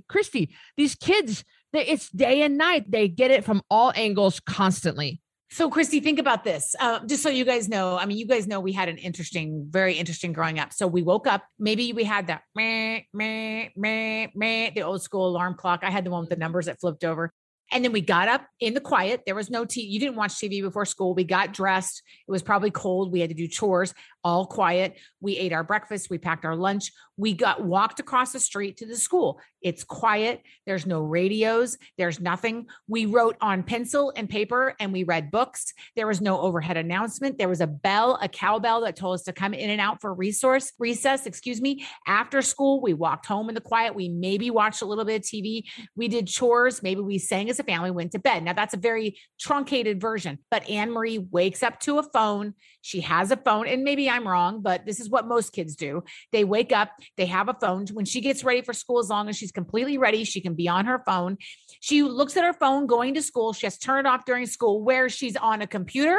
Christy, 0.08 0.54
these 0.76 0.96
kids, 0.96 1.44
it's 1.74 2.10
day 2.10 2.42
and 2.44 2.58
night. 2.58 2.90
They 2.90 3.08
get 3.08 3.32
it 3.32 3.44
from 3.44 3.62
all 3.70 3.92
angles 3.96 4.40
constantly. 4.40 5.22
So, 5.54 5.70
Christy, 5.70 6.00
think 6.00 6.18
about 6.18 6.44
this. 6.44 6.76
Uh, 6.80 7.06
just 7.06 7.22
so 7.22 7.30
you 7.30 7.46
guys 7.46 7.70
know, 7.70 7.96
I 7.96 8.08
mean, 8.08 8.18
you 8.18 8.26
guys 8.26 8.48
know 8.48 8.60
we 8.60 8.72
had 8.72 8.90
an 8.90 8.98
interesting, 8.98 9.68
very 9.70 9.94
interesting 9.94 10.34
growing 10.34 10.58
up. 10.58 10.74
So 10.74 10.88
we 10.88 11.04
woke 11.04 11.28
up. 11.28 11.44
Maybe 11.60 11.94
we 11.94 12.04
had 12.04 12.26
that 12.28 12.42
meh, 12.56 13.02
meh, 13.14 13.70
meh, 13.76 14.28
meh, 14.34 14.72
the 14.74 14.82
old 14.82 15.04
school 15.04 15.28
alarm 15.28 15.54
clock. 15.54 15.82
I 15.84 15.92
had 15.92 16.06
the 16.06 16.10
one 16.10 16.22
with 16.22 16.32
the 16.32 16.38
numbers 16.38 16.66
that 16.66 16.80
flipped 16.80 17.04
over. 17.04 17.32
And 17.72 17.84
then 17.84 17.92
we 17.92 18.02
got 18.02 18.28
up 18.28 18.46
in 18.60 18.74
the 18.74 18.82
quiet. 18.82 19.24
There 19.26 19.36
was 19.36 19.50
no 19.50 19.66
TV. 19.66 19.90
You 19.90 20.00
didn't 20.00 20.16
watch 20.16 20.34
TV 20.34 20.62
before 20.62 20.86
school. 20.86 21.16
We 21.16 21.24
got 21.24 21.54
dressed. 21.54 22.04
It 22.28 22.32
was 22.32 22.44
probably 22.44 22.70
cold. 22.70 23.12
We 23.12 23.20
had 23.20 23.30
to 23.30 23.36
do 23.36 23.48
chores, 23.48 23.94
all 24.24 24.46
quiet. 24.46 24.96
We 25.22 25.38
ate 25.38 25.54
our 25.54 25.64
breakfast. 25.64 26.10
We 26.10 26.20
packed 26.20 26.46
our 26.46 26.56
lunch. 26.56 26.92
We 27.18 27.34
got 27.34 27.64
walked 27.64 28.00
across 28.00 28.32
the 28.32 28.40
street 28.40 28.78
to 28.78 28.86
the 28.86 28.96
school. 28.96 29.40
It's 29.64 29.84
quiet. 29.84 30.42
There's 30.66 30.86
no 30.86 31.00
radios. 31.02 31.78
There's 31.98 32.20
nothing. 32.20 32.68
We 32.88 33.06
wrote 33.06 33.38
on 33.42 33.64
pencil 33.64 34.14
and 34.16 34.30
paper 34.30 34.76
and 34.80 34.92
we 34.92 35.04
read 35.04 35.32
books. 35.32 35.74
There 35.96 36.08
was 36.08 36.22
no 36.22 36.40
overhead 36.40 36.78
announcement. 36.78 37.38
There 37.38 37.50
was 37.50 37.62
a 37.62 37.68
bell, 37.68 38.20
a 38.22 38.28
cowbell 38.28 38.82
that 38.82 38.96
told 38.96 39.16
us 39.16 39.24
to 39.24 39.34
come 39.34 39.54
in 39.54 39.70
and 39.70 39.82
out 39.82 40.02
for 40.02 40.14
resource 40.14 40.74
recess, 40.80 41.26
excuse 41.26 41.62
me. 41.62 41.86
After 42.06 42.42
school, 42.42 42.82
we 42.82 42.94
walked 42.94 43.26
home 43.26 43.48
in 43.48 43.56
the 43.56 43.62
quiet. 43.62 43.96
We 43.96 44.10
maybe 44.10 44.52
watched 44.52 44.82
a 44.82 44.86
little 44.86 45.06
bit 45.06 45.22
of 45.22 45.22
TV. 45.22 45.64
We 45.96 46.10
did 46.10 46.28
chores. 46.28 46.84
Maybe 46.84 47.00
we 47.00 47.18
sang 47.18 47.50
as 47.50 47.60
a 47.60 47.64
family, 47.64 47.90
went 47.90 48.12
to 48.12 48.20
bed. 48.20 48.44
Now 48.44 48.54
that's 48.54 48.74
a 48.74 48.78
very 48.78 49.18
truncated 49.40 50.02
version, 50.02 50.40
but 50.52 50.70
Anne 50.70 50.92
Marie 50.92 51.20
wakes 51.20 51.64
up 51.64 51.80
to 51.82 52.00
a 52.00 52.04
phone. 52.04 52.54
She 52.82 53.00
has 53.00 53.32
a 53.32 53.38
phone, 53.38 53.68
and 53.68 53.86
maybe 53.86 54.10
I'm 54.10 54.28
wrong, 54.28 54.62
but 54.62 54.86
this 54.86 55.00
is 55.00 55.10
what 55.10 55.26
most 55.26 55.54
kids 55.54 55.78
do. 55.78 56.04
They 56.34 56.44
wake 56.44 56.74
up, 56.74 56.90
they 57.16 57.28
have 57.28 57.48
a 57.48 57.54
phone. 57.54 57.86
When 57.94 58.04
she 58.04 58.20
gets 58.20 58.44
ready 58.44 58.62
for 58.62 58.74
school, 58.74 59.00
as 59.00 59.10
long 59.10 59.30
as 59.30 59.38
she's 59.38 59.53
completely 59.54 59.98
ready, 59.98 60.24
she 60.24 60.42
can 60.42 60.56
be 60.56 60.68
on 60.68 60.86
her 60.86 61.02
phone. 61.06 61.38
She 61.80 62.04
looks 62.04 62.36
at 62.38 62.44
her 62.44 62.54
phone 62.54 62.88
going 62.88 63.14
to 63.16 63.22
school. 63.22 63.54
She 63.54 63.66
has 63.66 63.78
turned 63.78 64.08
off 64.08 64.26
during 64.26 64.46
school 64.46 64.84
where 64.84 65.10
she's 65.10 65.36
on 65.36 65.62
a 65.62 65.68
computer 65.68 66.18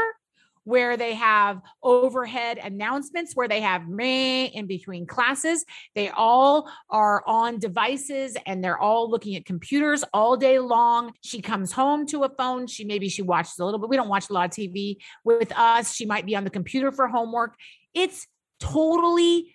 where 0.65 0.97
they 0.97 1.15
have 1.15 1.61
overhead 1.83 2.59
announcements, 2.59 3.35
where 3.35 3.49
they 3.49 3.61
have 3.61 3.87
me 3.89 4.47
in 4.47 4.67
between 4.67 5.07
classes. 5.07 5.65
They 5.95 6.09
all 6.09 6.71
are 6.91 7.23
on 7.27 7.59
devices 7.59 8.37
and 8.47 8.65
they're 8.65 8.79
all 8.79 9.11
looking 9.11 9.37
at 9.37 9.45
computers 9.45 10.05
all 10.13 10.37
day 10.37 10.59
long. 10.59 11.13
She 11.21 11.41
comes 11.41 11.71
home 11.71 12.07
to 12.07 12.25
a 12.25 12.31
phone. 12.31 12.67
She 12.67 12.85
maybe 12.85 13.09
she 13.09 13.23
watches 13.23 13.59
a 13.59 13.65
little 13.65 13.79
bit. 13.79 13.91
We 13.91 13.97
don't 13.97 14.09
watch 14.09 14.31
a 14.31 14.33
lot 14.33 14.47
of 14.47 14.51
TV 14.51 14.97
with 15.23 15.53
us. 15.57 15.95
She 15.95 16.07
might 16.07 16.27
be 16.27 16.35
on 16.35 16.45
the 16.45 16.51
computer 16.51 16.91
for 16.91 17.09
homework. 17.09 17.55
It's 17.93 18.27
totally 18.59 19.54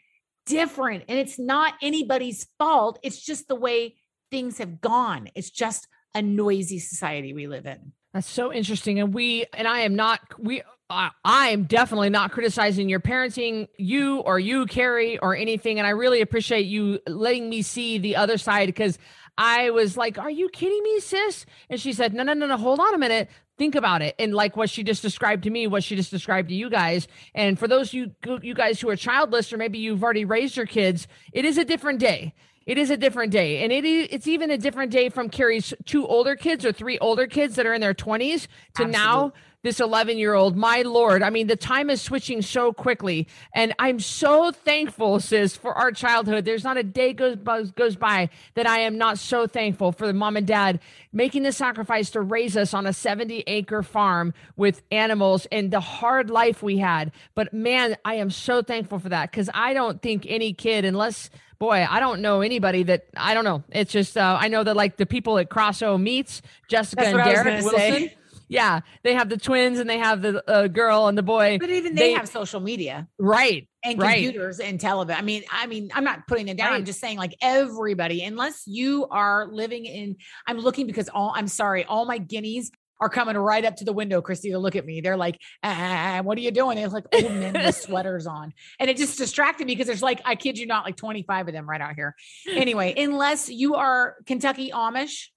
different 0.49 1.05
and 1.07 1.17
it's 1.17 1.39
not 1.39 1.75
anybody's 1.81 2.47
fault. 2.57 2.99
It's 3.03 3.21
just 3.21 3.47
the 3.47 3.55
way 3.55 3.95
things 4.31 4.57
have 4.57 4.81
gone. 4.81 5.29
It's 5.35 5.49
just 5.49 5.87
a 6.13 6.21
noisy 6.21 6.79
society 6.79 7.33
we 7.33 7.47
live 7.47 7.65
in. 7.65 7.93
That's 8.13 8.29
so 8.29 8.51
interesting. 8.51 8.99
And 8.99 9.13
we, 9.13 9.45
and 9.53 9.67
I 9.67 9.81
am 9.81 9.95
not, 9.95 10.19
we, 10.39 10.63
I 10.89 11.49
am 11.49 11.65
definitely 11.65 12.09
not 12.09 12.31
criticizing 12.31 12.89
your 12.89 12.99
parenting, 12.99 13.67
you 13.77 14.21
or 14.21 14.39
you, 14.39 14.65
Carrie, 14.65 15.19
or 15.19 15.35
anything. 15.35 15.77
And 15.77 15.85
I 15.85 15.91
really 15.91 16.21
appreciate 16.21 16.65
you 16.65 16.99
letting 17.05 17.47
me 17.47 17.61
see 17.61 17.99
the 17.99 18.15
other 18.15 18.39
side 18.39 18.65
because 18.65 18.97
I 19.37 19.69
was 19.69 19.95
like, 19.95 20.17
Are 20.17 20.31
you 20.31 20.49
kidding 20.49 20.81
me, 20.81 20.99
sis? 20.99 21.45
And 21.69 21.79
she 21.79 21.93
said, 21.93 22.15
No, 22.15 22.23
no, 22.23 22.33
no, 22.33 22.47
no, 22.47 22.57
hold 22.57 22.79
on 22.79 22.95
a 22.95 22.97
minute. 22.97 23.29
Think 23.59 23.75
about 23.75 24.01
it. 24.01 24.15
And 24.17 24.33
like 24.33 24.57
what 24.57 24.71
she 24.71 24.83
just 24.83 25.03
described 25.03 25.43
to 25.43 25.51
me, 25.51 25.67
what 25.67 25.83
she 25.83 25.95
just 25.95 26.09
described 26.09 26.49
to 26.49 26.55
you 26.55 26.69
guys. 26.69 27.07
And 27.35 27.59
for 27.59 27.67
those 27.67 27.93
you 27.93 28.11
you 28.41 28.55
guys 28.55 28.81
who 28.81 28.89
are 28.89 28.95
childless, 28.95 29.53
or 29.53 29.57
maybe 29.57 29.77
you've 29.77 30.03
already 30.03 30.25
raised 30.25 30.57
your 30.57 30.65
kids, 30.65 31.07
it 31.33 31.45
is 31.45 31.59
a 31.59 31.65
different 31.65 31.99
day 31.99 32.33
it 32.69 32.77
is 32.77 32.91
a 32.91 32.97
different 32.97 33.31
day 33.31 33.63
and 33.63 33.71
it 33.71 33.83
is, 33.83 34.07
it's 34.11 34.27
even 34.27 34.51
a 34.51 34.57
different 34.57 34.91
day 34.91 35.09
from 35.09 35.27
carrie's 35.27 35.73
two 35.85 36.05
older 36.05 36.35
kids 36.35 36.63
or 36.63 36.71
three 36.71 36.99
older 36.99 37.25
kids 37.25 37.55
that 37.55 37.65
are 37.65 37.73
in 37.73 37.81
their 37.81 37.95
20s 37.95 38.45
to 38.75 38.83
Absolutely. 38.83 38.91
now 38.91 39.33
this 39.61 39.79
11 39.79 40.17
year 40.17 40.33
old. 40.33 40.55
My 40.55 40.81
Lord. 40.83 41.21
I 41.23 41.29
mean, 41.29 41.47
the 41.47 41.55
time 41.55 41.89
is 41.89 42.01
switching 42.01 42.41
so 42.41 42.71
quickly. 42.71 43.27
And 43.53 43.73
I'm 43.79 43.99
so 43.99 44.51
thankful, 44.51 45.19
sis, 45.19 45.55
for 45.55 45.73
our 45.73 45.91
childhood. 45.91 46.45
There's 46.45 46.63
not 46.63 46.77
a 46.77 46.83
day 46.83 47.13
goes, 47.13 47.35
goes 47.71 47.95
by 47.95 48.29
that 48.55 48.67
I 48.67 48.79
am 48.79 48.97
not 48.97 49.17
so 49.17 49.47
thankful 49.47 49.91
for 49.91 50.07
the 50.07 50.13
mom 50.13 50.37
and 50.37 50.47
dad 50.47 50.79
making 51.11 51.43
the 51.43 51.51
sacrifice 51.51 52.09
to 52.11 52.21
raise 52.21 52.55
us 52.55 52.73
on 52.73 52.85
a 52.85 52.93
70 52.93 53.43
acre 53.47 53.83
farm 53.83 54.33
with 54.55 54.81
animals 54.91 55.47
and 55.51 55.71
the 55.71 55.79
hard 55.79 56.29
life 56.29 56.63
we 56.63 56.77
had. 56.77 57.11
But 57.35 57.53
man, 57.53 57.97
I 58.05 58.15
am 58.15 58.29
so 58.29 58.61
thankful 58.61 58.99
for 58.99 59.09
that 59.09 59.31
because 59.31 59.49
I 59.53 59.73
don't 59.73 60.01
think 60.01 60.25
any 60.27 60.53
kid, 60.53 60.85
unless 60.85 61.29
boy, 61.57 61.85
I 61.89 61.99
don't 61.99 62.21
know 62.21 62.41
anybody 62.41 62.83
that 62.83 63.07
I 63.15 63.33
don't 63.33 63.43
know. 63.43 63.63
It's 63.69 63.91
just 63.91 64.17
uh, 64.17 64.37
I 64.39 64.47
know 64.47 64.63
that 64.63 64.75
like 64.75 64.97
the 64.97 65.05
people 65.05 65.37
at 65.37 65.49
Crosso 65.49 66.01
meets 66.01 66.41
Jessica 66.69 67.03
That's 67.03 67.15
and 67.15 67.23
Derek 67.23 67.63
Wilson. 67.63 67.79
Say. 67.79 68.15
Yeah, 68.49 68.81
they 69.03 69.13
have 69.13 69.29
the 69.29 69.37
twins 69.37 69.77
and 69.77 69.87
they 69.87 69.99
have 69.99 70.23
the 70.23 70.43
uh, 70.49 70.67
girl 70.67 71.07
and 71.07 71.15
the 71.15 71.23
boy. 71.23 71.59
But 71.59 71.69
even 71.69 71.93
they, 71.93 72.09
they 72.09 72.11
have 72.13 72.27
social 72.27 72.59
media, 72.59 73.07
right? 73.19 73.69
And 73.83 74.01
right. 74.01 74.23
computers 74.23 74.59
and 74.59 74.79
television. 74.79 75.19
I 75.19 75.23
mean, 75.23 75.43
I 75.51 75.67
mean, 75.67 75.91
I'm 75.93 76.03
not 76.03 76.27
putting 76.27 76.47
it 76.47 76.57
down. 76.57 76.71
Right. 76.71 76.77
I'm 76.77 76.85
just 76.85 76.99
saying, 76.99 77.19
like 77.19 77.35
everybody, 77.41 78.23
unless 78.23 78.63
you 78.65 79.07
are 79.11 79.47
living 79.47 79.85
in. 79.85 80.17
I'm 80.47 80.57
looking 80.57 80.87
because 80.87 81.09
all. 81.09 81.31
I'm 81.35 81.47
sorry, 81.47 81.85
all 81.85 82.05
my 82.05 82.17
guineas 82.17 82.71
are 82.99 83.09
coming 83.09 83.37
right 83.37 83.63
up 83.63 83.77
to 83.77 83.85
the 83.85 83.93
window, 83.93 84.21
Christy, 84.21 84.49
to 84.51 84.59
look 84.59 84.75
at 84.75 84.85
me. 84.85 85.01
They're 85.01 85.15
like, 85.15 85.39
ah, 85.63 86.21
"What 86.23 86.37
are 86.37 86.41
you 86.41 86.51
doing?" 86.51 86.77
They're 86.77 86.89
like 86.89 87.05
old 87.13 87.31
men 87.31 87.53
with 87.53 87.75
sweaters 87.81 88.25
on, 88.25 88.53
and 88.79 88.89
it 88.89 88.97
just 88.97 89.17
distracted 89.17 89.67
me 89.67 89.73
because 89.75 89.87
there's 89.87 90.01
like, 90.01 90.21
I 90.25 90.35
kid 90.35 90.57
you 90.57 90.65
not, 90.65 90.85
like 90.85 90.97
25 90.97 91.49
of 91.49 91.53
them 91.53 91.69
right 91.69 91.81
out 91.81 91.93
here. 91.95 92.15
Anyway, 92.47 92.95
unless 92.97 93.47
you 93.47 93.75
are 93.75 94.15
Kentucky 94.25 94.71
Amish 94.71 95.27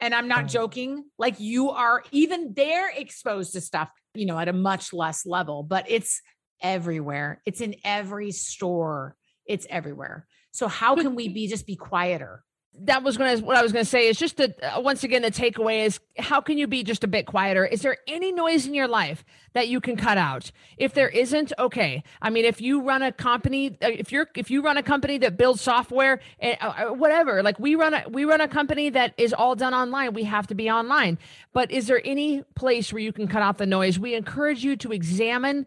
and 0.00 0.14
I'm 0.14 0.28
not 0.28 0.44
mm. 0.44 0.50
joking. 0.50 1.04
Like 1.18 1.40
you 1.40 1.70
are 1.70 2.02
even 2.12 2.52
they're 2.54 2.90
exposed 2.90 3.52
to 3.52 3.60
stuff, 3.60 3.90
you 4.14 4.26
know, 4.26 4.38
at 4.38 4.48
a 4.48 4.52
much 4.52 4.92
less 4.92 5.26
level, 5.26 5.62
but 5.62 5.86
it's 5.88 6.20
everywhere. 6.60 7.42
It's 7.46 7.60
in 7.60 7.76
every 7.84 8.32
store. 8.32 9.16
It's 9.46 9.66
everywhere. 9.68 10.26
So 10.52 10.68
how 10.68 10.96
can 10.96 11.14
we 11.14 11.28
be 11.28 11.48
just 11.48 11.66
be 11.66 11.76
quieter? 11.76 12.42
That 12.80 13.02
was 13.02 13.16
going 13.16 13.38
to 13.38 13.44
what 13.44 13.56
I 13.56 13.62
was 13.62 13.72
going 13.72 13.84
to 13.84 13.90
say 13.90 14.08
is 14.08 14.18
just 14.18 14.36
that 14.36 14.62
uh, 14.62 14.80
once 14.80 15.04
again 15.04 15.22
the 15.22 15.30
takeaway 15.30 15.84
is 15.86 16.00
how 16.18 16.40
can 16.40 16.58
you 16.58 16.66
be 16.66 16.82
just 16.82 17.04
a 17.04 17.08
bit 17.08 17.26
quieter? 17.26 17.64
Is 17.64 17.82
there 17.82 17.98
any 18.06 18.32
noise 18.32 18.66
in 18.66 18.74
your 18.74 18.88
life 18.88 19.24
that 19.54 19.68
you 19.68 19.80
can 19.80 19.96
cut 19.96 20.18
out? 20.18 20.50
If 20.76 20.94
there 20.94 21.08
isn't, 21.08 21.52
okay. 21.58 22.02
I 22.20 22.30
mean, 22.30 22.44
if 22.44 22.60
you 22.60 22.82
run 22.82 23.02
a 23.02 23.12
company, 23.12 23.76
uh, 23.82 23.88
if 23.88 24.12
you're 24.12 24.28
if 24.34 24.50
you 24.50 24.62
run 24.62 24.76
a 24.76 24.82
company 24.82 25.18
that 25.18 25.36
builds 25.36 25.60
software 25.60 26.20
and 26.38 26.56
uh, 26.60 26.66
uh, 26.66 26.94
whatever, 26.94 27.42
like 27.42 27.58
we 27.58 27.74
run 27.74 27.94
a 27.94 28.04
we 28.08 28.24
run 28.24 28.40
a 28.40 28.48
company 28.48 28.90
that 28.90 29.14
is 29.16 29.32
all 29.32 29.54
done 29.54 29.74
online, 29.74 30.12
we 30.12 30.24
have 30.24 30.46
to 30.48 30.54
be 30.54 30.70
online. 30.70 31.18
But 31.52 31.70
is 31.70 31.86
there 31.86 32.02
any 32.04 32.42
place 32.54 32.92
where 32.92 33.02
you 33.02 33.12
can 33.12 33.28
cut 33.28 33.42
out 33.42 33.58
the 33.58 33.66
noise? 33.66 33.98
We 33.98 34.14
encourage 34.14 34.64
you 34.64 34.76
to 34.76 34.92
examine 34.92 35.66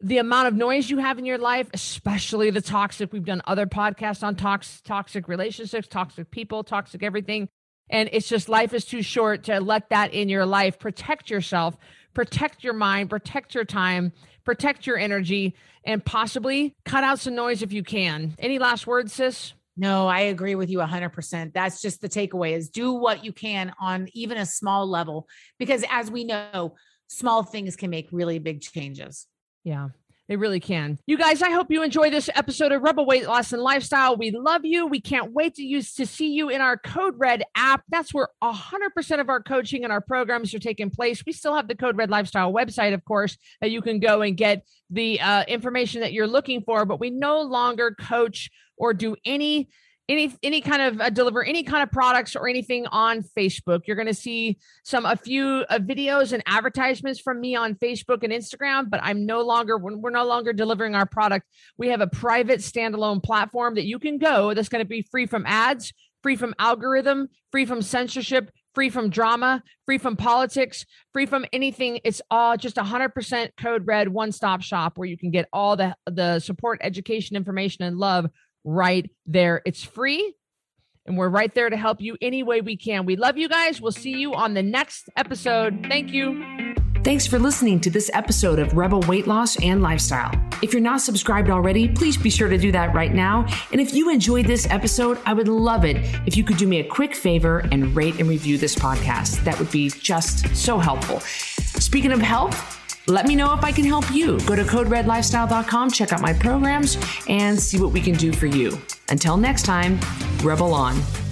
the 0.00 0.18
amount 0.18 0.48
of 0.48 0.54
noise 0.54 0.88
you 0.88 0.98
have 0.98 1.18
in 1.18 1.24
your 1.24 1.38
life, 1.38 1.68
especially 1.74 2.50
the 2.50 2.60
toxic. 2.60 3.12
We've 3.12 3.24
done 3.24 3.42
other 3.46 3.66
podcasts 3.66 4.22
on 4.22 4.36
tox, 4.36 4.80
toxic 4.82 5.28
relationships, 5.28 5.88
toxic 5.88 6.30
people, 6.30 6.62
toxic 6.62 7.02
everything. 7.02 7.48
And 7.90 8.08
it's 8.12 8.28
just 8.28 8.48
life 8.48 8.74
is 8.74 8.84
too 8.84 9.02
short 9.02 9.44
to 9.44 9.60
let 9.60 9.90
that 9.90 10.12
in 10.12 10.28
your 10.28 10.46
life. 10.46 10.78
Protect 10.78 11.30
yourself, 11.30 11.76
protect 12.14 12.62
your 12.62 12.74
mind, 12.74 13.10
protect 13.10 13.54
your 13.54 13.64
time, 13.64 14.12
protect 14.44 14.86
your 14.86 14.98
energy, 14.98 15.54
and 15.84 16.04
possibly 16.04 16.74
cut 16.84 17.02
out 17.02 17.18
some 17.18 17.34
noise 17.34 17.62
if 17.62 17.72
you 17.72 17.82
can. 17.82 18.34
Any 18.38 18.58
last 18.58 18.86
words, 18.86 19.12
sis? 19.12 19.54
No, 19.76 20.08
I 20.08 20.20
agree 20.20 20.54
with 20.54 20.70
you 20.70 20.78
100%. 20.78 21.52
That's 21.52 21.80
just 21.80 22.00
the 22.00 22.08
takeaway 22.08 22.56
is 22.56 22.68
do 22.68 22.92
what 22.92 23.24
you 23.24 23.32
can 23.32 23.72
on 23.80 24.08
even 24.12 24.36
a 24.36 24.44
small 24.44 24.86
level 24.88 25.28
because 25.58 25.84
as 25.88 26.10
we 26.10 26.24
know, 26.24 26.74
small 27.06 27.42
things 27.42 27.76
can 27.76 27.88
make 27.88 28.08
really 28.10 28.38
big 28.38 28.60
changes. 28.60 29.26
Yeah. 29.64 29.88
They 30.28 30.36
really 30.36 30.60
can. 30.60 30.98
You 31.06 31.16
guys, 31.16 31.40
I 31.40 31.48
hope 31.50 31.68
you 31.70 31.82
enjoy 31.82 32.10
this 32.10 32.28
episode 32.34 32.70
of 32.70 32.82
Rebel 32.82 33.06
Weight 33.06 33.26
Loss 33.26 33.54
and 33.54 33.62
Lifestyle. 33.62 34.14
We 34.14 34.30
love 34.30 34.60
you. 34.62 34.86
We 34.86 35.00
can't 35.00 35.32
wait 35.32 35.54
to 35.54 35.62
use 35.62 35.94
to 35.94 36.04
see 36.04 36.34
you 36.34 36.50
in 36.50 36.60
our 36.60 36.76
Code 36.76 37.14
Red 37.16 37.44
app. 37.54 37.82
That's 37.88 38.12
where 38.12 38.28
100% 38.44 39.20
of 39.20 39.30
our 39.30 39.42
coaching 39.42 39.84
and 39.84 39.92
our 39.92 40.02
programs 40.02 40.52
are 40.52 40.58
taking 40.58 40.90
place. 40.90 41.24
We 41.24 41.32
still 41.32 41.54
have 41.54 41.66
the 41.66 41.74
Code 41.74 41.96
Red 41.96 42.10
Lifestyle 42.10 42.52
website, 42.52 42.92
of 42.92 43.02
course, 43.06 43.38
that 43.62 43.70
you 43.70 43.80
can 43.80 44.00
go 44.00 44.20
and 44.20 44.36
get 44.36 44.66
the 44.90 45.18
uh, 45.18 45.44
information 45.48 46.02
that 46.02 46.12
you're 46.12 46.26
looking 46.26 46.62
for, 46.62 46.84
but 46.84 47.00
we 47.00 47.08
no 47.08 47.40
longer 47.40 47.96
coach 47.98 48.50
or 48.76 48.92
do 48.92 49.16
any 49.24 49.70
any 50.08 50.34
any 50.42 50.60
kind 50.60 50.82
of 50.82 51.00
uh, 51.00 51.10
deliver 51.10 51.44
any 51.44 51.62
kind 51.62 51.82
of 51.82 51.90
products 51.90 52.34
or 52.34 52.48
anything 52.48 52.86
on 52.86 53.22
Facebook. 53.22 53.82
You're 53.86 53.96
going 53.96 54.06
to 54.08 54.14
see 54.14 54.58
some 54.84 55.04
a 55.04 55.16
few 55.16 55.64
uh, 55.68 55.78
videos 55.78 56.32
and 56.32 56.42
advertisements 56.46 57.20
from 57.20 57.40
me 57.40 57.54
on 57.54 57.74
Facebook 57.74 58.22
and 58.22 58.32
Instagram, 58.32 58.88
but 58.88 59.00
I'm 59.02 59.26
no 59.26 59.42
longer 59.42 59.76
we're 59.78 60.10
no 60.10 60.24
longer 60.24 60.52
delivering 60.52 60.94
our 60.94 61.06
product. 61.06 61.46
We 61.76 61.88
have 61.88 62.00
a 62.00 62.06
private 62.06 62.60
standalone 62.60 63.22
platform 63.22 63.74
that 63.74 63.84
you 63.84 63.98
can 63.98 64.18
go 64.18 64.54
that's 64.54 64.68
going 64.68 64.84
to 64.84 64.88
be 64.88 65.02
free 65.02 65.26
from 65.26 65.44
ads, 65.46 65.92
free 66.22 66.36
from 66.36 66.54
algorithm, 66.58 67.28
free 67.52 67.66
from 67.66 67.82
censorship, 67.82 68.50
free 68.74 68.90
from 68.90 69.10
drama, 69.10 69.62
free 69.86 69.98
from 69.98 70.16
politics, 70.16 70.86
free 71.12 71.26
from 71.26 71.44
anything. 71.52 72.00
It's 72.04 72.22
all 72.30 72.56
just 72.56 72.76
100% 72.76 73.50
code 73.60 73.86
red 73.86 74.08
one 74.08 74.32
stop 74.32 74.62
shop 74.62 74.96
where 74.96 75.08
you 75.08 75.18
can 75.18 75.30
get 75.30 75.48
all 75.52 75.76
the 75.76 75.94
the 76.06 76.38
support, 76.38 76.78
education, 76.82 77.36
information 77.36 77.84
and 77.84 77.98
love 77.98 78.26
right 78.64 79.10
there. 79.26 79.62
It's 79.64 79.82
free 79.82 80.34
and 81.06 81.16
we're 81.16 81.28
right 81.28 81.52
there 81.54 81.70
to 81.70 81.76
help 81.76 82.00
you 82.00 82.16
any 82.20 82.42
way 82.42 82.60
we 82.60 82.76
can. 82.76 83.06
We 83.06 83.16
love 83.16 83.38
you 83.38 83.48
guys. 83.48 83.80
We'll 83.80 83.92
see 83.92 84.12
you 84.12 84.34
on 84.34 84.54
the 84.54 84.62
next 84.62 85.08
episode. 85.16 85.86
Thank 85.88 86.12
you. 86.12 86.74
Thanks 87.02 87.26
for 87.26 87.38
listening 87.38 87.80
to 87.80 87.90
this 87.90 88.10
episode 88.12 88.58
of 88.58 88.74
Rebel 88.74 89.00
Weight 89.02 89.26
Loss 89.26 89.62
and 89.62 89.80
Lifestyle. 89.80 90.30
If 90.62 90.72
you're 90.72 90.82
not 90.82 91.00
subscribed 91.00 91.48
already, 91.48 91.88
please 91.88 92.18
be 92.18 92.28
sure 92.28 92.48
to 92.48 92.58
do 92.58 92.70
that 92.72 92.94
right 92.94 93.14
now. 93.14 93.46
And 93.72 93.80
if 93.80 93.94
you 93.94 94.10
enjoyed 94.10 94.46
this 94.46 94.66
episode, 94.68 95.18
I 95.24 95.32
would 95.32 95.48
love 95.48 95.84
it 95.84 95.96
if 96.26 96.36
you 96.36 96.44
could 96.44 96.58
do 96.58 96.66
me 96.66 96.80
a 96.80 96.84
quick 96.84 97.14
favor 97.14 97.60
and 97.72 97.96
rate 97.96 98.18
and 98.18 98.28
review 98.28 98.58
this 98.58 98.74
podcast. 98.74 99.42
That 99.44 99.58
would 99.58 99.70
be 99.70 99.88
just 99.88 100.54
so 100.54 100.78
helpful. 100.78 101.20
Speaking 101.20 102.12
of 102.12 102.20
help, 102.20 102.52
let 103.08 103.26
me 103.26 103.34
know 103.34 103.52
if 103.54 103.64
I 103.64 103.72
can 103.72 103.84
help 103.84 104.10
you. 104.12 104.38
Go 104.40 104.54
to 104.54 104.62
coderedlifestyle.com, 104.62 105.90
check 105.90 106.12
out 106.12 106.20
my 106.20 106.32
programs, 106.32 106.98
and 107.28 107.58
see 107.58 107.80
what 107.80 107.92
we 107.92 108.00
can 108.00 108.14
do 108.14 108.32
for 108.32 108.46
you. 108.46 108.78
Until 109.08 109.36
next 109.36 109.62
time, 109.62 109.98
Rebel 110.42 110.72
on. 110.74 111.27